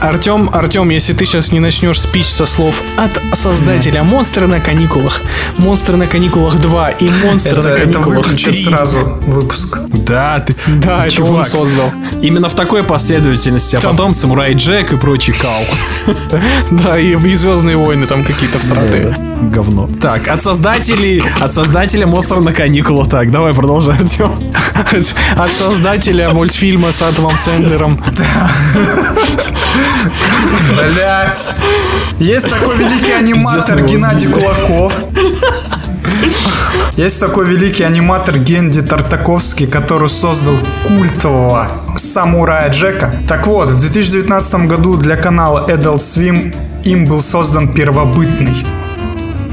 Артем, 0.00 0.50
Артем, 0.52 0.90
если 0.90 1.12
ты 1.12 1.24
сейчас 1.24 1.52
не 1.52 1.60
начнешь 1.60 2.00
спич 2.00 2.26
со 2.26 2.46
слов 2.46 2.82
от 2.96 3.36
создателя 3.36 4.02
«Монстры 4.02 4.46
на 4.46 4.60
каникулах», 4.60 5.20
«Монстры 5.58 5.96
на 5.96 6.06
каникулах 6.06 6.54
2» 6.54 6.96
и 7.00 7.10
«Монстры 7.26 7.52
Это, 7.58 7.68
на 7.68 7.72
это 7.72 7.80
каникулах 7.82 8.18
выключит 8.18 8.54
3». 8.54 8.70
сразу 8.70 8.98
выпуск. 9.26 9.78
Да, 9.88 10.40
ты. 10.40 10.54
Да, 10.66 11.06
это 11.06 11.24
он 11.24 11.44
создал. 11.44 11.90
Именно 12.22 12.48
в 12.48 12.54
такой 12.54 12.84
последовательности, 12.84 13.76
а 13.76 13.80
Там- 13.80 13.96
потом 13.96 14.14
Самурай 14.14 14.54
Джек 14.54 14.92
и 14.92 14.96
прочий 14.96 15.32
кал. 15.32 15.50
Да, 16.70 16.98
и, 16.98 17.14
и 17.16 17.34
«Звездные 17.34 17.76
войны» 17.76 18.06
там 18.06 18.24
какие-то 18.24 18.58
всратые. 18.58 19.16
Говно. 19.42 19.88
Так, 20.00 20.28
от 20.28 20.42
создателей, 20.42 21.22
от 21.40 21.54
создателя 21.54 22.06
монстра 22.06 22.40
на 22.40 22.52
каникулах. 22.52 23.08
Так, 23.08 23.30
давай 23.30 23.54
продолжай, 23.54 23.96
Артем. 23.96 24.32
От 25.36 25.52
создателя 25.52 25.93
мультфильма 26.32 26.92
с 26.92 27.02
Адамом 27.02 27.36
Сэндлером. 27.36 28.02
Блять. 30.76 31.54
Есть 32.18 32.48
такой 32.48 32.76
великий 32.76 33.12
аниматор 33.12 33.82
Геннадий 33.82 34.28
Кулаков. 34.28 34.92
Есть 36.96 37.20
такой 37.20 37.46
великий 37.46 37.82
аниматор 37.82 38.38
Генди 38.38 38.80
Тартаковский, 38.80 39.66
который 39.66 40.08
создал 40.08 40.54
культового 40.86 41.68
самурая 41.96 42.70
Джека. 42.70 43.14
Так 43.26 43.46
вот, 43.46 43.68
в 43.68 43.80
2019 43.80 44.54
году 44.66 44.96
для 44.96 45.16
канала 45.16 45.66
Adult 45.68 45.96
Swim 45.96 46.54
им 46.84 47.06
был 47.06 47.20
создан 47.20 47.72
первобытный. 47.74 48.64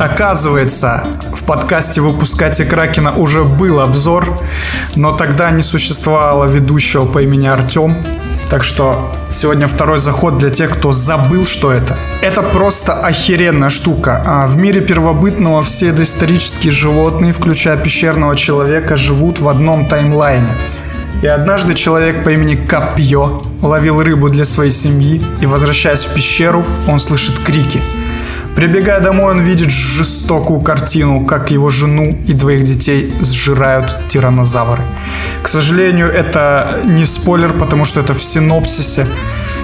Оказывается, 0.01 1.03
в 1.31 1.43
подкасте 1.43 2.01
«Выпускайте 2.01 2.65
Кракена» 2.65 3.13
уже 3.13 3.43
был 3.43 3.79
обзор, 3.79 4.35
но 4.95 5.11
тогда 5.11 5.51
не 5.51 5.61
существовало 5.61 6.45
ведущего 6.45 7.05
по 7.05 7.21
имени 7.21 7.45
Артем. 7.45 7.95
Так 8.49 8.63
что 8.63 9.15
сегодня 9.29 9.67
второй 9.67 9.99
заход 9.99 10.39
для 10.39 10.49
тех, 10.49 10.71
кто 10.71 10.91
забыл, 10.91 11.45
что 11.45 11.71
это. 11.71 11.95
Это 12.23 12.41
просто 12.41 12.93
охеренная 12.93 13.69
штука. 13.69 14.23
А 14.25 14.47
в 14.47 14.57
мире 14.57 14.81
первобытного 14.81 15.61
все 15.61 15.91
доисторические 15.91 16.71
животные, 16.71 17.31
включая 17.31 17.77
пещерного 17.77 18.35
человека, 18.35 18.97
живут 18.97 19.37
в 19.37 19.47
одном 19.47 19.87
таймлайне. 19.87 20.57
И 21.21 21.27
однажды 21.27 21.75
человек 21.75 22.23
по 22.23 22.29
имени 22.29 22.55
Копье 22.55 23.43
ловил 23.61 24.01
рыбу 24.01 24.29
для 24.29 24.45
своей 24.45 24.71
семьи, 24.71 25.23
и 25.41 25.45
возвращаясь 25.45 26.05
в 26.05 26.15
пещеру, 26.15 26.65
он 26.87 26.97
слышит 26.97 27.37
крики– 27.37 27.79
Прибегая 28.55 28.99
домой, 28.99 29.31
он 29.31 29.39
видит 29.39 29.69
жестокую 29.69 30.59
картину, 30.61 31.25
как 31.25 31.51
его 31.51 31.69
жену 31.69 32.17
и 32.27 32.33
двоих 32.33 32.63
детей 32.63 33.13
сжирают 33.21 33.97
тиранозавры. 34.09 34.83
К 35.41 35.47
сожалению, 35.47 36.07
это 36.07 36.67
не 36.85 37.05
спойлер, 37.05 37.53
потому 37.53 37.85
что 37.85 38.01
это 38.01 38.13
в 38.13 38.21
синопсисе, 38.21 39.07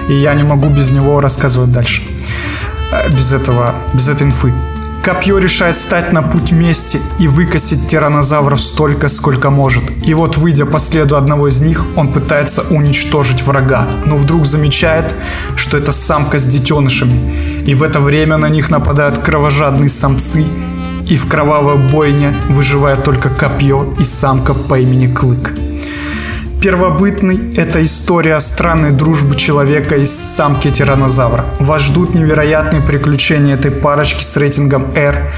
и 0.08 0.14
я 0.14 0.34
не 0.34 0.42
могу 0.42 0.68
без 0.68 0.90
него 0.90 1.20
рассказывать 1.20 1.70
дальше. 1.70 2.02
Э, 2.90 3.10
Без 3.10 3.32
этого, 3.32 3.74
без 3.92 4.08
этой 4.08 4.26
инфы. 4.26 4.52
Копье 5.08 5.38
решает 5.38 5.74
стать 5.74 6.12
на 6.12 6.22
путь 6.22 6.52
мести 6.52 7.00
и 7.18 7.28
выкосить 7.28 7.88
тиранозавров 7.88 8.60
столько, 8.60 9.08
сколько 9.08 9.48
может. 9.48 9.82
И 10.06 10.12
вот, 10.12 10.36
выйдя 10.36 10.66
по 10.66 10.78
следу 10.78 11.16
одного 11.16 11.48
из 11.48 11.62
них, 11.62 11.82
он 11.96 12.12
пытается 12.12 12.60
уничтожить 12.68 13.40
врага, 13.40 13.88
но 14.04 14.18
вдруг 14.18 14.44
замечает, 14.44 15.14
что 15.56 15.78
это 15.78 15.92
самка 15.92 16.38
с 16.38 16.46
детенышами. 16.46 17.64
И 17.64 17.74
в 17.74 17.84
это 17.84 18.00
время 18.00 18.36
на 18.36 18.50
них 18.50 18.68
нападают 18.70 19.16
кровожадные 19.16 19.88
самцы 19.88 20.44
и 21.06 21.16
в 21.16 21.26
кровавой 21.26 21.78
бойне 21.78 22.36
выживает 22.50 23.02
только 23.02 23.30
копье 23.30 23.94
и 23.98 24.04
самка 24.04 24.52
по 24.52 24.78
имени 24.78 25.10
Клык. 25.10 25.54
Первобытный– 26.60 27.54
это 27.56 27.80
история 27.84 28.40
странной 28.40 28.90
дружбы 28.90 29.36
человека 29.36 29.94
и 29.94 30.04
самки 30.04 30.72
тиранозавра. 30.72 31.44
Вас 31.60 31.82
ждут 31.82 32.16
невероятные 32.16 32.82
приключения 32.82 33.54
этой 33.54 33.70
парочки 33.70 34.24
с 34.24 34.36
рейтингом 34.36 34.90
R. 34.96 35.30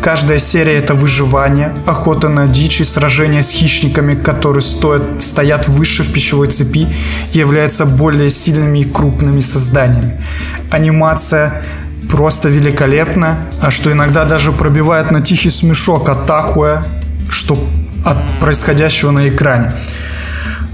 Каждая 0.00 0.38
серия– 0.38 0.74
это 0.78 0.94
выживание, 0.94 1.72
охота 1.84 2.28
на 2.28 2.46
дичь 2.46 2.80
и 2.80 2.84
сражение 2.84 3.42
с 3.42 3.50
хищниками, 3.50 4.14
которые 4.14 4.60
стоят, 4.60 5.02
стоят 5.20 5.66
выше 5.66 6.04
в 6.04 6.12
пищевой 6.12 6.46
цепи 6.46 6.86
и 7.32 7.38
являются 7.38 7.84
более 7.84 8.30
сильными 8.30 8.78
и 8.78 8.84
крупными 8.84 9.40
созданиями. 9.40 10.22
Анимация 10.70 11.60
просто 12.08 12.50
великолепна, 12.50 13.38
а 13.60 13.72
что 13.72 13.90
иногда 13.90 14.24
даже 14.24 14.52
пробивает 14.52 15.10
на 15.10 15.22
тихий 15.22 15.50
смешок 15.50 16.08
от 16.08 16.30
ахуя, 16.30 16.84
что 17.28 17.58
от 18.04 18.38
происходящего 18.38 19.10
на 19.10 19.28
экране. 19.28 19.72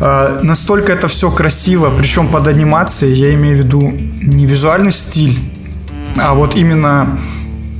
Э, 0.00 0.40
настолько 0.42 0.92
это 0.92 1.08
все 1.08 1.30
красиво, 1.30 1.92
причем 1.96 2.28
под 2.28 2.48
анимацией, 2.48 3.14
я 3.14 3.34
имею 3.34 3.56
в 3.56 3.58
виду 3.60 3.80
не 4.22 4.46
визуальный 4.46 4.92
стиль, 4.92 5.38
а 6.16 6.34
вот 6.34 6.56
именно 6.56 7.18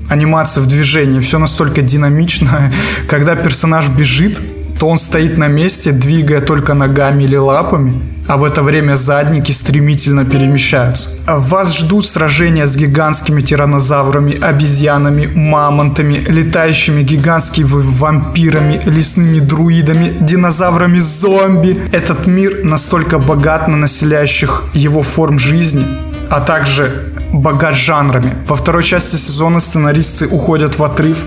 анимация 0.09 0.63
в 0.63 0.67
движении, 0.67 1.19
все 1.21 1.39
настолько 1.39 1.83
динамично, 1.83 2.73
когда 3.09 3.35
персонаж 3.35 3.89
бежит, 3.89 4.41
то 4.79 4.89
он 4.89 4.99
стоит 4.99 5.39
на 5.39 5.49
месте, 5.49 5.93
двигая 5.93 6.41
только 6.41 6.75
ногами 6.75 7.25
или 7.25 7.37
лапами, 7.37 7.93
а 8.27 8.37
в 8.37 8.45
это 8.45 8.63
время 8.63 8.97
задники 8.97 9.53
стремительно 9.53 10.25
перемещаются. 10.25 11.11
Вас 11.27 11.77
ждут 11.77 12.07
сражения 12.07 12.67
с 12.67 12.77
гигантскими 12.77 13.43
тиранозаврами, 13.43 14.41
обезьянами, 14.41 15.27
мамонтами, 15.27 16.25
летающими 16.27 17.03
гигантскими 17.03 17.67
вампирами, 17.69 18.81
лесными 18.87 19.41
друидами, 19.41 20.17
динозаврами-зомби. 20.21 21.89
Этот 21.93 22.27
мир 22.27 22.65
настолько 22.65 23.19
богат 23.19 23.69
на 23.69 23.77
населяющих 23.77 24.65
его 24.75 25.03
форм 25.03 25.39
жизни, 25.39 25.85
а 26.35 26.41
также 26.41 27.13
богат 27.33 27.77
жанрами. 27.77 28.33
Во 28.49 28.57
второй 28.57 28.83
части 28.83 29.15
сезона 29.15 29.61
сценаристы 29.61 30.27
уходят 30.27 30.79
в 30.79 30.83
отрыв, 30.83 31.27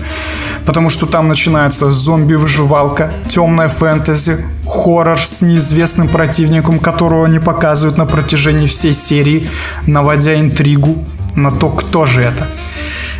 потому 0.66 0.90
что 0.90 1.06
там 1.06 1.28
начинается 1.28 1.88
зомби-выживалка, 1.88 3.10
темная 3.26 3.68
фэнтези, 3.68 4.36
хоррор 4.66 5.18
с 5.18 5.40
неизвестным 5.40 6.08
противником, 6.08 6.78
которого 6.78 7.26
не 7.26 7.40
показывают 7.40 7.96
на 7.96 8.04
протяжении 8.04 8.66
всей 8.66 8.92
серии, 8.92 9.48
наводя 9.86 10.38
интригу 10.38 11.02
на 11.36 11.52
то, 11.52 11.70
кто 11.70 12.04
же 12.04 12.20
это. 12.20 12.46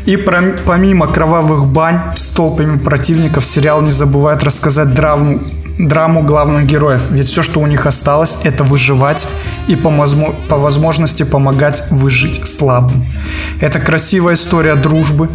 И 0.04 0.16
помимо 0.16 1.06
кровавых 1.06 1.66
бань 1.66 2.00
с 2.16 2.28
толпами 2.30 2.76
противников, 2.76 3.46
сериал 3.46 3.80
не 3.80 3.90
забывает 3.90 4.42
рассказать 4.42 4.92
драму, 4.92 5.40
драму 5.78 6.22
главных 6.22 6.66
героев. 6.66 7.10
Ведь 7.10 7.28
все, 7.28 7.42
что 7.42 7.60
у 7.60 7.66
них 7.66 7.86
осталось, 7.86 8.38
это 8.42 8.64
выживать 8.64 9.28
и 9.66 9.76
по, 9.76 9.88
возмо- 9.88 10.34
по 10.48 10.56
возможности 10.56 11.22
помогать 11.22 11.84
выжить 11.90 12.46
слабым. 12.46 13.04
Это 13.60 13.78
красивая 13.78 14.34
история 14.34 14.74
дружбы. 14.74 15.28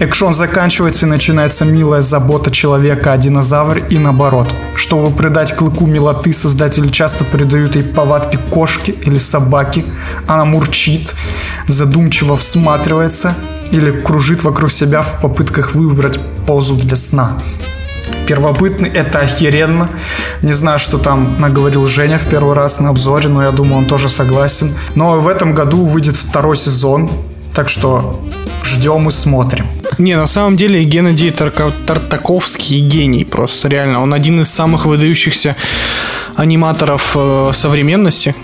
Экшон 0.00 0.32
заканчивается 0.32 1.04
и 1.04 1.08
начинается 1.10 1.66
милая 1.66 2.00
забота 2.00 2.50
человека 2.50 3.12
о 3.12 3.18
динозавре 3.18 3.84
и 3.90 3.98
наоборот. 3.98 4.52
Чтобы 4.74 5.10
придать 5.10 5.54
клыку 5.54 5.86
милоты, 5.86 6.32
создатели 6.32 6.88
часто 6.88 7.24
придают 7.24 7.76
ей 7.76 7.84
повадки 7.84 8.38
кошки 8.48 8.92
или 9.04 9.18
собаки. 9.18 9.84
Она 10.26 10.46
мурчит, 10.46 11.14
задумчиво 11.68 12.38
всматривается 12.38 13.34
или 13.70 13.90
кружит 13.90 14.42
вокруг 14.42 14.72
себя 14.72 15.02
в 15.02 15.20
попытках 15.20 15.74
выбрать 15.74 16.18
позу 16.46 16.76
для 16.76 16.96
сна. 16.96 17.36
Первобытный 18.30 18.88
это 18.88 19.18
охеренно. 19.18 19.88
Не 20.42 20.52
знаю, 20.52 20.78
что 20.78 20.98
там 20.98 21.34
наговорил 21.40 21.88
Женя 21.88 22.16
в 22.16 22.28
первый 22.28 22.54
раз 22.54 22.78
на 22.78 22.90
обзоре, 22.90 23.28
но 23.28 23.42
я 23.42 23.50
думаю, 23.50 23.78
он 23.78 23.86
тоже 23.86 24.08
согласен. 24.08 24.72
Но 24.94 25.18
в 25.18 25.26
этом 25.26 25.52
году 25.52 25.84
выйдет 25.84 26.14
второй 26.14 26.56
сезон, 26.56 27.10
так 27.56 27.68
что 27.68 28.20
ждем 28.62 29.08
и 29.08 29.10
смотрим. 29.10 29.66
Не, 29.98 30.16
на 30.16 30.26
самом 30.26 30.56
деле 30.56 30.84
Геннадий 30.84 31.30
Тартаковский 31.30 32.80
гений 32.80 33.24
просто, 33.24 33.68
реально. 33.68 34.02
Он 34.02 34.14
один 34.14 34.40
из 34.40 34.48
самых 34.48 34.86
выдающихся 34.86 35.56
аниматоров 36.36 37.16
э, 37.16 37.50
современности. 37.52 38.34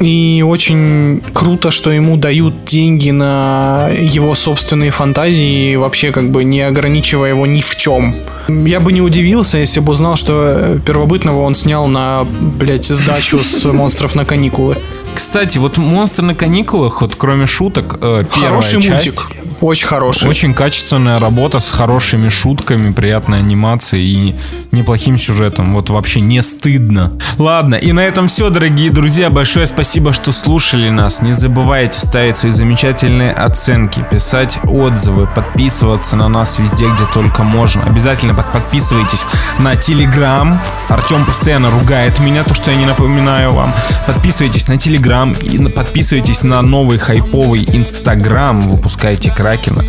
И 0.00 0.44
очень 0.46 1.22
круто, 1.32 1.70
что 1.70 1.90
ему 1.90 2.16
дают 2.16 2.64
деньги 2.66 3.10
на 3.10 3.88
его 3.88 4.34
собственные 4.34 4.90
фантазии, 4.90 5.74
вообще 5.76 6.12
как 6.12 6.30
бы 6.30 6.44
не 6.44 6.60
ограничивая 6.60 7.30
его 7.30 7.46
ни 7.46 7.60
в 7.60 7.76
чем. 7.76 8.14
Я 8.48 8.80
бы 8.80 8.92
не 8.92 9.00
удивился, 9.00 9.58
если 9.58 9.80
бы 9.80 9.92
узнал, 9.92 10.16
что 10.16 10.78
первобытного 10.84 11.40
он 11.40 11.54
снял 11.54 11.86
на, 11.86 12.24
блядь, 12.24 12.84
сдачу 12.84 13.38
с 13.38 13.64
монстров 13.64 14.14
на 14.14 14.24
каникулы. 14.24 14.76
Кстати, 15.16 15.56
вот 15.56 15.78
«Монстры 15.78 16.26
на 16.26 16.34
каникулах», 16.34 17.00
вот 17.00 17.14
кроме 17.16 17.46
шуток, 17.46 17.98
э, 18.02 18.24
первая 18.34 18.50
Хороший 18.50 18.82
часть, 18.82 19.06
мультик. 19.22 19.26
Очень 19.62 19.86
хороший. 19.86 20.28
Очень 20.28 20.52
качественная 20.52 21.18
работа 21.18 21.58
с 21.58 21.70
хорошими 21.70 22.28
шутками, 22.28 22.92
приятной 22.92 23.38
анимацией 23.38 24.04
и 24.30 24.36
неплохим 24.72 25.16
сюжетом. 25.16 25.72
Вот 25.72 25.88
вообще 25.88 26.20
не 26.20 26.42
стыдно. 26.42 27.18
Ладно, 27.38 27.76
и 27.76 27.92
на 27.92 28.00
этом 28.00 28.28
все, 28.28 28.50
дорогие 28.50 28.90
друзья. 28.90 29.30
Большое 29.30 29.66
спасибо, 29.66 30.12
что 30.12 30.32
слушали 30.32 30.90
нас. 30.90 31.22
Не 31.22 31.32
забывайте 31.32 31.98
ставить 31.98 32.36
свои 32.36 32.52
замечательные 32.52 33.32
оценки, 33.32 34.04
писать 34.10 34.58
отзывы, 34.64 35.26
подписываться 35.26 36.16
на 36.16 36.28
нас 36.28 36.58
везде, 36.58 36.88
где 36.90 37.06
только 37.06 37.42
можно. 37.42 37.82
Обязательно 37.84 38.34
под- 38.34 38.52
подписывайтесь 38.52 39.24
на 39.58 39.76
Телеграм. 39.76 40.60
Артем 40.88 41.24
постоянно 41.24 41.70
ругает 41.70 42.20
меня, 42.20 42.44
то, 42.44 42.52
что 42.52 42.70
я 42.70 42.76
не 42.76 42.84
напоминаю 42.84 43.52
вам. 43.54 43.72
Подписывайтесь 44.06 44.68
на 44.68 44.76
Телеграм 44.76 45.05
на- 45.06 45.70
подписывайтесь 45.70 46.42
на 46.42 46.62
новый 46.62 46.98
хайповый 46.98 47.64
Инстаграм. 47.66 48.68
Выпускайте 48.68 49.30
Кракена. 49.30 49.84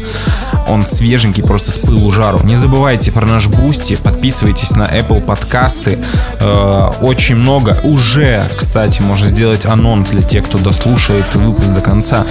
Он 0.67 0.85
свеженький, 0.85 1.43
просто 1.43 1.71
с 1.71 1.79
пылу 1.79 2.11
жару. 2.11 2.41
Не 2.43 2.57
забывайте 2.57 3.11
про 3.11 3.25
наш 3.25 3.47
Boosty, 3.47 3.95
подписывайтесь 3.95 4.75
на 4.75 4.83
Apple 4.83 5.21
подкасты. 5.21 5.97
Э, 6.39 6.89
очень 7.01 7.35
много. 7.35 7.79
Уже, 7.83 8.49
кстати, 8.55 9.01
можно 9.01 9.27
сделать 9.27 9.65
анонс 9.65 10.09
для 10.09 10.21
тех, 10.21 10.45
кто 10.45 10.57
дослушает 10.57 11.33
выпуск 11.35 11.67
до 11.67 11.81
конца. 11.81 12.25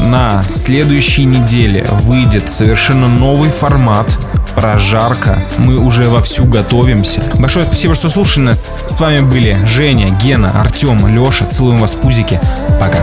На 0.00 0.42
следующей 0.44 1.24
неделе 1.24 1.84
выйдет 1.90 2.50
совершенно 2.50 3.08
новый 3.08 3.50
формат 3.50 4.06
прожарка. 4.54 5.44
Мы 5.58 5.76
уже 5.76 6.08
вовсю 6.08 6.44
готовимся. 6.44 7.22
Большое 7.38 7.64
спасибо, 7.66 7.94
что 7.94 8.08
слушали 8.08 8.44
нас. 8.44 8.84
С 8.88 8.98
вами 8.98 9.20
были 9.20 9.56
Женя, 9.66 10.10
Гена, 10.20 10.60
Артем, 10.60 11.06
Леша. 11.06 11.44
Целуем 11.46 11.78
вас 11.78 11.92
в 11.92 11.98
пузики. 12.18 12.40
Пока. 12.80 12.98